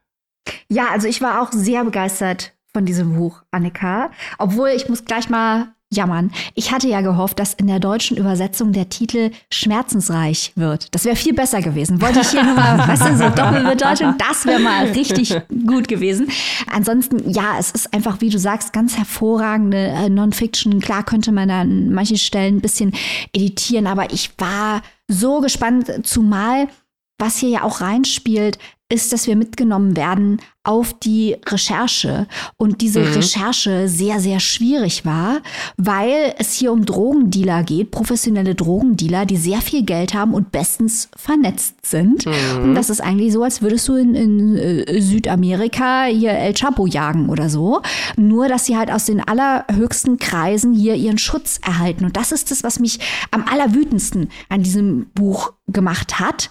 Ja, 0.68 0.88
also 0.90 1.06
ich 1.06 1.20
war 1.20 1.42
auch 1.42 1.52
sehr 1.52 1.84
begeistert 1.84 2.54
von 2.72 2.86
diesem 2.86 3.16
Buch, 3.16 3.42
Annika. 3.50 4.10
Obwohl, 4.38 4.70
ich 4.70 4.88
muss 4.88 5.04
gleich 5.04 5.28
mal 5.28 5.74
jammern. 5.92 6.30
Ich 6.54 6.72
hatte 6.72 6.88
ja 6.88 7.00
gehofft, 7.00 7.38
dass 7.38 7.54
in 7.54 7.66
der 7.66 7.80
deutschen 7.80 8.16
Übersetzung 8.16 8.72
der 8.72 8.88
Titel 8.88 9.30
schmerzensreich 9.52 10.52
wird. 10.54 10.94
Das 10.94 11.04
wäre 11.04 11.16
viel 11.16 11.34
besser 11.34 11.62
gewesen. 11.62 12.00
Wollte 12.00 12.20
ich 12.20 12.30
hier 12.30 12.44
nochmal, 12.44 12.78
was 12.86 13.00
ist 13.10 13.18
so 13.18 13.28
Doppelbedeutung? 13.28 14.14
Das 14.18 14.46
wäre 14.46 14.60
mal 14.60 14.86
richtig 14.86 15.34
gut 15.66 15.88
gewesen. 15.88 16.28
Ansonsten, 16.72 17.28
ja, 17.30 17.56
es 17.58 17.72
ist 17.72 17.92
einfach, 17.92 18.20
wie 18.20 18.30
du 18.30 18.38
sagst, 18.38 18.72
ganz 18.72 18.96
hervorragende 18.96 19.88
äh, 19.88 20.08
Non-Fiction. 20.08 20.80
Klar 20.80 21.02
könnte 21.02 21.32
man 21.32 21.48
da 21.48 21.62
an 21.62 21.90
manchen 21.90 22.18
Stellen 22.18 22.56
ein 22.58 22.60
bisschen 22.60 22.94
editieren, 23.32 23.88
aber 23.88 24.12
ich 24.12 24.30
war 24.38 24.82
so 25.08 25.40
gespannt, 25.40 25.92
zumal 26.04 26.68
was 27.18 27.36
hier 27.36 27.50
ja 27.50 27.62
auch 27.64 27.80
reinspielt, 27.80 28.58
ist, 28.90 29.12
dass 29.12 29.26
wir 29.26 29.36
mitgenommen 29.36 29.96
werden 29.96 30.40
auf 30.62 30.92
die 30.92 31.36
Recherche 31.46 32.26
und 32.58 32.82
diese 32.82 33.00
mhm. 33.00 33.12
Recherche 33.14 33.88
sehr, 33.88 34.20
sehr 34.20 34.40
schwierig 34.40 35.06
war, 35.06 35.40
weil 35.78 36.34
es 36.38 36.52
hier 36.52 36.70
um 36.70 36.84
Drogendealer 36.84 37.62
geht, 37.62 37.90
professionelle 37.90 38.54
Drogendealer, 38.54 39.24
die 39.24 39.38
sehr 39.38 39.62
viel 39.62 39.84
Geld 39.84 40.12
haben 40.12 40.34
und 40.34 40.52
bestens 40.52 41.08
vernetzt 41.16 41.86
sind. 41.86 42.26
Mhm. 42.26 42.62
Und 42.62 42.74
das 42.74 42.90
ist 42.90 43.00
eigentlich 43.00 43.32
so, 43.32 43.42
als 43.42 43.62
würdest 43.62 43.88
du 43.88 43.94
in, 43.94 44.14
in 44.14 44.56
äh, 44.56 45.00
Südamerika 45.00 46.04
hier 46.04 46.32
El 46.32 46.52
Chapo 46.52 46.86
jagen 46.86 47.30
oder 47.30 47.48
so. 47.48 47.80
Nur, 48.16 48.48
dass 48.48 48.66
sie 48.66 48.76
halt 48.76 48.90
aus 48.90 49.06
den 49.06 49.26
allerhöchsten 49.26 50.18
Kreisen 50.18 50.74
hier 50.74 50.94
ihren 50.94 51.18
Schutz 51.18 51.58
erhalten. 51.64 52.04
Und 52.04 52.18
das 52.18 52.32
ist 52.32 52.50
das, 52.50 52.62
was 52.62 52.80
mich 52.80 52.98
am 53.30 53.44
allerwütendsten 53.44 54.28
an 54.50 54.62
diesem 54.62 55.06
Buch 55.14 55.54
gemacht 55.72 56.20
hat, 56.20 56.50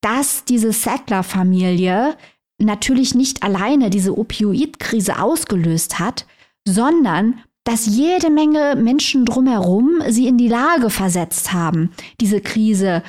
dass 0.00 0.44
diese 0.44 0.72
Sackler-Familie 0.72 2.16
natürlich 2.58 3.14
nicht 3.14 3.42
alleine 3.42 3.90
diese 3.90 4.16
Opioidkrise 4.16 5.20
ausgelöst 5.20 5.98
hat, 5.98 6.26
sondern 6.66 7.40
dass 7.64 7.86
jede 7.86 8.30
Menge 8.30 8.76
Menschen 8.76 9.24
drumherum 9.24 10.02
sie 10.08 10.26
in 10.26 10.38
die 10.38 10.48
Lage 10.48 10.90
versetzt 10.90 11.52
haben, 11.52 11.90
diese 12.20 12.40
Krise 12.40 13.02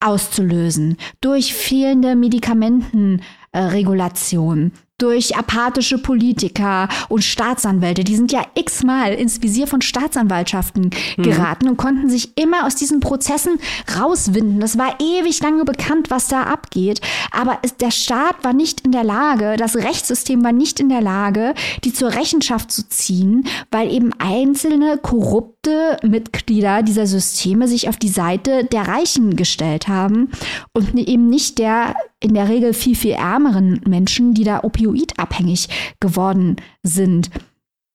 auszulösen. 0.00 0.96
Durch 1.20 1.54
fehlende 1.54 2.16
Medikamentenregulation, 2.16 4.72
durch 5.00 5.36
apathische 5.36 5.98
Politiker 5.98 6.88
und 7.08 7.24
Staatsanwälte. 7.24 8.04
Die 8.04 8.16
sind 8.16 8.32
ja 8.32 8.44
x-mal 8.54 9.14
ins 9.14 9.42
Visier 9.42 9.66
von 9.66 9.80
Staatsanwaltschaften 9.80 10.90
mhm. 11.16 11.22
geraten 11.22 11.68
und 11.68 11.76
konnten 11.76 12.08
sich 12.08 12.36
immer 12.36 12.66
aus 12.66 12.74
diesen 12.74 13.00
Prozessen 13.00 13.58
rauswinden. 13.98 14.60
Das 14.60 14.78
war 14.78 14.96
ewig 15.00 15.40
lange 15.42 15.64
bekannt, 15.64 16.10
was 16.10 16.28
da 16.28 16.42
abgeht. 16.42 17.00
Aber 17.30 17.58
es, 17.62 17.76
der 17.76 17.90
Staat 17.90 18.42
war 18.42 18.52
nicht 18.52 18.82
in 18.82 18.92
der 18.92 19.04
Lage, 19.04 19.56
das 19.56 19.76
Rechtssystem 19.76 20.44
war 20.44 20.52
nicht 20.52 20.80
in 20.80 20.88
der 20.88 21.00
Lage, 21.00 21.54
die 21.84 21.92
zur 21.92 22.14
Rechenschaft 22.14 22.70
zu 22.70 22.88
ziehen, 22.88 23.46
weil 23.70 23.92
eben 23.92 24.12
einzelne 24.18 24.98
korrupte 24.98 25.96
Mitglieder 26.02 26.82
dieser 26.82 27.06
Systeme 27.06 27.68
sich 27.68 27.88
auf 27.88 27.96
die 27.96 28.08
Seite 28.08 28.64
der 28.64 28.88
Reichen 28.88 29.36
gestellt 29.36 29.88
haben 29.88 30.30
und 30.72 30.96
eben 30.96 31.28
nicht 31.28 31.58
der 31.58 31.94
in 32.22 32.34
der 32.34 32.48
Regel 32.50 32.74
viel, 32.74 32.94
viel 32.94 33.12
ärmeren 33.12 33.80
Menschen, 33.88 34.34
die 34.34 34.44
da 34.44 34.58
opioidabhängig 34.90 35.68
geworden 36.00 36.56
sind. 36.82 37.30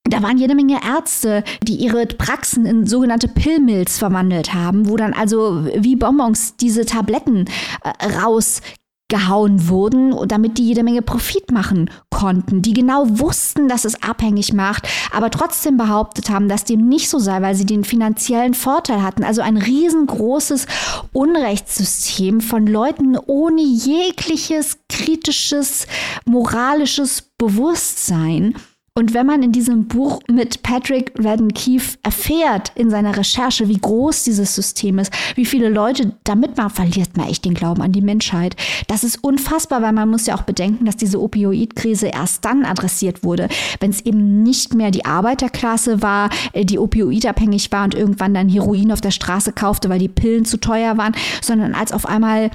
Da 0.08 0.22
waren 0.22 0.38
jede 0.38 0.54
Menge 0.54 0.80
Ärzte, 0.86 1.43
die 1.64 1.78
ihre 1.78 2.06
Praxen 2.06 2.66
in 2.66 2.86
sogenannte 2.86 3.28
Pillmills 3.28 3.98
verwandelt 3.98 4.54
haben, 4.54 4.88
wo 4.88 4.98
dann 4.98 5.14
also 5.14 5.66
wie 5.76 5.96
Bonbons 5.96 6.58
diese 6.58 6.86
Tabletten 6.86 7.46
äh, 7.84 8.20
raus 8.22 8.62
gehauen 9.08 9.70
wurden, 9.70 10.16
damit 10.28 10.58
die 10.58 10.66
jede 10.66 10.84
Menge 10.84 11.03
Profit 11.03 11.51
machen 11.51 11.91
konnten, 12.10 12.62
die 12.62 12.74
genau 12.74 13.06
wussten, 13.08 13.68
dass 13.68 13.86
es 13.86 14.01
abhängig 14.01 14.53
macht, 14.53 14.88
aber 15.12 15.30
trotzdem 15.30 15.78
behauptet 15.78 16.30
haben, 16.30 16.49
dass 16.49 16.64
dem 16.64 16.88
nicht 16.88 17.10
so 17.10 17.20
sei, 17.20 17.41
weil 17.41 17.56
sie 17.56 17.66
den 17.66 17.84
finanziellen 17.84 18.56
Vorteil 18.56 19.03
hatten. 19.03 19.24
Also 19.24 19.41
ein 19.41 19.58
riesengroßes 19.58 20.66
Unrechtssystem 21.14 22.41
von 22.41 22.66
Leuten 22.66 23.18
ohne 23.18 23.62
jegliches 23.62 24.80
kritisches, 24.89 25.86
moralisches 26.26 27.22
Bewusstsein 27.38 28.56
Und 28.98 29.14
wenn 29.14 29.26
man 29.26 29.43
in 29.43 29.52
diesem 29.52 29.89
Buch 29.89 30.22
mit 30.32 30.64
Patrick 30.64 31.12
Redden 31.20 31.54
Keefe 31.54 31.98
erfährt 32.04 32.72
in 32.76 32.89
seiner 32.89 33.18
Recherche, 33.18 33.68
wie 33.68 33.78
groß 33.78 34.24
dieses 34.24 34.56
System 34.56 35.00
ist, 35.00 35.12
wie 35.36 35.43
viele 35.43 35.68
Leute 35.68 36.14
da 36.24 36.34
mitmachen, 36.34 36.70
verliert 36.70 37.18
man 37.18 37.28
echt 37.28 37.43
den 37.43 37.56
Glauben 37.56 37.82
an 37.82 37.91
die 37.91 38.00
Menschheit. 38.00 38.56
Das 38.88 39.04
ist 39.04 39.22
unfassbar, 39.22 39.82
weil 39.82 39.91
man 39.91 40.08
muss 40.08 40.28
ja 40.28 40.38
auch 40.38 40.43
bedenken, 40.43 40.86
dass 40.86 40.96
diese 40.96 41.22
Opioidkrise 41.22 42.08
erst 42.08 42.46
dann 42.46 42.64
adressiert 42.64 43.26
wurde, 43.26 43.50
wenn 43.82 43.91
es 43.91 44.00
eben 44.00 44.43
nicht 44.43 44.74
mehr 44.74 44.91
die 44.91 45.04
Arbeiterklasse 45.04 46.02
war, 46.02 46.30
äh, 46.54 46.64
die 46.64 46.80
opioidabhängig 46.80 47.74
war 47.74 47.84
und 47.84 47.96
irgendwann 47.96 48.34
dann 48.34 48.48
Heroin 48.48 48.93
auf 48.93 49.02
der 49.02 49.12
Straße 49.12 49.52
kaufte, 49.52 49.89
weil 49.89 50.00
die 50.00 50.08
Pillen 50.08 50.46
zu 50.46 50.56
teuer 50.56 50.98
waren, 50.98 51.18
sondern 51.41 51.76
als 51.76 51.91
auf 51.91 52.06
einmal 52.06 52.50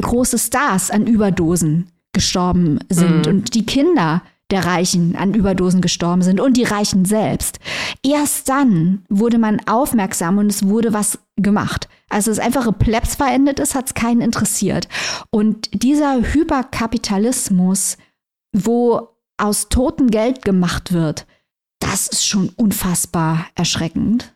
große 0.00 0.38
Stars 0.38 0.90
an 0.90 1.06
Überdosen 1.06 1.90
gestorben 2.14 2.78
sind 2.88 3.26
mhm. 3.26 3.30
und 3.30 3.54
die 3.54 3.66
Kinder 3.66 4.22
der 4.52 4.64
Reichen 4.64 5.16
an 5.16 5.34
Überdosen 5.34 5.80
gestorben 5.80 6.22
sind 6.22 6.40
und 6.40 6.56
die 6.56 6.64
Reichen 6.64 7.04
selbst. 7.04 7.58
Erst 8.04 8.48
dann 8.48 9.04
wurde 9.08 9.38
man 9.38 9.66
aufmerksam 9.66 10.38
und 10.38 10.46
es 10.46 10.68
wurde 10.68 10.92
was 10.92 11.18
gemacht. 11.36 11.88
Also 12.08 12.30
das 12.30 12.38
einfache 12.38 12.72
Plebs 12.72 13.16
verendet 13.16 13.58
ist, 13.58 13.74
hat 13.74 13.86
es 13.86 13.94
keinen 13.94 14.20
interessiert. 14.20 14.86
Und 15.30 15.70
dieser 15.72 16.20
Hyperkapitalismus, 16.20 17.96
wo 18.54 19.08
aus 19.38 19.70
totem 19.70 20.10
Geld 20.10 20.44
gemacht 20.44 20.92
wird, 20.92 21.26
das 21.80 22.06
ist 22.06 22.26
schon 22.26 22.50
unfassbar 22.50 23.46
erschreckend. 23.54 24.34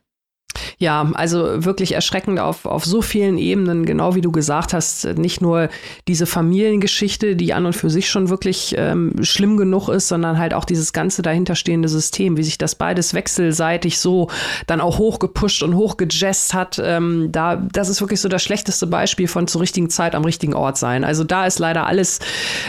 Ja, 0.78 1.10
also 1.14 1.64
wirklich 1.64 1.92
erschreckend 1.92 2.40
auf, 2.40 2.66
auf 2.66 2.84
so 2.84 3.02
vielen 3.02 3.38
Ebenen, 3.38 3.86
genau 3.86 4.14
wie 4.14 4.20
du 4.20 4.32
gesagt 4.32 4.72
hast, 4.72 5.04
nicht 5.16 5.40
nur 5.40 5.68
diese 6.08 6.26
Familiengeschichte, 6.26 7.36
die 7.36 7.52
an 7.52 7.66
und 7.66 7.74
für 7.74 7.90
sich 7.90 8.08
schon 8.08 8.28
wirklich 8.28 8.74
ähm, 8.78 9.12
schlimm 9.22 9.56
genug 9.56 9.88
ist, 9.88 10.08
sondern 10.08 10.38
halt 10.38 10.54
auch 10.54 10.64
dieses 10.64 10.92
ganze 10.92 11.22
dahinterstehende 11.22 11.88
System, 11.88 12.36
wie 12.36 12.42
sich 12.42 12.58
das 12.58 12.74
beides 12.74 13.14
wechselseitig 13.14 13.98
so 13.98 14.28
dann 14.66 14.80
auch 14.80 14.98
hochgepusht 14.98 15.62
und 15.62 15.74
hochgejazzt 15.74 16.54
hat. 16.54 16.80
Ähm, 16.82 17.28
da, 17.32 17.56
das 17.56 17.88
ist 17.88 18.00
wirklich 18.00 18.20
so 18.20 18.28
das 18.28 18.42
schlechteste 18.42 18.86
Beispiel 18.86 19.28
von 19.28 19.46
zur 19.48 19.60
richtigen 19.60 19.90
Zeit 19.90 20.14
am 20.14 20.24
richtigen 20.24 20.54
Ort 20.54 20.78
sein. 20.78 21.04
Also 21.04 21.24
da 21.24 21.46
ist 21.46 21.58
leider 21.58 21.86
alles, 21.86 22.20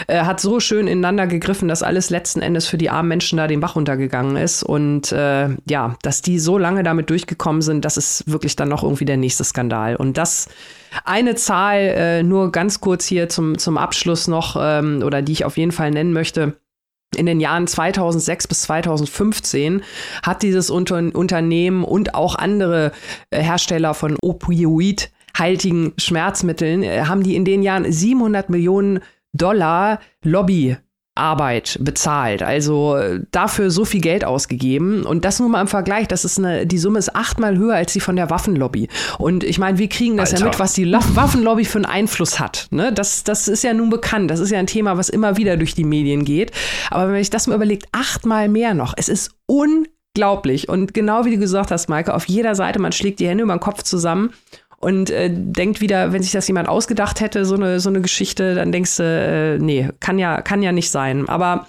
äh, 0.06 0.20
hat 0.20 0.40
so 0.40 0.60
schön 0.60 0.86
ineinander 0.86 1.26
gegriffen, 1.26 1.68
dass 1.68 1.82
alles 1.82 2.10
letzten 2.10 2.40
Endes 2.40 2.66
für 2.66 2.78
die 2.78 2.90
armen 2.90 3.08
Menschen 3.08 3.36
da 3.38 3.46
den 3.46 3.60
Bach 3.60 3.76
runtergegangen 3.76 4.36
ist. 4.36 4.62
Und 4.62 5.12
äh, 5.12 5.48
ja, 5.68 5.96
dass 6.02 6.22
die 6.22 6.38
so 6.38 6.58
lange 6.58 6.82
damit 6.82 7.10
durchgekommen 7.10 7.62
sind, 7.62 7.77
das 7.84 7.96
ist 7.96 8.30
wirklich 8.30 8.56
dann 8.56 8.68
noch 8.68 8.82
irgendwie 8.82 9.04
der 9.04 9.16
nächste 9.16 9.44
Skandal. 9.44 9.96
Und 9.96 10.16
das 10.16 10.48
eine 11.04 11.34
Zahl, 11.34 11.78
äh, 11.78 12.22
nur 12.22 12.52
ganz 12.52 12.80
kurz 12.80 13.04
hier 13.06 13.28
zum, 13.28 13.58
zum 13.58 13.78
Abschluss 13.78 14.28
noch, 14.28 14.56
ähm, 14.60 15.02
oder 15.04 15.22
die 15.22 15.32
ich 15.32 15.44
auf 15.44 15.56
jeden 15.56 15.72
Fall 15.72 15.90
nennen 15.90 16.12
möchte. 16.12 16.56
In 17.16 17.26
den 17.26 17.40
Jahren 17.40 17.66
2006 17.66 18.48
bis 18.48 18.62
2015 18.62 19.82
hat 20.22 20.42
dieses 20.42 20.68
Unter 20.70 20.96
Unternehmen 21.14 21.84
und 21.84 22.14
auch 22.14 22.34
andere 22.34 22.92
äh, 23.30 23.42
Hersteller 23.42 23.94
von 23.94 24.16
Opioid-haltigen 24.20 25.94
Schmerzmitteln, 25.96 26.82
äh, 26.82 27.04
haben 27.04 27.22
die 27.22 27.36
in 27.36 27.44
den 27.44 27.62
Jahren 27.62 27.90
700 27.90 28.50
Millionen 28.50 29.00
Dollar 29.32 30.00
Lobby 30.22 30.76
Arbeit 31.18 31.78
bezahlt. 31.80 32.42
Also 32.42 32.96
äh, 32.96 33.20
dafür 33.30 33.70
so 33.70 33.84
viel 33.84 34.00
Geld 34.00 34.24
ausgegeben. 34.24 35.04
Und 35.04 35.24
das 35.24 35.40
nur 35.40 35.48
mal 35.48 35.60
im 35.60 35.68
Vergleich, 35.68 36.08
das 36.08 36.24
ist 36.24 36.38
eine, 36.38 36.66
die 36.66 36.78
Summe 36.78 36.98
ist 36.98 37.14
achtmal 37.14 37.56
höher 37.56 37.74
als 37.74 37.92
die 37.92 38.00
von 38.00 38.16
der 38.16 38.30
Waffenlobby. 38.30 38.88
Und 39.18 39.44
ich 39.44 39.58
meine, 39.58 39.78
wir 39.78 39.88
kriegen 39.88 40.16
das 40.16 40.32
Alter. 40.32 40.44
ja 40.44 40.50
mit, 40.50 40.58
was 40.58 40.72
die 40.74 40.90
Waffenlobby 40.92 41.64
für 41.64 41.78
einen 41.78 41.86
Einfluss 41.86 42.40
hat. 42.40 42.68
Ne? 42.70 42.92
Das, 42.92 43.24
das 43.24 43.48
ist 43.48 43.64
ja 43.64 43.74
nun 43.74 43.90
bekannt. 43.90 44.30
Das 44.30 44.40
ist 44.40 44.50
ja 44.50 44.58
ein 44.58 44.66
Thema, 44.66 44.96
was 44.96 45.08
immer 45.08 45.36
wieder 45.36 45.56
durch 45.56 45.74
die 45.74 45.84
Medien 45.84 46.24
geht. 46.24 46.52
Aber 46.90 47.12
wenn 47.12 47.20
ich 47.20 47.30
das 47.30 47.46
mal 47.46 47.56
überlegt, 47.56 47.86
achtmal 47.92 48.48
mehr 48.48 48.74
noch. 48.74 48.94
Es 48.96 49.08
ist 49.08 49.32
unglaublich. 49.46 50.68
Und 50.68 50.94
genau 50.94 51.24
wie 51.24 51.32
du 51.32 51.38
gesagt 51.38 51.70
hast, 51.70 51.88
Maike, 51.88 52.14
auf 52.14 52.26
jeder 52.26 52.54
Seite, 52.54 52.78
man 52.78 52.92
schlägt 52.92 53.20
die 53.20 53.28
Hände 53.28 53.44
über 53.44 53.54
den 53.54 53.60
Kopf 53.60 53.82
zusammen 53.82 54.30
und 54.80 55.10
äh, 55.10 55.28
denkt 55.32 55.80
wieder, 55.80 56.12
wenn 56.12 56.22
sich 56.22 56.32
das 56.32 56.46
jemand 56.46 56.68
ausgedacht 56.68 57.20
hätte, 57.20 57.44
so 57.44 57.56
eine, 57.56 57.80
so 57.80 57.88
eine 57.88 58.00
Geschichte, 58.00 58.54
dann 58.54 58.70
denkst 58.70 58.96
du, 58.96 59.02
äh, 59.02 59.58
nee, 59.58 59.88
kann 60.00 60.18
ja, 60.18 60.40
kann 60.40 60.62
ja 60.62 60.72
nicht 60.72 60.90
sein. 60.90 61.28
Aber 61.28 61.66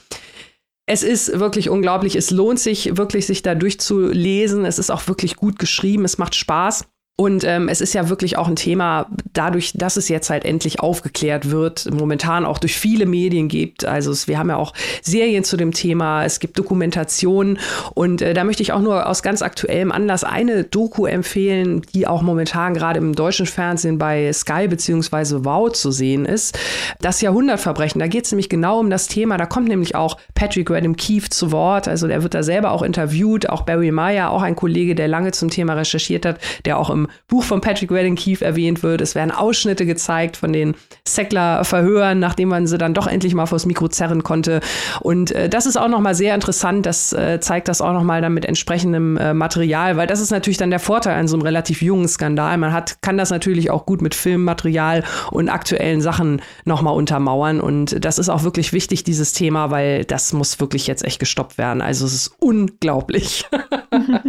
es 0.86 1.03
ist 1.03 1.39
wirklich 1.39 1.70
unglaublich. 1.70 2.16
Es 2.16 2.32
lohnt 2.32 2.60
sich 2.60 2.97
wirklich, 2.97 3.26
sich 3.26 3.41
da 3.41 3.55
durchzulesen. 3.55 4.66
Es 4.66 4.80
ist 4.80 4.91
auch 4.91 5.07
wirklich 5.07 5.36
gut 5.36 5.57
geschrieben. 5.60 6.05
Es 6.05 6.18
macht 6.18 6.36
Spaß. 6.36 6.86
Und 7.20 7.44
ähm, 7.44 7.68
es 7.68 7.82
ist 7.82 7.94
ja 7.94 8.08
wirklich 8.08 8.38
auch 8.38 8.48
ein 8.48 8.56
Thema, 8.56 9.08
dadurch, 9.34 9.74
dass 9.76 9.98
es 9.98 10.08
jetzt 10.08 10.30
halt 10.30 10.46
endlich 10.46 10.80
aufgeklärt 10.80 11.52
wird, 11.52 11.92
momentan 11.92 12.46
auch 12.46 12.60
durch 12.60 12.80
viele 12.80 13.06
Medien 13.06 13.50
gibt. 13.50 13.84
Also 13.84 14.14
es, 14.14 14.30
wir 14.30 14.40
haben 14.40 14.48
ja 14.48 14.56
auch 14.56 14.72
Serien 15.02 15.44
zu 15.44 15.58
dem 15.58 15.74
Thema, 15.74 16.24
es 16.24 16.40
gibt 16.40 16.58
Dokumentationen 16.58 17.60
und 17.94 18.22
äh, 18.22 18.34
da 18.34 18.46
möchte 18.46 18.64
ich 18.64 18.72
auch 18.72 18.80
nur 18.80 19.06
aus 19.06 19.22
ganz 19.22 19.42
aktuellem 19.42 19.92
Anlass 19.92 20.24
eine 20.24 20.64
Doku 20.64 21.08
empfehlen, 21.08 21.82
die 21.94 22.08
auch 22.08 22.22
momentan 22.22 22.74
gerade 22.74 23.00
im 23.00 23.14
deutschen 23.14 23.48
Fernsehen 23.48 23.98
bei 23.98 24.32
Sky 24.32 24.70
beziehungsweise 24.70 25.44
Wow 25.44 25.74
zu 25.74 25.92
sehen 25.92 26.24
ist. 26.24 26.58
Das 27.02 27.20
Jahrhundertverbrechen, 27.20 28.00
da 28.00 28.08
geht 28.08 28.28
es 28.28 28.32
nämlich 28.32 28.48
genau 28.48 28.80
um 28.80 28.90
das 28.90 29.08
Thema. 29.08 29.36
Da 29.36 29.46
kommt 29.46 29.68
nämlich 29.68 29.94
auch 29.94 30.16
Patrick 30.36 30.72
Radham 30.72 30.96
Keefe 30.96 31.28
zu 31.28 31.52
Wort. 31.52 31.90
Also 31.90 32.08
der 32.08 32.24
wird 32.24 32.34
da 32.34 32.44
selber 32.44 32.72
auch 32.72 32.82
interviewt, 32.82 33.50
auch 33.50 33.64
Barry 33.64 33.92
Meyer, 33.92 34.32
auch 34.32 34.42
ein 34.42 34.56
Kollege, 34.56 34.96
der 34.96 35.10
lange 35.10 35.34
zum 35.34 35.50
Thema 35.50 35.74
recherchiert 35.74 36.26
hat, 36.26 36.40
der 36.64 36.78
auch 36.78 36.90
im 36.90 37.09
Buch 37.28 37.43
von 37.43 37.62
Patrick 37.62 37.91
Wedding 37.91 38.16
Keefe 38.16 38.43
erwähnt 38.45 38.84
wird. 38.84 39.01
Es 39.01 39.16
werden 39.16 39.32
Ausschnitte 39.32 39.86
gezeigt 39.86 40.38
von 40.38 40.53
den 40.53 40.76
Sackler-Verhören, 41.07 42.20
nachdem 42.20 42.49
man 42.49 42.68
sie 42.68 42.78
dann 42.78 42.93
doch 42.93 43.07
endlich 43.07 43.34
mal 43.34 43.45
vors 43.45 43.66
Mikro 43.66 43.88
zerren 43.88 44.24
konnte. 44.24 44.62
Und 45.01 45.32
äh, 45.32 45.49
das 45.49 45.66
ist 45.66 45.78
auch 45.78 45.88
nochmal 45.88 46.16
sehr 46.16 46.36
interessant. 46.36 46.86
Das 46.86 47.14
äh, 47.14 47.39
zeigt 47.39 47.68
das 47.68 47.82
auch 47.82 47.93
nochmal 47.93 48.22
dann 48.22 48.34
mit 48.34 48.45
entsprechendem 48.45 49.18
äh, 49.18 49.34
Material, 49.34 49.97
weil 49.97 50.07
das 50.07 50.20
ist 50.20 50.32
natürlich 50.32 50.57
dann 50.57 50.70
der 50.70 50.80
Vorteil 50.80 51.16
an 51.16 51.28
so 51.28 51.36
einem 51.36 51.43
relativ 51.43 51.82
jungen 51.82 52.07
Skandal. 52.07 52.57
Man 52.57 52.74
hat, 52.74 53.01
kann 53.01 53.18
das 53.18 53.30
natürlich 53.30 53.72
auch 53.72 53.86
gut 53.86 54.01
mit 54.01 54.16
Filmmaterial 54.16 55.03
und 55.32 55.49
aktuellen 55.49 56.01
Sachen 56.01 56.41
nochmal 56.66 56.95
untermauern. 56.95 57.62
Und 57.62 58.03
das 58.03 58.20
ist 58.20 58.30
auch 58.30 58.43
wirklich 58.43 58.74
wichtig, 58.74 59.03
dieses 59.03 59.34
Thema, 59.34 59.72
weil 59.72 60.05
das 60.05 60.34
muss 60.34 60.60
wirklich 60.60 60.88
jetzt 60.88 61.03
echt 61.03 61.20
gestoppt 61.20 61.57
werden. 61.57 61.82
Also 61.82 62.05
es 62.05 62.14
ist 62.14 62.32
unglaublich. 62.39 63.45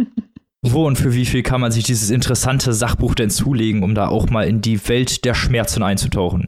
Wo 0.63 0.85
und 0.85 0.95
für 0.95 1.13
wie 1.15 1.25
viel 1.25 1.41
kann 1.41 1.59
man 1.59 1.71
sich 1.71 1.85
dieses 1.85 2.11
interessante 2.11 2.71
Sachbuch 2.73 3.15
denn 3.15 3.31
zulegen, 3.31 3.81
um 3.81 3.95
da 3.95 4.09
auch 4.09 4.29
mal 4.29 4.47
in 4.47 4.61
die 4.61 4.87
Welt 4.87 5.25
der 5.25 5.33
Schmerzen 5.33 5.81
einzutauchen? 5.81 6.47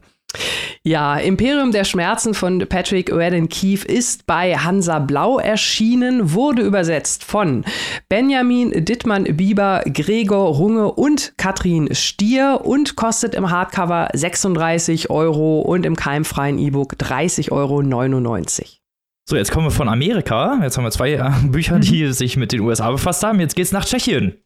Ja, 0.84 1.18
Imperium 1.18 1.72
der 1.72 1.84
Schmerzen 1.84 2.34
von 2.34 2.59
Patrick 2.68 3.11
Redden 3.11 3.49
Keefe 3.49 3.88
ist 3.88 4.26
bei 4.28 4.55
Hansa 4.55 4.99
Blau 4.99 5.39
erschienen, 5.39 6.34
wurde 6.34 6.61
übersetzt 6.61 7.24
von 7.24 7.64
Benjamin 8.09 8.86
Dittmann 8.86 9.24
Bieber, 9.24 9.82
Gregor 9.86 10.57
Runge 10.57 10.91
und 10.91 11.34
Katrin 11.38 11.95
Stier 11.95 12.61
und 12.64 12.95
kostet 12.95 13.34
im 13.34 13.49
Hardcover 13.49 14.09
36 14.14 15.09
Euro 15.09 15.61
und 15.61 15.86
im 15.86 15.95
keimfreien 15.95 16.59
E-Book 16.59 16.95
30,99 16.95 17.51
Euro. 17.51 18.82
So, 19.26 19.38
jetzt 19.38 19.51
kommen 19.51 19.67
wir 19.67 19.71
von 19.71 19.88
Amerika. 19.88 20.59
Jetzt 20.61 20.78
haben 20.78 20.84
wir 20.84 20.91
zwei 20.91 21.13
äh, 21.13 21.32
Bücher, 21.47 21.80
die 21.80 22.03
mhm. 22.03 22.11
sich 22.11 22.36
mit 22.36 22.51
den 22.51 22.59
USA 22.59 22.91
befasst 22.91 23.24
haben. 23.24 23.39
Jetzt 23.39 23.55
geht's 23.55 23.71
nach 23.71 23.86
Tschechien. 23.86 24.38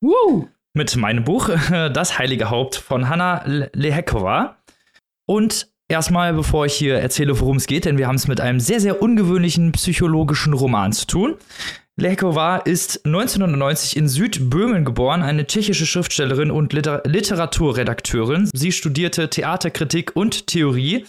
Woo! 0.00 0.48
Mit 0.76 0.96
meinem 0.96 1.24
Buch 1.24 1.50
Das 1.70 2.18
Heilige 2.18 2.50
Haupt 2.50 2.74
von 2.74 3.08
Hanna 3.08 3.44
Lehekova. 3.46 4.56
Und 5.26 5.68
erstmal, 5.88 6.34
bevor 6.34 6.66
ich 6.66 6.74
hier 6.74 6.96
erzähle, 6.96 7.38
worum 7.38 7.56
es 7.58 7.68
geht, 7.68 7.84
denn 7.84 7.96
wir 7.96 8.08
haben 8.08 8.16
es 8.16 8.26
mit 8.26 8.40
einem 8.40 8.58
sehr, 8.58 8.80
sehr 8.80 9.00
ungewöhnlichen 9.00 9.70
psychologischen 9.72 10.52
Roman 10.52 10.92
zu 10.92 11.06
tun. 11.06 11.36
Lehekova 11.96 12.56
ist 12.56 13.06
1990 13.06 13.96
in 13.96 14.08
Südböhmen 14.08 14.84
geboren, 14.84 15.22
eine 15.22 15.46
tschechische 15.46 15.86
Schriftstellerin 15.86 16.50
und 16.50 16.72
Liter 16.72 17.02
Literaturredakteurin. 17.06 18.50
Sie 18.52 18.72
studierte 18.72 19.30
Theaterkritik 19.30 20.16
und 20.16 20.48
Theorie 20.48 21.06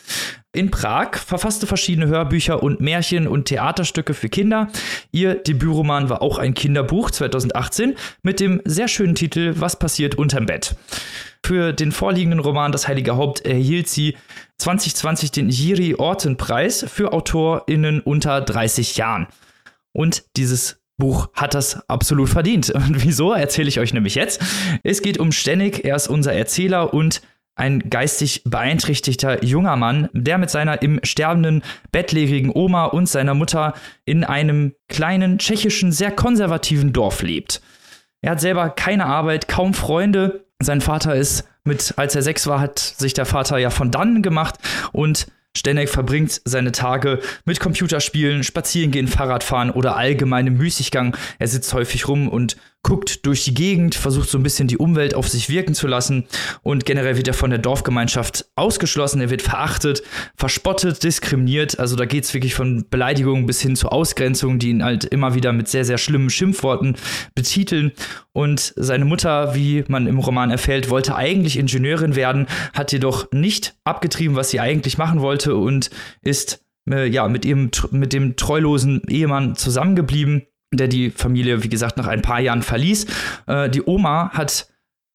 in 0.56 0.72
Prag, 0.72 1.18
verfasste 1.18 1.68
verschiedene 1.68 2.08
Hörbücher 2.08 2.64
und 2.64 2.82
Märchen 2.82 3.28
und 3.28 3.46
Theaterstücke 3.46 4.14
für 4.14 4.30
Kinder. 4.30 4.70
Ihr 5.12 5.36
Debütroman 5.36 6.10
war 6.10 6.22
auch 6.22 6.38
ein 6.38 6.54
Kinderbuch 6.54 7.12
2018 7.12 7.96
mit 8.24 8.40
dem 8.40 8.62
sehr 8.66 8.88
schönen 8.88 9.16
Titel 9.16 9.54
Was 9.58 9.78
passiert 9.78 10.16
unterm 10.16 10.46
Bett. 10.46 10.76
Für 11.46 11.74
den 11.74 11.92
vorliegenden 11.92 12.40
Roman 12.40 12.72
Das 12.72 12.88
Heilige 12.88 13.18
Haupt 13.18 13.46
erhielt 13.46 13.88
sie 13.88 14.18
2020 14.58 15.32
den 15.32 15.50
Jiri 15.50 15.96
Orten 15.96 16.38
Preis 16.38 16.86
für 16.88 17.14
AutorInnen 17.14 18.00
unter 18.00 18.42
30 18.42 18.98
Jahren. 18.98 19.28
Und 19.92 20.24
dieses 20.38 20.82
Buch 20.98 21.30
hat 21.34 21.54
das 21.54 21.88
absolut 21.90 22.30
verdient. 22.30 22.70
Und 22.70 23.04
wieso, 23.04 23.34
erzähle 23.34 23.68
ich 23.68 23.80
euch 23.80 23.94
nämlich 23.94 24.16
jetzt. 24.16 24.42
Es 24.84 25.02
geht 25.02 25.20
um 25.20 25.32
Stennig, 25.32 25.86
er 25.86 25.96
ist 25.96 26.08
unser 26.08 26.34
Erzähler 26.34 26.94
und 26.94 27.22
ein 27.56 27.90
geistig 27.90 28.44
beeinträchtigter 28.46 29.44
junger 29.44 29.78
Mann, 29.78 30.10
der 30.14 30.38
mit 30.38 30.50
seiner 30.50 30.82
im 30.82 31.00
sterbenden 31.04 31.64
bettlägerigen 31.92 32.52
Oma 32.54 32.86
und 32.86 33.08
seiner 33.08 33.34
Mutter 33.34 33.74
in 34.04 34.24
einem 34.24 34.74
kleinen 34.90 35.40
tschechischen, 35.40 35.92
sehr 35.92 36.12
konservativen 36.12 36.92
Dorf 36.94 37.22
lebt. 37.22 37.62
Er 38.22 38.32
hat 38.32 38.42
selber 38.42 38.70
keine 38.70 39.06
Arbeit, 39.06 39.48
kaum 39.48 39.74
Freunde. 39.74 40.46
Sein 40.62 40.82
Vater 40.82 41.16
ist 41.16 41.48
mit, 41.64 41.94
als 41.98 42.16
er 42.16 42.22
sechs 42.22 42.48
war, 42.48 42.60
hat 42.60 42.80
sich 42.80 43.14
der 43.14 43.26
Vater 43.26 43.58
ja 43.58 43.70
von 43.70 43.92
dannen 43.92 44.22
gemacht 44.22 44.56
und 44.92 45.28
Stenek 45.56 45.90
verbringt 45.90 46.42
seine 46.44 46.74
Tage 46.74 47.22
mit 47.46 47.60
Computerspielen, 47.60 48.44
Spazierengehen, 48.44 49.08
Fahrradfahren 49.08 49.72
oder 49.72 49.96
allgemeinem 49.96 50.58
Müßiggang. 50.58 51.16
Er 51.40 51.48
sitzt 51.48 51.74
häufig 51.74 52.08
rum 52.10 52.28
und 52.28 52.58
guckt 52.86 53.26
durch 53.26 53.44
die 53.44 53.56
Gegend, 53.56 53.96
versucht 53.96 54.30
so 54.30 54.38
ein 54.38 54.44
bisschen 54.44 54.68
die 54.68 54.78
Umwelt 54.78 55.16
auf 55.16 55.28
sich 55.28 55.50
wirken 55.50 55.74
zu 55.74 55.88
lassen 55.88 56.28
und 56.62 56.86
generell 56.86 57.18
wird 57.18 57.28
er 57.28 57.34
von 57.34 57.50
der 57.50 57.58
Dorfgemeinschaft 57.58 58.46
ausgeschlossen, 58.56 59.22
er 59.22 59.32
wird 59.32 59.42
verachtet, 59.42 60.04
verspottet, 60.36 61.04
diskriminiert. 61.04 61.80
Also 61.80 61.96
da 61.96 62.06
geht 62.06 62.26
es 62.26 62.36
wirklich 62.36 62.54
von 62.54 62.86
Beleidigungen 62.88 63.48
bis 63.48 63.60
hin 63.60 63.76
zu 63.76 63.90
Ausgrenzungen, 63.90 64.60
die 64.60 64.70
ihn 64.70 64.84
halt 64.84 65.04
immer 65.04 65.34
wieder 65.34 65.52
mit 65.52 65.68
sehr, 65.68 65.84
sehr 65.84 65.98
schlimmen 65.98 66.30
Schimpfworten 66.30 66.96
betiteln. 67.34 67.92
Und 68.34 68.72
seine 68.76 69.06
Mutter, 69.06 69.56
wie 69.56 69.84
man 69.88 70.06
im 70.06 70.20
Roman 70.20 70.52
erfährt, 70.52 70.92
wollte 70.92 71.16
eigentlich 71.16 71.58
Ingenieurin 71.58 72.16
werden, 72.16 72.46
hat 72.74 72.92
jedoch 72.92 73.32
nicht 73.32 73.74
abgetrieben, 73.84 74.36
was 74.36 74.52
sie 74.52 74.60
eigentlich 74.60 75.00
machen 75.00 75.22
wollte 75.22 75.56
und 75.56 75.90
ist 76.22 76.64
äh, 76.88 77.08
ja 77.08 77.28
mit 77.30 77.46
ihrem 77.46 77.72
mit 77.90 78.14
dem 78.14 78.36
treulosen 78.36 79.02
Ehemann 79.08 79.56
zusammengeblieben 79.56 80.44
der 80.74 80.88
die 80.88 81.10
Familie, 81.10 81.64
wie 81.64 81.70
gesagt, 81.70 81.98
nach 81.98 82.08
ein 82.08 82.22
paar 82.22 82.40
Jahren 82.40 82.62
verließ. 82.62 83.06
Äh, 83.48 83.70
die 83.70 83.84
Oma 83.86 84.32
hat 84.34 84.68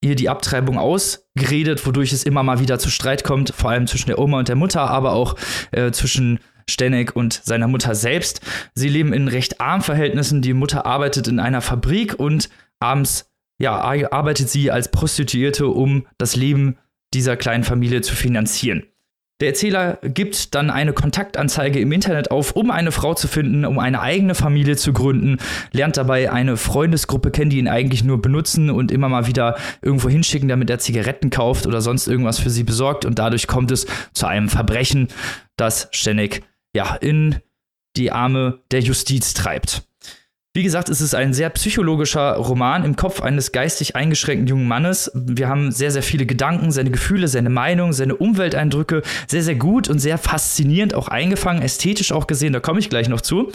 ihr 0.02 0.14
die 0.14 0.28
Abtreibung 0.28 0.78
ausgeredet, 0.78 1.86
wodurch 1.86 2.12
es 2.12 2.24
immer 2.24 2.42
mal 2.42 2.60
wieder 2.60 2.78
zu 2.78 2.90
Streit 2.90 3.24
kommt, 3.24 3.52
vor 3.54 3.70
allem 3.70 3.86
zwischen 3.86 4.08
der 4.08 4.18
Oma 4.18 4.38
und 4.38 4.48
der 4.48 4.56
Mutter, 4.56 4.82
aber 4.82 5.12
auch 5.12 5.36
äh, 5.72 5.90
zwischen 5.90 6.40
Stenek 6.68 7.16
und 7.16 7.40
seiner 7.44 7.68
Mutter 7.68 7.94
selbst. 7.94 8.40
Sie 8.74 8.88
leben 8.88 9.12
in 9.12 9.28
recht 9.28 9.60
armen 9.60 9.82
Verhältnissen. 9.82 10.40
Die 10.40 10.54
Mutter 10.54 10.86
arbeitet 10.86 11.28
in 11.28 11.40
einer 11.40 11.60
Fabrik 11.60 12.18
und 12.18 12.48
abends 12.78 13.30
ja, 13.58 13.78
arbeitet 13.78 14.48
sie 14.48 14.70
als 14.70 14.90
Prostituierte, 14.90 15.66
um 15.66 16.06
das 16.16 16.34
Leben 16.34 16.78
dieser 17.12 17.36
kleinen 17.36 17.64
Familie 17.64 18.00
zu 18.00 18.14
finanzieren. 18.14 18.84
Der 19.40 19.48
Erzähler 19.48 19.98
gibt 20.02 20.54
dann 20.54 20.70
eine 20.70 20.92
Kontaktanzeige 20.92 21.80
im 21.80 21.92
Internet 21.92 22.30
auf, 22.30 22.52
um 22.52 22.70
eine 22.70 22.92
Frau 22.92 23.14
zu 23.14 23.26
finden, 23.26 23.64
um 23.64 23.78
eine 23.78 24.00
eigene 24.02 24.34
Familie 24.34 24.76
zu 24.76 24.92
gründen, 24.92 25.38
lernt 25.72 25.96
dabei 25.96 26.30
eine 26.30 26.58
Freundesgruppe 26.58 27.30
kennen, 27.30 27.50
die 27.50 27.58
ihn 27.58 27.68
eigentlich 27.68 28.04
nur 28.04 28.20
benutzen 28.20 28.68
und 28.68 28.92
immer 28.92 29.08
mal 29.08 29.26
wieder 29.26 29.56
irgendwo 29.80 30.10
hinschicken, 30.10 30.48
damit 30.48 30.68
er 30.68 30.78
Zigaretten 30.78 31.30
kauft 31.30 31.66
oder 31.66 31.80
sonst 31.80 32.06
irgendwas 32.06 32.38
für 32.38 32.50
sie 32.50 32.64
besorgt 32.64 33.06
und 33.06 33.18
dadurch 33.18 33.46
kommt 33.46 33.70
es 33.70 33.86
zu 34.12 34.26
einem 34.26 34.50
Verbrechen, 34.50 35.08
das 35.56 35.88
ständig 35.92 36.42
ja 36.74 36.94
in 36.96 37.36
die 37.96 38.12
Arme 38.12 38.60
der 38.70 38.80
Justiz 38.80 39.32
treibt. 39.34 39.89
Wie 40.52 40.64
gesagt, 40.64 40.88
es 40.88 41.00
ist 41.00 41.14
ein 41.14 41.32
sehr 41.32 41.48
psychologischer 41.50 42.32
Roman 42.32 42.84
im 42.84 42.96
Kopf 42.96 43.20
eines 43.20 43.52
geistig 43.52 43.94
eingeschränkten 43.94 44.48
jungen 44.48 44.66
Mannes. 44.66 45.08
Wir 45.14 45.48
haben 45.48 45.70
sehr, 45.70 45.92
sehr 45.92 46.02
viele 46.02 46.26
Gedanken, 46.26 46.72
seine 46.72 46.90
Gefühle, 46.90 47.28
seine 47.28 47.50
Meinung, 47.50 47.92
seine 47.92 48.16
Umwelteindrücke 48.16 49.02
sehr, 49.28 49.44
sehr 49.44 49.54
gut 49.54 49.88
und 49.88 50.00
sehr 50.00 50.18
faszinierend 50.18 50.92
auch 50.92 51.06
eingefangen, 51.06 51.62
ästhetisch 51.62 52.10
auch 52.10 52.26
gesehen, 52.26 52.52
da 52.52 52.58
komme 52.58 52.80
ich 52.80 52.90
gleich 52.90 53.08
noch 53.08 53.20
zu. 53.20 53.52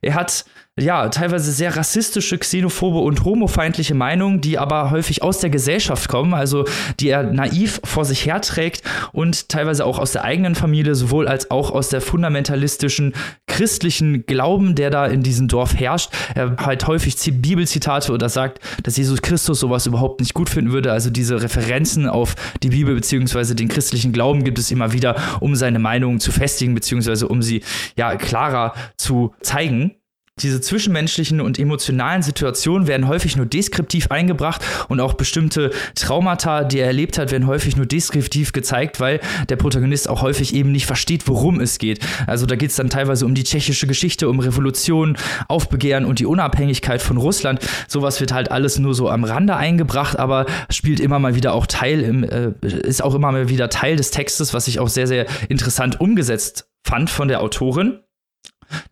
Er 0.00 0.14
hat 0.14 0.46
ja, 0.80 1.08
teilweise 1.08 1.52
sehr 1.52 1.76
rassistische, 1.76 2.38
xenophobe 2.38 2.98
und 2.98 3.24
homofeindliche 3.24 3.94
Meinungen, 3.94 4.40
die 4.40 4.58
aber 4.58 4.90
häufig 4.90 5.22
aus 5.22 5.38
der 5.40 5.50
Gesellschaft 5.50 6.08
kommen, 6.08 6.34
also 6.34 6.64
die 7.00 7.08
er 7.08 7.22
naiv 7.22 7.80
vor 7.84 8.04
sich 8.04 8.26
herträgt 8.26 8.82
und 9.12 9.48
teilweise 9.48 9.84
auch 9.84 9.98
aus 9.98 10.12
der 10.12 10.24
eigenen 10.24 10.54
Familie, 10.54 10.94
sowohl 10.94 11.28
als 11.28 11.50
auch 11.50 11.70
aus 11.70 11.88
der 11.88 12.00
fundamentalistischen 12.00 13.14
christlichen 13.46 14.26
Glauben, 14.26 14.74
der 14.74 14.90
da 14.90 15.06
in 15.06 15.22
diesem 15.22 15.48
Dorf 15.48 15.74
herrscht. 15.78 16.10
Er 16.34 16.56
halt 16.58 16.86
häufig 16.86 17.16
Bibelzitate 17.32 18.12
oder 18.12 18.28
sagt, 18.28 18.60
dass 18.82 18.96
Jesus 18.96 19.22
Christus 19.22 19.60
sowas 19.60 19.86
überhaupt 19.86 20.20
nicht 20.20 20.34
gut 20.34 20.48
finden 20.48 20.72
würde. 20.72 20.92
Also 20.92 21.10
diese 21.10 21.42
Referenzen 21.42 22.08
auf 22.08 22.34
die 22.62 22.70
Bibel 22.70 22.94
bzw. 22.94 23.54
den 23.54 23.68
christlichen 23.68 24.12
Glauben 24.12 24.44
gibt 24.44 24.58
es 24.58 24.70
immer 24.70 24.92
wieder, 24.92 25.16
um 25.40 25.54
seine 25.54 25.78
Meinungen 25.78 26.20
zu 26.20 26.32
festigen 26.32 26.74
bzw. 26.74 27.24
um 27.24 27.42
sie 27.42 27.62
ja 27.96 28.16
klarer 28.16 28.74
zu 28.96 29.34
zeigen 29.40 29.94
diese 30.42 30.60
zwischenmenschlichen 30.60 31.40
und 31.40 31.58
emotionalen 31.58 32.22
Situationen 32.22 32.86
werden 32.86 33.08
häufig 33.08 33.36
nur 33.36 33.46
deskriptiv 33.46 34.10
eingebracht 34.10 34.62
und 34.88 35.00
auch 35.00 35.14
bestimmte 35.14 35.70
Traumata, 35.94 36.64
die 36.64 36.78
er 36.78 36.86
erlebt 36.86 37.18
hat, 37.18 37.30
werden 37.30 37.46
häufig 37.46 37.76
nur 37.76 37.86
deskriptiv 37.86 38.52
gezeigt, 38.52 39.00
weil 39.00 39.20
der 39.48 39.56
Protagonist 39.56 40.08
auch 40.08 40.22
häufig 40.22 40.54
eben 40.54 40.72
nicht 40.72 40.86
versteht, 40.86 41.28
worum 41.28 41.60
es 41.60 41.78
geht. 41.78 42.00
Also 42.26 42.46
da 42.46 42.56
geht 42.56 42.70
es 42.70 42.76
dann 42.76 42.90
teilweise 42.90 43.26
um 43.26 43.34
die 43.34 43.44
tschechische 43.44 43.86
Geschichte, 43.86 44.28
um 44.28 44.40
Revolution, 44.40 45.16
Aufbegehren 45.48 46.04
und 46.04 46.18
die 46.18 46.26
Unabhängigkeit 46.26 47.02
von 47.02 47.16
Russland. 47.16 47.60
Sowas 47.88 48.20
wird 48.20 48.32
halt 48.32 48.50
alles 48.50 48.78
nur 48.78 48.94
so 48.94 49.08
am 49.08 49.24
Rande 49.24 49.56
eingebracht, 49.56 50.18
aber 50.18 50.46
spielt 50.70 51.00
immer 51.00 51.18
mal 51.18 51.34
wieder 51.34 51.54
auch 51.54 51.66
Teil 51.66 52.00
im, 52.00 52.24
äh, 52.24 52.52
ist 52.62 53.02
auch 53.02 53.14
immer 53.14 53.32
mal 53.32 53.48
wieder 53.48 53.68
Teil 53.68 53.96
des 53.96 54.10
Textes, 54.10 54.54
was 54.54 54.68
ich 54.68 54.80
auch 54.80 54.88
sehr, 54.88 55.06
sehr 55.06 55.26
interessant 55.48 56.00
umgesetzt 56.00 56.68
fand 56.86 57.10
von 57.10 57.28
der 57.28 57.42
Autorin. 57.42 58.00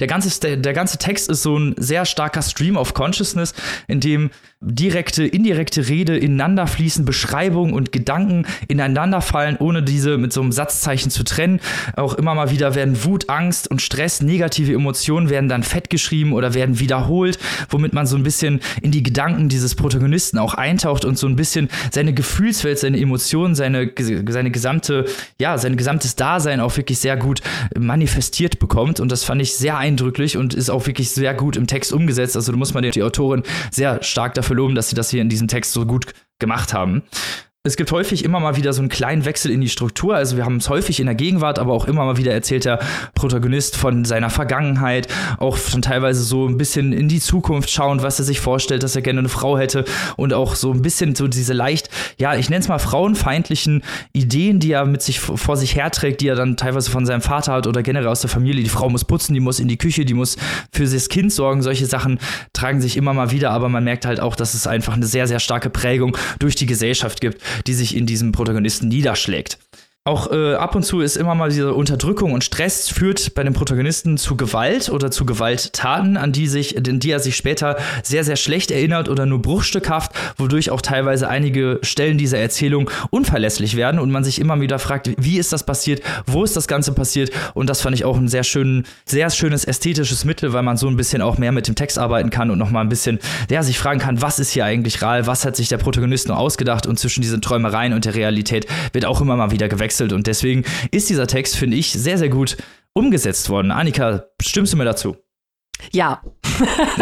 Der 0.00 0.06
ganze, 0.06 0.56
der 0.56 0.72
ganze 0.72 0.98
Text 0.98 1.28
ist 1.28 1.42
so 1.42 1.58
ein 1.58 1.74
sehr 1.76 2.04
starker 2.04 2.42
Stream 2.42 2.76
of 2.76 2.94
Consciousness, 2.94 3.54
in 3.88 4.00
dem 4.00 4.30
direkte, 4.60 5.24
indirekte 5.26 5.88
Rede 5.88 6.16
ineinander 6.16 6.66
fließen, 6.66 7.04
Beschreibungen 7.04 7.74
und 7.74 7.92
Gedanken 7.92 8.46
ineinander 8.68 9.20
fallen, 9.20 9.56
ohne 9.58 9.82
diese 9.82 10.16
mit 10.16 10.32
so 10.32 10.40
einem 10.40 10.50
Satzzeichen 10.50 11.10
zu 11.10 11.24
trennen. 11.24 11.60
Auch 11.94 12.14
immer 12.14 12.34
mal 12.34 12.50
wieder 12.50 12.74
werden 12.74 13.04
Wut, 13.04 13.28
Angst 13.28 13.70
und 13.70 13.82
Stress, 13.82 14.22
negative 14.22 14.72
Emotionen 14.72 15.28
werden 15.28 15.48
dann 15.48 15.62
fett 15.62 15.90
geschrieben 15.90 16.32
oder 16.32 16.54
werden 16.54 16.80
wiederholt, 16.80 17.38
womit 17.68 17.92
man 17.92 18.06
so 18.06 18.16
ein 18.16 18.22
bisschen 18.22 18.60
in 18.80 18.92
die 18.92 19.02
Gedanken 19.02 19.48
dieses 19.48 19.74
Protagonisten 19.74 20.38
auch 20.38 20.54
eintaucht 20.54 21.04
und 21.04 21.18
so 21.18 21.26
ein 21.26 21.36
bisschen 21.36 21.68
seine 21.92 22.14
Gefühlswelt, 22.14 22.78
seine 22.78 22.98
Emotionen, 22.98 23.54
seine, 23.54 23.92
seine 23.98 24.50
gesamte, 24.50 25.04
ja, 25.38 25.58
sein 25.58 25.76
gesamtes 25.76 26.16
Dasein 26.16 26.60
auch 26.60 26.76
wirklich 26.76 26.98
sehr 26.98 27.16
gut 27.16 27.42
manifestiert 27.78 28.58
bekommt. 28.58 29.00
Und 29.00 29.12
das 29.12 29.22
fand 29.22 29.42
ich 29.42 29.54
sehr 29.54 29.65
eindrücklich 29.70 30.36
und 30.36 30.54
ist 30.54 30.70
auch 30.70 30.86
wirklich 30.86 31.10
sehr 31.10 31.34
gut 31.34 31.56
im 31.56 31.66
Text 31.66 31.92
umgesetzt. 31.92 32.36
Also 32.36 32.52
da 32.52 32.58
muss 32.58 32.74
man 32.74 32.82
die 32.82 33.02
Autorin 33.02 33.42
sehr 33.70 34.02
stark 34.02 34.34
dafür 34.34 34.56
loben, 34.56 34.74
dass 34.74 34.88
sie 34.88 34.96
das 34.96 35.10
hier 35.10 35.22
in 35.22 35.28
diesem 35.28 35.48
Text 35.48 35.72
so 35.72 35.86
gut 35.86 36.06
gemacht 36.38 36.72
haben. 36.72 37.02
Es 37.66 37.76
gibt 37.76 37.90
häufig 37.90 38.24
immer 38.24 38.38
mal 38.38 38.56
wieder 38.56 38.72
so 38.72 38.80
einen 38.80 38.88
kleinen 38.88 39.24
Wechsel 39.24 39.50
in 39.50 39.60
die 39.60 39.68
Struktur. 39.68 40.14
Also 40.14 40.36
wir 40.36 40.44
haben 40.44 40.58
es 40.58 40.68
häufig 40.68 41.00
in 41.00 41.06
der 41.06 41.16
Gegenwart, 41.16 41.58
aber 41.58 41.72
auch 41.72 41.86
immer 41.86 42.04
mal 42.04 42.16
wieder 42.16 42.32
erzählt 42.32 42.64
der 42.64 42.78
Protagonist 43.14 43.76
von 43.76 44.04
seiner 44.04 44.30
Vergangenheit, 44.30 45.08
auch 45.38 45.56
schon 45.56 45.82
teilweise 45.82 46.22
so 46.22 46.46
ein 46.46 46.58
bisschen 46.58 46.92
in 46.92 47.08
die 47.08 47.18
Zukunft 47.18 47.68
schauend, 47.68 48.04
was 48.04 48.20
er 48.20 48.24
sich 48.24 48.38
vorstellt, 48.38 48.84
dass 48.84 48.94
er 48.94 49.02
gerne 49.02 49.18
eine 49.18 49.28
Frau 49.28 49.58
hätte 49.58 49.84
und 50.16 50.32
auch 50.32 50.54
so 50.54 50.72
ein 50.72 50.80
bisschen 50.80 51.16
so 51.16 51.26
diese 51.26 51.54
leicht, 51.54 51.90
ja, 52.18 52.36
ich 52.36 52.50
nenne 52.50 52.60
es 52.60 52.68
mal 52.68 52.78
frauenfeindlichen 52.78 53.82
Ideen, 54.12 54.60
die 54.60 54.70
er 54.70 54.84
mit 54.84 55.02
sich 55.02 55.18
vor 55.18 55.56
sich 55.56 55.74
herträgt, 55.74 56.20
die 56.20 56.28
er 56.28 56.36
dann 56.36 56.56
teilweise 56.56 56.90
von 56.92 57.04
seinem 57.04 57.22
Vater 57.22 57.52
hat 57.52 57.66
oder 57.66 57.82
generell 57.82 58.06
aus 58.06 58.20
der 58.20 58.30
Familie. 58.30 58.62
Die 58.62 58.68
Frau 58.68 58.88
muss 58.88 59.04
putzen, 59.04 59.34
die 59.34 59.40
muss 59.40 59.58
in 59.58 59.66
die 59.66 59.76
Küche, 59.76 60.04
die 60.04 60.14
muss 60.14 60.36
für 60.70 60.84
das 60.84 61.08
Kind 61.08 61.32
sorgen. 61.32 61.62
Solche 61.62 61.86
Sachen 61.86 62.20
tragen 62.52 62.80
sich 62.80 62.96
immer 62.96 63.12
mal 63.12 63.32
wieder, 63.32 63.50
aber 63.50 63.68
man 63.68 63.82
merkt 63.82 64.06
halt 64.06 64.20
auch, 64.20 64.36
dass 64.36 64.54
es 64.54 64.68
einfach 64.68 64.94
eine 64.94 65.06
sehr, 65.06 65.26
sehr 65.26 65.40
starke 65.40 65.68
Prägung 65.68 66.16
durch 66.38 66.54
die 66.54 66.66
Gesellschaft 66.66 67.20
gibt 67.20 67.42
die 67.66 67.74
sich 67.74 67.94
in 67.96 68.06
diesem 68.06 68.32
Protagonisten 68.32 68.88
niederschlägt. 68.88 69.58
Auch 70.06 70.30
äh, 70.30 70.54
ab 70.54 70.76
und 70.76 70.84
zu 70.84 71.00
ist 71.00 71.16
immer 71.16 71.34
mal 71.34 71.48
diese 71.48 71.74
Unterdrückung 71.74 72.32
und 72.32 72.44
Stress 72.44 72.88
führt 72.88 73.34
bei 73.34 73.42
dem 73.42 73.54
Protagonisten 73.54 74.18
zu 74.18 74.36
Gewalt 74.36 74.88
oder 74.88 75.10
zu 75.10 75.26
Gewalttaten, 75.26 76.16
an 76.16 76.30
die 76.30 76.46
sich, 76.46 76.76
in 76.76 77.00
die 77.00 77.10
er 77.10 77.18
sich 77.18 77.34
später 77.34 77.76
sehr, 78.04 78.22
sehr 78.22 78.36
schlecht 78.36 78.70
erinnert 78.70 79.08
oder 79.08 79.26
nur 79.26 79.42
bruchstückhaft, 79.42 80.12
wodurch 80.36 80.70
auch 80.70 80.80
teilweise 80.80 81.28
einige 81.28 81.80
Stellen 81.82 82.18
dieser 82.18 82.38
Erzählung 82.38 82.88
unverlässlich 83.10 83.74
werden 83.74 83.98
und 83.98 84.12
man 84.12 84.22
sich 84.22 84.40
immer 84.40 84.60
wieder 84.60 84.78
fragt, 84.78 85.10
wie 85.18 85.38
ist 85.38 85.52
das 85.52 85.66
passiert, 85.66 86.02
wo 86.24 86.44
ist 86.44 86.54
das 86.54 86.68
Ganze 86.68 86.92
passiert? 86.92 87.32
Und 87.54 87.68
das 87.68 87.80
fand 87.80 87.96
ich 87.96 88.04
auch 88.04 88.16
ein 88.16 88.28
sehr 88.28 88.44
schön, 88.44 88.84
sehr 89.06 89.28
schönes 89.30 89.64
ästhetisches 89.64 90.24
Mittel, 90.24 90.52
weil 90.52 90.62
man 90.62 90.76
so 90.76 90.86
ein 90.86 90.96
bisschen 90.96 91.20
auch 91.20 91.36
mehr 91.36 91.50
mit 91.50 91.66
dem 91.66 91.74
Text 91.74 91.98
arbeiten 91.98 92.30
kann 92.30 92.52
und 92.52 92.58
nochmal 92.60 92.84
ein 92.84 92.88
bisschen, 92.88 93.18
ja, 93.50 93.64
sich 93.64 93.76
fragen 93.76 93.98
kann, 93.98 94.22
was 94.22 94.38
ist 94.38 94.52
hier 94.52 94.66
eigentlich 94.66 95.02
real, 95.02 95.26
was 95.26 95.44
hat 95.44 95.56
sich 95.56 95.68
der 95.68 95.78
Protagonist 95.78 96.28
nur 96.28 96.38
ausgedacht? 96.38 96.86
Und 96.86 96.96
zwischen 96.96 97.22
diesen 97.22 97.42
Träumereien 97.42 97.92
und 97.92 98.04
der 98.04 98.14
Realität 98.14 98.68
wird 98.92 99.04
auch 99.04 99.20
immer 99.20 99.34
mal 99.34 99.50
wieder 99.50 99.66
gewechselt 99.66 99.95
gewechselt 99.96 100.12
und 100.12 100.26
deswegen 100.26 100.64
ist 100.90 101.08
dieser 101.08 101.26
Text, 101.26 101.56
finde 101.56 101.76
ich, 101.76 101.92
sehr, 101.92 102.18
sehr 102.18 102.28
gut 102.28 102.56
umgesetzt 102.92 103.50
worden. 103.50 103.70
Annika, 103.70 104.24
stimmst 104.40 104.72
du 104.72 104.76
mir 104.76 104.84
dazu? 104.84 105.16
Ja. 105.92 106.22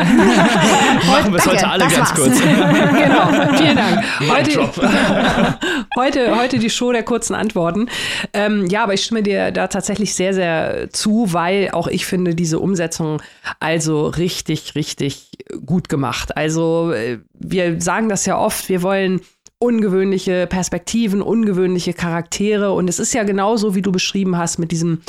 Machen 1.06 1.32
wir 1.32 1.38
es 1.38 1.46
heute 1.46 1.68
alle 1.68 1.84
ganz 1.84 1.96
war's. 1.96 2.14
kurz. 2.14 2.40
genau, 2.40 3.56
vielen 3.56 3.76
Dank. 3.76 4.04
Heute, 4.28 4.68
heute, 5.96 6.36
heute 6.36 6.58
die 6.58 6.70
Show 6.70 6.90
der 6.90 7.04
kurzen 7.04 7.36
Antworten. 7.36 7.88
Ähm, 8.32 8.66
ja, 8.66 8.82
aber 8.82 8.94
ich 8.94 9.04
stimme 9.04 9.22
dir 9.22 9.52
da 9.52 9.68
tatsächlich 9.68 10.16
sehr, 10.16 10.34
sehr 10.34 10.88
zu, 10.90 11.32
weil 11.32 11.70
auch 11.70 11.86
ich 11.86 12.04
finde 12.04 12.34
diese 12.34 12.58
Umsetzung 12.58 13.22
also 13.60 14.08
richtig, 14.08 14.74
richtig 14.74 15.30
gut 15.64 15.88
gemacht. 15.88 16.36
Also 16.36 16.90
äh, 16.90 17.20
wir 17.32 17.80
sagen 17.80 18.08
das 18.08 18.26
ja 18.26 18.36
oft, 18.36 18.68
wir 18.68 18.82
wollen 18.82 19.20
ungewöhnliche 19.58 20.46
Perspektiven, 20.46 21.22
ungewöhnliche 21.22 21.94
Charaktere. 21.94 22.72
Und 22.72 22.88
es 22.88 22.98
ist 22.98 23.14
ja 23.14 23.22
genauso, 23.22 23.74
wie 23.74 23.82
du 23.82 23.92
beschrieben 23.92 24.36
hast, 24.36 24.58
mit 24.58 24.72
diesem, 24.72 25.00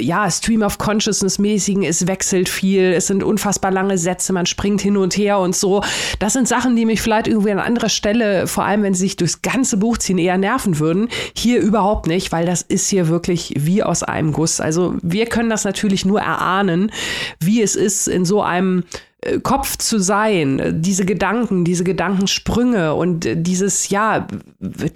ja, 0.00 0.30
Stream 0.30 0.62
of 0.62 0.78
Consciousness-mäßigen, 0.78 1.82
es 1.82 2.06
wechselt 2.06 2.48
viel, 2.48 2.92
es 2.92 3.06
sind 3.06 3.22
unfassbar 3.22 3.70
lange 3.70 3.98
Sätze, 3.98 4.32
man 4.32 4.46
springt 4.46 4.80
hin 4.80 4.96
und 4.96 5.16
her 5.16 5.38
und 5.38 5.54
so. 5.54 5.82
Das 6.20 6.32
sind 6.32 6.48
Sachen, 6.48 6.74
die 6.76 6.86
mich 6.86 7.02
vielleicht 7.02 7.28
irgendwie 7.28 7.50
an 7.50 7.58
anderer 7.58 7.90
Stelle, 7.90 8.46
vor 8.46 8.64
allem 8.64 8.82
wenn 8.82 8.94
sie 8.94 9.00
sich 9.00 9.16
durchs 9.16 9.42
ganze 9.42 9.76
Buch 9.76 9.98
ziehen, 9.98 10.18
eher 10.18 10.38
nerven 10.38 10.78
würden. 10.78 11.08
Hier 11.36 11.60
überhaupt 11.60 12.06
nicht, 12.06 12.32
weil 12.32 12.46
das 12.46 12.62
ist 12.62 12.88
hier 12.88 13.08
wirklich 13.08 13.54
wie 13.58 13.82
aus 13.82 14.02
einem 14.02 14.32
Guss. 14.32 14.60
Also 14.60 14.94
wir 15.02 15.26
können 15.26 15.50
das 15.50 15.64
natürlich 15.64 16.06
nur 16.06 16.20
erahnen, 16.20 16.90
wie 17.40 17.60
es 17.60 17.76
ist, 17.76 18.08
in 18.08 18.24
so 18.24 18.42
einem 18.42 18.84
Kopf 19.42 19.76
zu 19.76 19.98
sein, 19.98 20.80
diese 20.80 21.04
Gedanken, 21.04 21.64
diese 21.64 21.82
Gedankensprünge 21.82 22.94
und 22.94 23.26
dieses, 23.34 23.88
ja, 23.88 24.28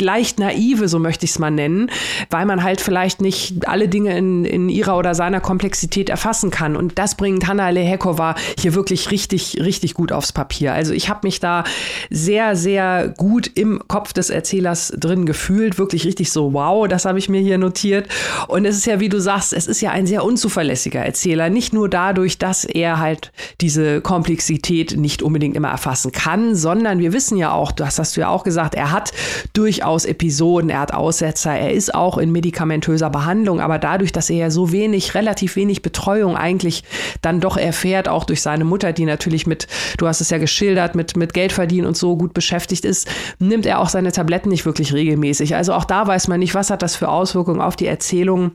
leicht 0.01 0.39
naive, 0.39 0.87
so 0.87 1.01
möchte 1.01 1.25
ich 1.25 1.33
es 1.33 1.39
mal 1.41 1.51
nennen, 1.51 1.91
weil 2.31 2.47
man 2.47 2.63
halt 2.63 2.81
vielleicht 2.81 3.21
nicht 3.21 3.67
alle 3.67 3.89
Dinge 3.89 4.17
in, 4.17 4.45
in 4.45 4.69
ihrer 4.69 4.97
oder 4.97 5.17
seiner 5.17 5.41
Komplexität 5.41 6.09
erfassen 6.09 6.53
kann. 6.53 6.77
Und 6.77 7.01
das 7.01 7.17
bringt 7.17 7.49
Hanna 7.49 7.71
Lehekova 7.71 8.37
hier 8.57 8.75
wirklich 8.75 9.11
richtig, 9.11 9.59
richtig 9.61 9.95
gut 9.95 10.13
aufs 10.13 10.31
Papier. 10.33 10.73
Also 10.73 10.93
ich 10.93 11.09
habe 11.09 11.21
mich 11.25 11.41
da 11.41 11.65
sehr, 12.09 12.55
sehr 12.55 13.09
gut 13.17 13.51
im 13.57 13.83
Kopf 13.89 14.13
des 14.13 14.31
Erzählers 14.31 14.93
drin 14.97 15.27
gefühlt. 15.27 15.79
Wirklich 15.79 16.05
richtig 16.05 16.31
so, 16.31 16.53
wow, 16.53 16.87
das 16.87 17.07
habe 17.07 17.19
ich 17.19 17.29
mir 17.29 17.41
hier 17.41 17.59
notiert. 17.59 18.09
Und 18.47 18.67
es 18.67 18.77
ist 18.77 18.87
ja, 18.87 19.01
wie 19.01 19.09
du 19.09 19.21
sagst, 19.21 19.53
es 19.53 19.67
ist 19.67 19.81
ja 19.81 19.91
ein 19.91 20.07
sehr 20.07 20.25
unzuverlässiger 20.25 21.01
Erzähler. 21.01 21.51
Nicht 21.51 21.73
nur 21.73 21.89
dadurch, 21.89 22.39
dass 22.39 22.65
er 22.65 23.01
halt 23.01 23.33
diese 23.61 24.01
Komplexität 24.13 24.99
nicht 24.99 25.23
unbedingt 25.23 25.57
immer 25.57 25.71
erfassen 25.71 26.13
kann, 26.13 26.55
sondern 26.55 26.99
wir 26.99 27.15
wissen 27.15 27.39
ja 27.39 27.51
auch, 27.51 27.73
das 27.73 27.99
hast 27.99 28.15
du 28.15 28.21
ja 28.21 28.29
auch 28.29 28.45
gesagt, 28.45 28.75
er 28.75 28.93
hat 28.93 29.11
durchaus 29.55 30.05
Episoden, 30.05 30.69
er 30.69 30.81
hat 30.81 30.93
Aussetzer, 30.93 31.55
er 31.55 31.73
ist 31.73 31.95
auch 31.95 32.19
in 32.19 32.31
medikamentöser 32.31 33.09
Behandlung, 33.09 33.59
aber 33.63 33.79
dadurch, 33.79 34.13
dass 34.13 34.29
er 34.29 34.37
ja 34.37 34.51
so 34.51 34.71
wenig, 34.71 35.15
relativ 35.15 35.57
wenig 35.57 35.81
Betreuung 35.81 36.37
eigentlich 36.37 36.85
dann 37.23 37.41
doch 37.41 37.57
erfährt, 37.57 38.07
auch 38.07 38.25
durch 38.25 38.43
seine 38.43 38.65
Mutter, 38.65 38.93
die 38.93 39.07
natürlich 39.07 39.47
mit, 39.47 39.67
du 39.97 40.07
hast 40.07 40.21
es 40.21 40.29
ja 40.29 40.37
geschildert, 40.37 40.95
mit, 40.95 41.17
mit 41.17 41.33
Geld 41.33 41.53
verdienen 41.53 41.87
und 41.87 41.97
so 41.97 42.15
gut 42.19 42.35
beschäftigt 42.35 42.85
ist, 42.85 43.09
nimmt 43.39 43.65
er 43.65 43.81
auch 43.81 43.89
seine 43.89 44.13
Tabletten 44.13 44.51
nicht 44.51 44.67
wirklich 44.67 44.93
regelmäßig. 44.93 45.57
Also 45.57 45.73
auch 45.73 45.87
da 45.87 46.07
weiß 46.07 46.29
man 46.29 46.39
nicht, 46.39 46.55
was 46.55 46.69
hat 46.69 46.83
das 46.83 46.97
für 46.97 47.09
Auswirkungen 47.09 47.63
auf 47.63 47.77
die 47.77 47.87
Erzählung. 47.87 48.53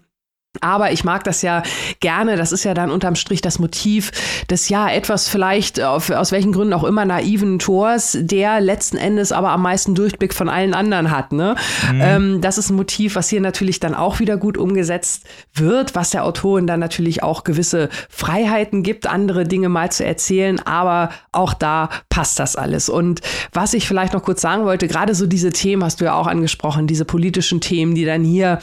Aber 0.62 0.92
ich 0.92 1.04
mag 1.04 1.24
das 1.24 1.42
ja 1.42 1.64
gerne. 2.00 2.36
Das 2.36 2.52
ist 2.52 2.64
ja 2.64 2.74
dann 2.74 2.92
unterm 2.92 3.16
Strich 3.16 3.42
das 3.42 3.60
Motiv 3.60 4.12
des 4.50 4.70
ja 4.70 4.90
etwas 4.90 5.28
vielleicht 5.28 5.82
auf, 5.82 6.10
aus 6.10 6.32
welchen 6.32 6.52
Gründen 6.52 6.74
auch 6.74 6.84
immer 6.84 7.06
naiven 7.06 7.60
Tors, 7.60 8.18
der 8.20 8.60
letzten 8.60 8.98
Endes 8.98 9.32
aber 9.32 9.50
am 9.50 9.62
meisten 9.62 9.96
Durchblick 9.96 10.34
von 10.34 10.50
allen 10.50 10.74
anderen 10.74 11.12
hat. 11.12 11.32
Ne? 11.32 11.56
Mhm. 11.92 12.02
Ähm, 12.02 12.42
das 12.42 12.58
ist 12.58 12.70
ein 12.70 12.76
Motiv, 12.76 13.16
was 13.16 13.30
hier 13.30 13.42
natürlich 13.42 13.80
dann 13.80 13.94
auch 13.94 14.20
wieder 14.20 14.38
gut 14.38 14.58
umgesetzt 14.58 15.26
wird, 15.54 15.96
was 15.96 16.12
der 16.12 16.24
Autorin 16.24 16.68
dann 16.68 16.80
natürlich 16.80 17.24
auch 17.24 17.44
gewisse 17.44 17.90
Freiheiten 18.10 18.84
gibt, 18.84 19.08
andere 19.08 19.46
Dinge 19.46 19.70
mal 19.70 19.92
zu 19.92 20.06
erzählen. 20.06 20.60
Aber 20.66 21.10
auch 21.32 21.54
da 21.54 21.90
passt 22.10 22.40
das 22.40 22.56
alles. 22.56 22.90
Und 22.90 23.22
was 23.54 23.74
ich 23.74 23.88
vielleicht 23.88 24.14
noch 24.14 24.24
kurz 24.24 24.42
sagen 24.42 24.66
wollte, 24.66 24.88
gerade 24.88 25.14
so 25.14 25.28
diese 25.28 25.52
Themen 25.52 25.84
hast 25.84 26.02
du 26.02 26.06
ja 26.06 26.16
auch 26.16 26.28
angesprochen, 26.28 26.88
diese 26.88 27.06
politischen 27.06 27.62
Themen, 27.62 27.96
die 27.96 28.06
dann 28.06 28.24
hier 28.24 28.60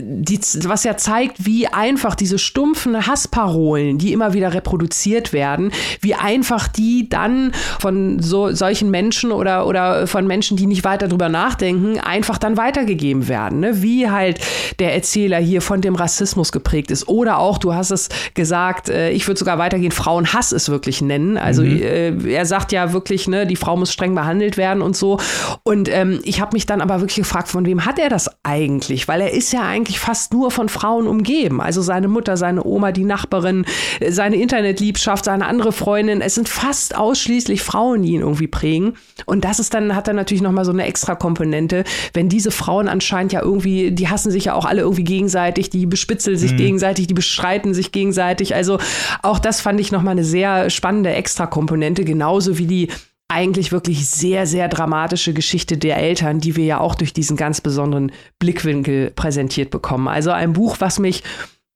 die, 0.00 0.40
was 0.64 0.84
ja 0.84 0.96
zeigt, 0.96 1.44
wie 1.44 1.68
einfach 1.68 2.14
diese 2.14 2.38
stumpfen 2.38 3.06
Hassparolen, 3.06 3.98
die 3.98 4.12
immer 4.12 4.32
wieder 4.32 4.54
reproduziert 4.54 5.32
werden, 5.32 5.72
wie 6.00 6.14
einfach 6.14 6.68
die 6.68 7.08
dann 7.08 7.52
von 7.80 8.20
so 8.20 8.52
solchen 8.52 8.90
Menschen 8.90 9.32
oder, 9.32 9.66
oder 9.66 10.06
von 10.06 10.26
Menschen, 10.26 10.56
die 10.56 10.66
nicht 10.66 10.84
weiter 10.84 11.08
drüber 11.08 11.28
nachdenken, 11.28 11.98
einfach 12.00 12.38
dann 12.38 12.56
weitergegeben 12.56 13.28
werden. 13.28 13.60
Ne? 13.60 13.82
Wie 13.82 14.10
halt 14.10 14.40
der 14.78 14.94
Erzähler 14.94 15.38
hier 15.38 15.62
von 15.62 15.80
dem 15.80 15.94
Rassismus 15.94 16.52
geprägt 16.52 16.90
ist. 16.90 17.08
Oder 17.08 17.38
auch, 17.38 17.58
du 17.58 17.74
hast 17.74 17.90
es 17.90 18.08
gesagt, 18.34 18.88
äh, 18.88 19.10
ich 19.10 19.26
würde 19.26 19.38
sogar 19.38 19.58
weitergehen, 19.58 19.92
Frauenhass 19.92 20.52
es 20.52 20.68
wirklich 20.68 21.00
nennen. 21.00 21.36
Also 21.36 21.62
mhm. 21.62 21.82
äh, 21.82 22.32
er 22.32 22.46
sagt 22.46 22.72
ja 22.72 22.92
wirklich, 22.92 23.28
ne, 23.28 23.46
die 23.46 23.56
Frau 23.56 23.76
muss 23.76 23.92
streng 23.92 24.14
behandelt 24.14 24.56
werden 24.56 24.82
und 24.82 24.96
so. 24.96 25.18
Und 25.62 25.88
ähm, 25.88 26.20
ich 26.24 26.40
habe 26.40 26.54
mich 26.54 26.66
dann 26.66 26.80
aber 26.80 27.00
wirklich 27.00 27.16
gefragt, 27.16 27.48
von 27.48 27.66
wem 27.66 27.84
hat 27.84 27.98
er 27.98 28.08
das 28.08 28.30
eigentlich? 28.42 29.08
Weil 29.08 29.20
er 29.20 29.32
ist 29.32 29.52
ja 29.52 29.62
eigentlich 29.62 29.85
eigentlich 29.86 30.00
fast 30.00 30.32
nur 30.32 30.50
von 30.50 30.68
Frauen 30.68 31.06
umgeben. 31.06 31.60
Also 31.60 31.80
seine 31.80 32.08
Mutter, 32.08 32.36
seine 32.36 32.64
Oma, 32.64 32.90
die 32.90 33.04
Nachbarin, 33.04 33.64
seine 34.08 34.36
Internetliebschaft, 34.36 35.24
seine 35.24 35.46
andere 35.46 35.72
Freundin. 35.72 36.20
Es 36.20 36.34
sind 36.34 36.48
fast 36.48 36.96
ausschließlich 36.96 37.62
Frauen, 37.62 38.02
die 38.02 38.12
ihn 38.12 38.20
irgendwie 38.20 38.48
prägen. 38.48 38.94
Und 39.26 39.44
das 39.44 39.60
ist 39.60 39.74
dann, 39.74 39.94
hat 39.94 40.08
dann 40.08 40.16
natürlich 40.16 40.42
nochmal 40.42 40.64
so 40.64 40.72
eine 40.72 40.86
extra 40.86 41.14
Komponente, 41.14 41.84
wenn 42.14 42.28
diese 42.28 42.50
Frauen 42.50 42.88
anscheinend 42.88 43.32
ja 43.32 43.42
irgendwie, 43.42 43.92
die 43.92 44.08
hassen 44.08 44.32
sich 44.32 44.46
ja 44.46 44.54
auch 44.54 44.64
alle 44.64 44.82
irgendwie 44.82 45.04
gegenseitig, 45.04 45.70
die 45.70 45.86
bespitzeln 45.86 46.36
sich 46.36 46.52
mhm. 46.52 46.56
gegenseitig, 46.56 47.06
die 47.06 47.14
bestreiten 47.14 47.72
sich 47.72 47.92
gegenseitig. 47.92 48.54
Also 48.54 48.78
auch 49.22 49.38
das 49.38 49.60
fand 49.60 49.80
ich 49.80 49.92
nochmal 49.92 50.12
eine 50.12 50.24
sehr 50.24 50.68
spannende 50.70 51.10
Extra-Komponente, 51.10 52.04
genauso 52.04 52.58
wie 52.58 52.66
die 52.66 52.88
eigentlich 53.28 53.72
wirklich 53.72 54.08
sehr, 54.08 54.46
sehr 54.46 54.68
dramatische 54.68 55.32
Geschichte 55.32 55.76
der 55.76 55.96
Eltern, 55.96 56.40
die 56.40 56.56
wir 56.56 56.64
ja 56.64 56.80
auch 56.80 56.94
durch 56.94 57.12
diesen 57.12 57.36
ganz 57.36 57.60
besonderen 57.60 58.12
Blickwinkel 58.38 59.10
präsentiert 59.10 59.70
bekommen. 59.70 60.08
Also 60.08 60.30
ein 60.30 60.52
Buch, 60.52 60.76
was 60.78 60.98
mich 60.98 61.22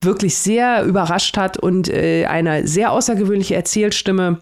wirklich 0.03 0.37
sehr 0.37 0.85
überrascht 0.85 1.37
hat 1.37 1.57
und 1.57 1.89
äh, 1.89 2.27
eine 2.27 2.67
sehr 2.67 2.93
außergewöhnliche 2.93 3.55
Erzählstimme 3.55 4.41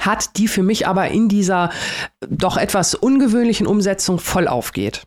hat, 0.00 0.36
die 0.36 0.48
für 0.48 0.62
mich 0.62 0.86
aber 0.86 1.08
in 1.08 1.28
dieser 1.28 1.70
doch 2.28 2.56
etwas 2.56 2.94
ungewöhnlichen 2.94 3.66
Umsetzung 3.66 4.18
voll 4.18 4.46
aufgeht. 4.46 5.02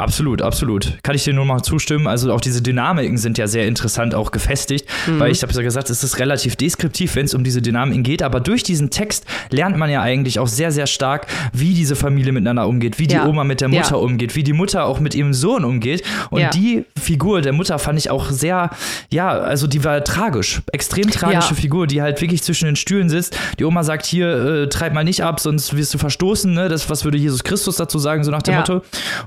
Absolut, 0.00 0.42
absolut. 0.42 0.96
Kann 1.02 1.16
ich 1.16 1.24
dir 1.24 1.34
nur 1.34 1.44
mal 1.44 1.60
zustimmen. 1.60 2.06
Also 2.06 2.32
auch 2.32 2.40
diese 2.40 2.62
Dynamiken 2.62 3.18
sind 3.18 3.36
ja 3.36 3.48
sehr 3.48 3.66
interessant 3.66 4.14
auch 4.14 4.30
gefestigt, 4.30 4.88
mhm. 5.08 5.18
weil 5.18 5.32
ich 5.32 5.42
habe 5.42 5.52
ja 5.52 5.60
gesagt, 5.60 5.90
es 5.90 6.04
ist 6.04 6.20
relativ 6.20 6.54
deskriptiv, 6.54 7.16
wenn 7.16 7.24
es 7.24 7.34
um 7.34 7.42
diese 7.42 7.60
Dynamiken 7.60 8.04
geht, 8.04 8.22
aber 8.22 8.38
durch 8.38 8.62
diesen 8.62 8.90
Text 8.90 9.26
lernt 9.50 9.76
man 9.76 9.90
ja 9.90 10.00
eigentlich 10.00 10.38
auch 10.38 10.46
sehr, 10.46 10.70
sehr 10.70 10.86
stark, 10.86 11.26
wie 11.52 11.74
diese 11.74 11.96
Familie 11.96 12.30
miteinander 12.30 12.68
umgeht, 12.68 13.00
wie 13.00 13.08
die 13.08 13.16
ja. 13.16 13.26
Oma 13.26 13.42
mit 13.42 13.60
der 13.60 13.66
Mutter 13.66 13.90
ja. 13.90 13.96
umgeht, 13.96 14.36
wie 14.36 14.44
die 14.44 14.52
Mutter 14.52 14.84
auch 14.84 15.00
mit 15.00 15.16
ihrem 15.16 15.34
Sohn 15.34 15.64
umgeht. 15.64 16.04
Und 16.30 16.42
ja. 16.42 16.50
die 16.50 16.84
Figur 16.96 17.40
der 17.40 17.52
Mutter 17.52 17.80
fand 17.80 17.98
ich 17.98 18.08
auch 18.08 18.30
sehr, 18.30 18.70
ja, 19.10 19.30
also 19.30 19.66
die 19.66 19.82
war 19.82 20.04
tragisch, 20.04 20.62
extrem 20.70 21.10
tragische 21.10 21.56
Figur, 21.56 21.88
die 21.88 22.02
halt 22.02 22.20
wirklich 22.20 22.44
zwischen 22.44 22.66
den 22.66 22.76
Stühlen 22.76 23.08
sitzt. 23.08 23.36
Die 23.58 23.64
Oma 23.64 23.82
sagt 23.82 24.06
hier, 24.06 24.28
äh, 24.28 24.68
treib 24.68 24.94
mal 24.94 25.02
nicht 25.02 25.24
ab, 25.24 25.40
sonst 25.40 25.76
wirst 25.76 25.92
du 25.92 25.98
verstoßen, 25.98 26.54
ne? 26.54 26.68
Das, 26.68 26.88
was 26.88 27.04
würde 27.04 27.18
Jesus 27.18 27.42
Christus 27.42 27.74
dazu 27.74 27.98
sagen, 27.98 28.22
so 28.22 28.30
nach 28.30 28.42
dem 28.42 28.54
Motto. 28.54 28.82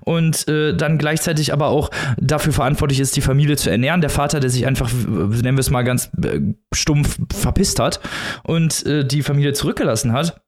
Und 0.06 0.48
äh, 0.48 0.61
dann 0.76 0.98
gleichzeitig 0.98 1.54
aber 1.54 1.68
auch 1.68 1.90
dafür 2.18 2.54
verantwortlich 2.54 3.00
ist, 3.00 3.16
die 3.16 3.22
Familie 3.22 3.58
zu 3.58 3.70
ernähren. 3.70 4.02
Der 4.02 4.10
Vater, 4.10 4.40
der 4.40 4.50
sich 4.50 4.66
einfach, 4.66 4.90
nennen 4.92 5.58
wir 5.58 5.60
es 5.60 5.70
mal 5.70 5.84
ganz 5.84 6.10
äh, 6.24 6.40
stumpf, 6.74 7.18
verpisst 7.34 7.80
hat 7.80 8.00
und 8.44 8.86
äh, 8.86 9.06
die 9.06 9.24
Familie 9.24 9.54
zurückgelassen 9.54 10.14
hat. 10.14 10.42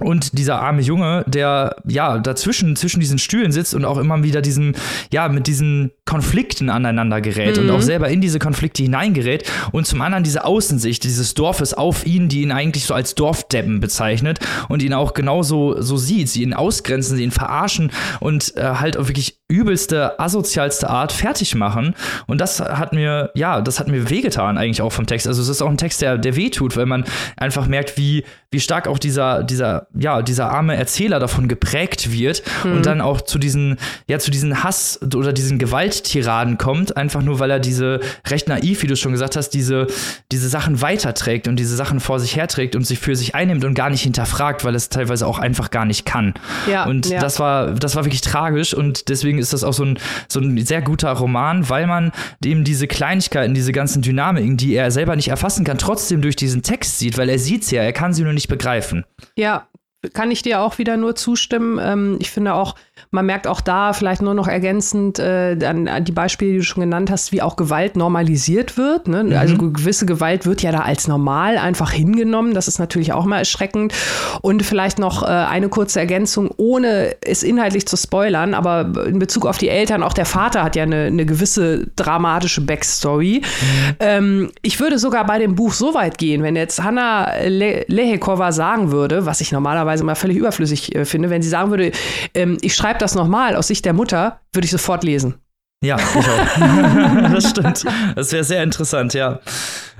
Und 0.00 0.38
dieser 0.38 0.60
arme 0.60 0.80
Junge, 0.80 1.24
der 1.26 1.76
ja 1.86 2.18
dazwischen, 2.18 2.74
zwischen 2.74 3.00
diesen 3.00 3.18
Stühlen 3.18 3.52
sitzt 3.52 3.74
und 3.74 3.84
auch 3.84 3.98
immer 3.98 4.22
wieder 4.22 4.40
diesen, 4.40 4.74
ja, 5.12 5.28
mit 5.28 5.46
diesen 5.46 5.90
Konflikten 6.06 6.70
aneinander 6.70 7.20
gerät 7.20 7.56
mhm. 7.56 7.64
und 7.64 7.70
auch 7.70 7.82
selber 7.82 8.08
in 8.08 8.20
diese 8.20 8.38
Konflikte 8.38 8.82
hineingerät. 8.82 9.50
Und 9.72 9.86
zum 9.86 10.00
anderen 10.00 10.24
diese 10.24 10.44
Außensicht 10.44 11.04
dieses 11.04 11.34
Dorfes 11.34 11.74
auf 11.74 12.06
ihn, 12.06 12.28
die 12.28 12.42
ihn 12.42 12.52
eigentlich 12.52 12.84
so 12.84 12.94
als 12.94 13.14
Dorfdeppen 13.14 13.80
bezeichnet 13.80 14.40
und 14.68 14.82
ihn 14.82 14.94
auch 14.94 15.12
genauso 15.12 15.80
so 15.82 15.96
sieht. 15.96 16.28
Sie 16.28 16.42
ihn 16.42 16.54
ausgrenzen, 16.54 17.16
sie 17.16 17.24
ihn 17.24 17.30
verarschen 17.30 17.92
und 18.20 18.56
äh, 18.56 18.62
halt 18.62 18.96
auf 18.96 19.08
wirklich 19.08 19.39
übelste, 19.50 20.18
asozialste 20.18 20.88
Art 20.88 21.12
fertig 21.12 21.54
machen. 21.54 21.94
Und 22.26 22.40
das 22.40 22.60
hat 22.60 22.92
mir, 22.92 23.30
ja, 23.34 23.60
das 23.60 23.80
hat 23.80 23.88
mir 23.88 24.08
wehgetan 24.08 24.56
eigentlich 24.56 24.82
auch 24.82 24.92
vom 24.92 25.06
Text. 25.06 25.26
Also 25.26 25.42
es 25.42 25.48
ist 25.48 25.62
auch 25.62 25.68
ein 25.68 25.76
Text, 25.76 26.00
der, 26.00 26.18
der 26.18 26.36
wehtut, 26.36 26.76
weil 26.76 26.86
man 26.86 27.04
einfach 27.36 27.66
merkt, 27.66 27.98
wie, 27.98 28.24
wie 28.50 28.60
stark 28.60 28.88
auch 28.88 28.98
dieser, 28.98 29.42
dieser 29.42 29.88
ja, 29.94 30.22
dieser 30.22 30.50
arme 30.50 30.76
Erzähler 30.76 31.18
davon 31.18 31.48
geprägt 31.48 32.12
wird 32.12 32.42
mhm. 32.64 32.72
und 32.72 32.86
dann 32.86 33.00
auch 33.00 33.20
zu 33.20 33.38
diesen, 33.38 33.76
ja, 34.06 34.18
zu 34.18 34.30
diesen 34.30 34.62
Hass- 34.62 35.00
oder 35.14 35.32
diesen 35.32 35.58
Gewalttiraden 35.58 36.58
kommt, 36.58 36.96
einfach 36.96 37.22
nur, 37.22 37.38
weil 37.38 37.50
er 37.50 37.60
diese 37.60 38.00
recht 38.26 38.48
naiv, 38.48 38.82
wie 38.82 38.86
du 38.86 38.96
schon 38.96 39.12
gesagt 39.12 39.36
hast, 39.36 39.50
diese, 39.50 39.86
diese 40.32 40.48
Sachen 40.48 40.80
weiterträgt 40.80 41.48
und 41.48 41.56
diese 41.56 41.76
Sachen 41.76 42.00
vor 42.00 42.20
sich 42.20 42.36
herträgt 42.36 42.76
und 42.76 42.86
sich 42.86 42.98
für 42.98 43.16
sich 43.16 43.34
einnimmt 43.34 43.64
und 43.64 43.74
gar 43.74 43.90
nicht 43.90 44.02
hinterfragt, 44.02 44.64
weil 44.64 44.74
es 44.74 44.88
teilweise 44.88 45.26
auch 45.26 45.38
einfach 45.38 45.70
gar 45.70 45.84
nicht 45.84 46.06
kann. 46.06 46.34
Ja, 46.70 46.84
und 46.84 47.06
ja. 47.06 47.20
das 47.20 47.40
war, 47.40 47.72
das 47.72 47.96
war 47.96 48.04
wirklich 48.04 48.20
tragisch 48.20 48.74
und 48.74 49.08
deswegen 49.08 49.38
ist 49.40 49.52
das 49.52 49.64
auch 49.64 49.72
so 49.72 49.84
ein, 49.84 49.98
so 50.28 50.40
ein 50.40 50.56
sehr 50.64 50.82
guter 50.82 51.10
Roman, 51.12 51.68
weil 51.68 51.86
man 51.86 52.12
eben 52.44 52.64
diese 52.64 52.86
Kleinigkeiten, 52.86 53.54
diese 53.54 53.72
ganzen 53.72 54.02
Dynamiken, 54.02 54.56
die 54.56 54.74
er 54.74 54.90
selber 54.90 55.16
nicht 55.16 55.28
erfassen 55.28 55.64
kann, 55.64 55.78
trotzdem 55.78 56.22
durch 56.22 56.36
diesen 56.36 56.62
Text 56.62 56.98
sieht, 56.98 57.18
weil 57.18 57.28
er 57.28 57.38
sieht 57.38 57.64
sie 57.64 57.76
ja, 57.76 57.82
er 57.82 57.92
kann 57.92 58.12
sie 58.12 58.22
nur 58.22 58.32
nicht 58.32 58.48
begreifen. 58.48 59.04
Ja, 59.36 59.68
kann 60.14 60.30
ich 60.30 60.42
dir 60.42 60.60
auch 60.60 60.78
wieder 60.78 60.96
nur 60.96 61.14
zustimmen. 61.14 61.78
Ähm, 61.82 62.16
ich 62.20 62.30
finde 62.30 62.54
auch, 62.54 62.74
Man 63.12 63.26
merkt 63.26 63.48
auch 63.48 63.60
da 63.60 63.92
vielleicht 63.92 64.22
nur 64.22 64.34
noch 64.34 64.46
ergänzend 64.46 65.18
äh, 65.18 65.58
an, 65.64 66.04
die 66.04 66.12
Beispiele, 66.12 66.52
die 66.52 66.58
du 66.58 66.62
schon 66.62 66.82
genannt 66.82 67.10
hast, 67.10 67.32
wie 67.32 67.42
auch 67.42 67.56
Gewalt 67.56 67.96
normalisiert 67.96 68.76
wird. 68.76 69.08
Ne? 69.08 69.24
Mhm. 69.24 69.32
Also 69.32 69.58
gewisse 69.58 70.06
Gewalt 70.06 70.46
wird 70.46 70.62
ja 70.62 70.70
da 70.70 70.82
als 70.82 71.08
normal 71.08 71.58
einfach 71.58 71.90
hingenommen. 71.90 72.54
Das 72.54 72.68
ist 72.68 72.78
natürlich 72.78 73.12
auch 73.12 73.24
mal 73.24 73.38
erschreckend. 73.38 73.94
Und 74.42 74.62
vielleicht 74.62 75.00
noch 75.00 75.24
äh, 75.24 75.26
eine 75.26 75.68
kurze 75.68 75.98
Ergänzung, 75.98 76.54
ohne 76.56 77.16
es 77.20 77.42
inhaltlich 77.42 77.84
zu 77.88 77.96
spoilern, 77.96 78.54
aber 78.54 79.06
in 79.06 79.18
Bezug 79.18 79.44
auf 79.44 79.58
die 79.58 79.70
Eltern, 79.70 80.04
auch 80.04 80.12
der 80.12 80.26
Vater 80.26 80.62
hat 80.62 80.76
ja 80.76 80.84
eine, 80.84 81.06
eine 81.06 81.26
gewisse 81.26 81.88
dramatische 81.96 82.60
Backstory. 82.60 83.42
Mhm. 83.42 83.94
Ähm, 83.98 84.50
ich 84.62 84.78
würde 84.78 85.00
sogar 85.00 85.26
bei 85.26 85.40
dem 85.40 85.56
Buch 85.56 85.72
so 85.72 85.94
weit 85.94 86.16
gehen, 86.16 86.44
wenn 86.44 86.54
jetzt 86.54 86.80
Hanna 86.80 87.32
Le 87.44 87.84
Lehekova 87.88 88.52
sagen 88.52 88.92
würde, 88.92 89.26
was 89.26 89.40
ich 89.40 89.50
normalerweise 89.50 90.04
mal 90.04 90.14
völlig 90.14 90.36
überflüssig 90.36 90.94
äh, 90.94 91.04
finde, 91.04 91.28
wenn 91.28 91.42
sie 91.42 91.48
sagen 91.48 91.70
würde, 91.70 91.90
ähm, 92.34 92.56
ich 92.60 92.76
schreibe 92.76 92.99
das 93.02 93.14
nochmal 93.14 93.56
aus 93.56 93.68
Sicht 93.68 93.84
der 93.84 93.92
Mutter, 93.92 94.40
würde 94.52 94.64
ich 94.64 94.70
sofort 94.70 95.04
lesen. 95.04 95.40
Ja, 95.82 95.96
ich 95.96 96.28
auch. 96.28 97.32
das 97.32 97.50
stimmt. 97.50 97.84
Das 98.14 98.32
wäre 98.32 98.44
sehr 98.44 98.62
interessant, 98.62 99.14
ja. 99.14 99.40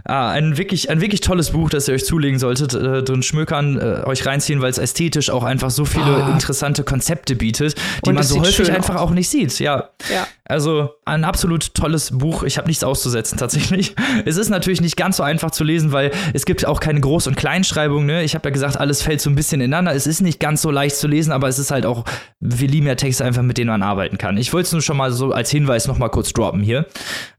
Ah, 0.05 0.30
ein 0.30 0.57
wirklich, 0.57 0.90
ein 0.90 1.01
wirklich 1.01 1.20
tolles 1.20 1.51
Buch, 1.51 1.70
das 1.70 1.88
ihr 1.88 1.94
euch 1.94 2.05
zulegen 2.05 2.38
solltet, 2.38 2.74
äh, 2.74 3.03
drin 3.03 3.22
schmökern, 3.22 3.78
äh, 3.78 4.07
euch 4.07 4.26
reinziehen, 4.26 4.61
weil 4.62 4.70
es 4.70 4.78
ästhetisch 4.78 5.30
auch 5.30 5.44
einfach 5.44 5.70
so 5.70 5.84
viele 5.84 6.24
oh. 6.26 6.32
interessante 6.32 6.84
Konzepte 6.84 7.36
bietet, 7.36 7.74
die 8.05 8.12
man 8.12 8.22
so 8.22 8.40
häufig 8.40 8.70
einfach 8.72 8.96
auch 8.96 9.11
nicht 9.11 9.28
sieht. 9.28 9.59
Ja. 9.59 9.90
ja. 10.12 10.26
Also 10.51 10.90
ein 11.05 11.24
absolut 11.24 11.74
tolles 11.74 12.11
Buch. 12.11 12.42
Ich 12.42 12.59
habe 12.59 12.66
nichts 12.66 12.82
auszusetzen 12.82 13.38
tatsächlich. 13.38 13.94
Es 14.26 14.36
ist 14.36 14.51
natürlich 14.51 14.80
nicht 14.80 14.96
ganz 14.96 15.16
so 15.16 15.22
einfach 15.22 15.51
zu 15.51 15.64
lesen, 15.64 15.92
weil 15.92 16.11
es 16.34 16.44
gibt 16.44 16.66
auch 16.66 16.80
keine 16.80 17.01
Groß- 17.01 17.28
und 17.28 17.36
Kleinschreibung. 17.36 18.07
Ne? 18.07 18.22
Ich 18.22 18.34
habe 18.34 18.48
ja 18.48 18.53
gesagt, 18.53 18.76
alles 18.76 19.03
fällt 19.03 19.20
so 19.20 19.30
ein 19.30 19.34
bisschen 19.34 19.61
ineinander. 19.61 19.94
Es 19.94 20.07
ist 20.07 20.20
nicht 20.20 20.40
ganz 20.40 20.62
so 20.62 20.70
leicht 20.70 20.96
zu 20.96 21.07
lesen, 21.07 21.32
aber 21.32 21.48
es 21.48 21.59
ist 21.59 21.70
halt 21.70 21.86
auch, 21.86 22.05
wir 22.40 22.68
lieben 22.68 22.86
ja 22.86 22.96
Texte 22.96 23.24
einfach, 23.24 23.42
mit 23.42 23.57
denen 23.57 23.70
man 23.70 23.82
arbeiten 23.82 24.18
kann. 24.18 24.36
Ich 24.36 24.53
wollte 24.53 24.66
es 24.66 24.72
nur 24.72 24.82
schon 24.82 24.96
mal 24.96 25.12
so 25.12 25.32
als 25.32 25.51
Hinweis 25.51 25.86
noch 25.86 25.98
mal 25.98 26.09
kurz 26.09 26.32
droppen 26.32 26.61
hier. 26.61 26.86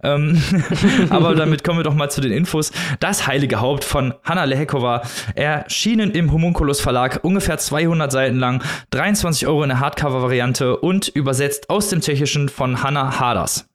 Ähm, 0.03 0.41
aber 1.09 1.36
damit 1.36 1.64
kommen 1.64 1.80
wir 1.80 1.84
doch 1.84 1.95
mal 1.95 2.09
zu 2.09 2.22
den 2.22 2.32
Infos. 2.32 2.51
Das 2.99 3.28
Heilige 3.28 3.62
Haupt 3.62 3.84
von 3.84 4.14
Hanna 4.24 4.45
Lehekova 4.45 5.02
erschienen 5.36 6.12
im 6.12 6.32
Homunculus 6.32 6.82
Verlag, 6.82 7.20
ungefähr 7.24 7.58
200 7.58 8.12
Seiten 8.12 8.38
lang, 8.38 8.64
23 8.91 9.47
Euro 9.47 9.64
in 9.64 9.70
der 9.70 9.80
Hardcover-Variante 9.80 10.78
und 10.78 11.08
übersetzt 11.10 11.70
aus 11.70 11.89
dem 11.89 12.02
Tschechischen 12.02 12.47
von 12.47 12.84
Hanna 12.84 13.02
Anna 13.02 13.20
Haders. 13.20 13.70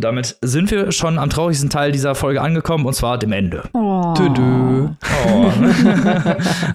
Damit 0.00 0.36
sind 0.42 0.70
wir 0.70 0.92
schon 0.92 1.18
am 1.18 1.28
traurigsten 1.28 1.70
Teil 1.70 1.90
dieser 1.90 2.14
Folge 2.14 2.40
angekommen, 2.40 2.86
und 2.86 2.94
zwar 2.94 3.18
dem 3.18 3.32
Ende. 3.32 3.64
Oh. 3.72 4.14
Dö 4.16 4.26
-dö. 4.26 4.90
oh. 5.26 5.52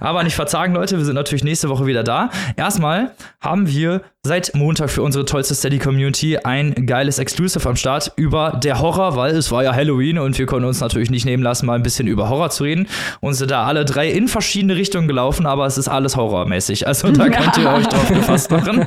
Aber 0.00 0.22
nicht 0.22 0.34
verzagen, 0.34 0.74
Leute, 0.74 0.98
wir 0.98 1.06
sind 1.06 1.14
natürlich 1.14 1.42
nächste 1.42 1.70
Woche 1.70 1.86
wieder 1.86 2.04
da. 2.04 2.28
Erstmal 2.56 3.12
haben 3.40 3.66
wir 3.66 4.02
seit 4.26 4.54
Montag 4.54 4.90
für 4.90 5.02
unsere 5.02 5.26
tollste 5.26 5.54
Steady-Community 5.54 6.38
ein 6.38 6.86
geiles 6.86 7.18
Exclusive 7.18 7.68
am 7.68 7.76
Start 7.76 8.12
über 8.16 8.58
der 8.62 8.80
Horror, 8.80 9.16
weil 9.16 9.36
es 9.36 9.50
war 9.52 9.62
ja 9.62 9.74
Halloween 9.74 10.18
und 10.18 10.38
wir 10.38 10.46
konnten 10.46 10.66
uns 10.66 10.80
natürlich 10.80 11.10
nicht 11.10 11.26
nehmen 11.26 11.42
lassen, 11.42 11.66
mal 11.66 11.74
ein 11.74 11.82
bisschen 11.82 12.06
über 12.06 12.30
Horror 12.30 12.48
zu 12.50 12.64
reden. 12.64 12.88
Und 13.20 13.34
sind 13.34 13.50
da 13.50 13.64
alle 13.64 13.84
drei 13.84 14.10
in 14.10 14.28
verschiedene 14.28 14.76
Richtungen 14.76 15.08
gelaufen, 15.08 15.44
aber 15.46 15.66
es 15.66 15.76
ist 15.76 15.88
alles 15.88 16.16
horrormäßig. 16.16 16.86
Also 16.86 17.10
da 17.12 17.28
könnt 17.28 17.58
ihr 17.58 17.70
euch 17.70 17.86
drauf 17.86 18.08
gefasst 18.08 18.50
machen. 18.50 18.86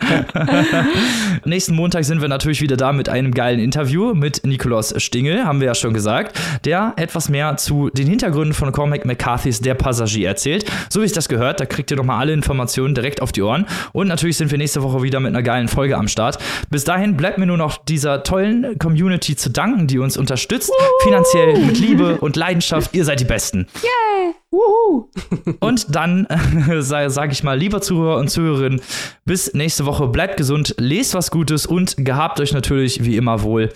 Nächsten 1.46 1.76
Montag 1.76 2.04
sind 2.04 2.22
wir 2.22 2.28
natürlich 2.28 2.62
wieder 2.62 2.78
da 2.78 2.92
mit 2.92 3.08
einem 3.08 3.32
geilen 3.32 3.60
Interview 3.60 4.16
mit 4.16 4.27
Nikolaus 4.44 4.96
Stingel, 4.98 5.46
haben 5.46 5.60
wir 5.60 5.68
ja 5.68 5.76
schon 5.76 5.94
gesagt, 5.94 6.40
der 6.66 6.94
etwas 6.98 7.30
mehr 7.30 7.58
zu 7.58 7.92
den 7.92 8.08
Hintergründen 8.08 8.56
von 8.56 8.72
Cormac 8.72 9.06
McCarthys 9.06 9.62
Der 9.62 9.76
Passagier 9.76 10.30
erzählt. 10.30 10.66
So 10.90 11.02
wie 11.02 11.06
ich 11.06 11.12
das 11.12 11.30
gehört, 11.30 11.60
da 11.60 11.66
kriegt 11.66 11.92
ihr 11.92 11.98
nochmal 11.98 12.20
alle 12.20 12.34
Informationen 12.34 12.96
direkt 12.96 13.22
auf 13.22 13.32
die 13.32 13.44
Ohren. 13.44 13.68
Und 13.94 14.08
natürlich 14.08 14.38
sind 14.38 14.50
wir 14.50 14.58
nächste 14.58 14.82
Woche 14.82 15.04
wieder 15.04 15.20
mit 15.20 15.28
mit 15.28 15.36
einer 15.36 15.44
geilen 15.44 15.68
Folge 15.68 15.98
am 15.98 16.08
Start. 16.08 16.38
Bis 16.70 16.84
dahin 16.84 17.18
bleibt 17.18 17.38
mir 17.38 17.46
nur 17.46 17.58
noch 17.58 17.78
dieser 17.78 18.24
tollen 18.24 18.80
Community 18.80 19.36
zu 19.36 19.50
danken, 19.50 19.88
die 19.88 20.00
uns 20.00 20.18
unterstützt. 20.18 20.70
Woo! 20.70 21.04
Finanziell, 21.04 21.58
mit 21.60 21.80
Liebe 21.80 22.18
und 22.18 22.36
Leidenschaft. 22.36 22.96
Ihr 22.96 23.06
seid 23.06 23.20
die 23.20 23.26
Besten. 23.26 23.68
Yay! 23.84 24.34
Wuhu. 24.50 25.10
Und 25.60 25.94
dann 25.94 26.26
äh, 26.70 26.82
sage 26.82 27.32
ich 27.34 27.44
mal, 27.44 27.58
lieber 27.58 27.82
Zuhörer 27.82 28.18
und 28.18 28.30
Zuhörerinnen, 28.30 28.82
bis 29.26 29.54
nächste 29.54 29.86
Woche. 29.86 30.08
Bleibt 30.08 30.38
gesund, 30.38 30.74
lest 30.78 31.14
was 31.16 31.32
Gutes 31.32 31.66
und 31.66 31.96
gehabt 31.98 32.40
euch 32.40 32.54
natürlich 32.54 33.04
wie 33.04 33.18
immer 33.18 33.44
wohl. 33.44 33.70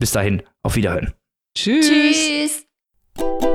Bis 0.00 0.12
dahin, 0.12 0.42
auf 0.62 0.76
Wiederhören. 0.76 1.12
Tschüss. 1.54 1.86
Tschüss. 1.86 3.49